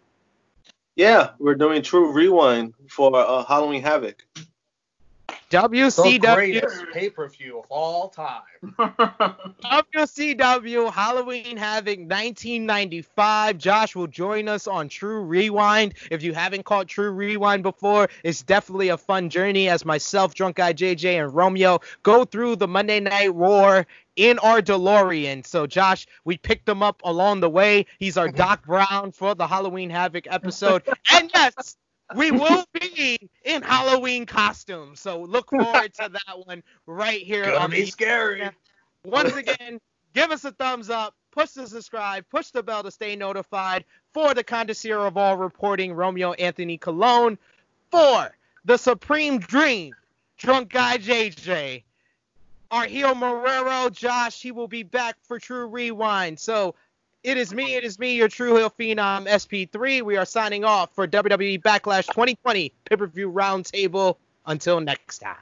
Yeah, 0.95 1.31
we're 1.39 1.55
doing 1.55 1.81
True 1.81 2.13
Rewind 2.13 2.73
for 2.89 3.13
uh, 3.17 3.43
Halloween 3.43 3.81
Havoc. 3.81 4.23
The 5.27 5.57
WCW. 5.57 6.35
greatest 6.35 6.85
pay 6.93 7.09
per 7.09 7.27
view 7.29 7.59
of 7.59 7.65
all 7.69 8.09
time. 8.09 8.41
WCW 9.93 10.91
Halloween 10.91 11.55
Havoc 11.55 11.99
1995. 11.99 13.57
Josh 13.57 13.95
will 13.95 14.07
join 14.07 14.49
us 14.49 14.67
on 14.67 14.89
True 14.89 15.21
Rewind. 15.21 15.93
If 16.11 16.21
you 16.21 16.33
haven't 16.33 16.65
caught 16.65 16.87
True 16.87 17.11
Rewind 17.11 17.63
before, 17.63 18.09
it's 18.23 18.41
definitely 18.43 18.89
a 18.89 18.97
fun 18.97 19.29
journey 19.29 19.69
as 19.69 19.85
myself, 19.85 20.33
Drunk 20.33 20.57
Guy 20.57 20.73
JJ, 20.73 21.23
and 21.23 21.33
Romeo 21.33 21.79
go 22.03 22.25
through 22.25 22.57
the 22.57 22.67
Monday 22.67 22.99
Night 22.99 23.33
War 23.33 23.87
in 24.17 24.39
our 24.39 24.61
DeLorean. 24.61 25.45
So, 25.45 25.65
Josh, 25.65 26.07
we 26.25 26.37
picked 26.37 26.67
him 26.67 26.83
up 26.83 27.01
along 27.05 27.39
the 27.39 27.49
way. 27.49 27.85
He's 27.99 28.17
our 28.17 28.29
Doc 28.29 28.65
Brown 28.65 29.11
for 29.13 29.33
the 29.33 29.47
Halloween 29.47 29.89
Havoc 29.89 30.25
episode. 30.29 30.83
And 31.11 31.31
yes, 31.33 31.77
we 32.15 32.31
will 32.31 32.65
be 32.73 33.29
in 33.43 33.61
Halloween 33.61 34.25
costumes. 34.25 34.99
So 34.99 35.21
look 35.21 35.49
forward 35.49 35.93
to 35.95 36.09
that 36.09 36.45
one 36.45 36.63
right 36.85 37.21
here 37.21 37.45
Gonna 37.45 37.57
on 37.57 37.71
be 37.71 37.81
the 37.81 37.87
scary. 37.87 38.49
Once 39.03 39.35
again, 39.35 39.79
give 40.13 40.31
us 40.31 40.45
a 40.45 40.51
thumbs 40.51 40.89
up, 40.89 41.15
push 41.31 41.51
the 41.51 41.67
subscribe, 41.67 42.25
push 42.29 42.49
the 42.51 42.63
bell 42.63 42.83
to 42.83 42.91
stay 42.91 43.15
notified. 43.15 43.85
For 44.13 44.33
the 44.33 44.43
connoisseur 44.43 45.05
of 45.05 45.17
all 45.17 45.37
reporting, 45.37 45.93
Romeo 45.93 46.33
Anthony 46.33 46.77
Cologne. 46.77 47.37
For 47.91 48.35
the 48.65 48.77
Supreme 48.77 49.39
Dream, 49.39 49.93
Drunk 50.37 50.71
Guy 50.73 50.97
JJ. 50.97 51.83
Argel 52.69 53.13
Marrero, 53.15 53.89
Josh, 53.91 54.41
he 54.41 54.51
will 54.51 54.67
be 54.67 54.83
back 54.83 55.15
for 55.21 55.39
True 55.39 55.67
Rewind. 55.67 56.37
So 56.37 56.75
it 57.27 57.37
is 57.37 57.53
me, 57.53 57.75
it 57.75 57.83
is 57.83 57.99
me, 57.99 58.15
your 58.15 58.29
Tru 58.29 58.55
Heel 58.55 58.69
Phenom 58.69 59.27
SP3. 59.27 60.01
We 60.01 60.15
are 60.15 60.25
signing 60.25 60.63
off 60.63 60.95
for 60.95 61.05
WWE 61.05 61.61
Backlash 61.61 62.07
2020 62.07 62.71
pay 62.85 62.95
per 62.95 63.05
view 63.05 63.29
roundtable. 63.29 64.15
Until 64.45 64.79
next 64.79 65.17
time. 65.17 65.35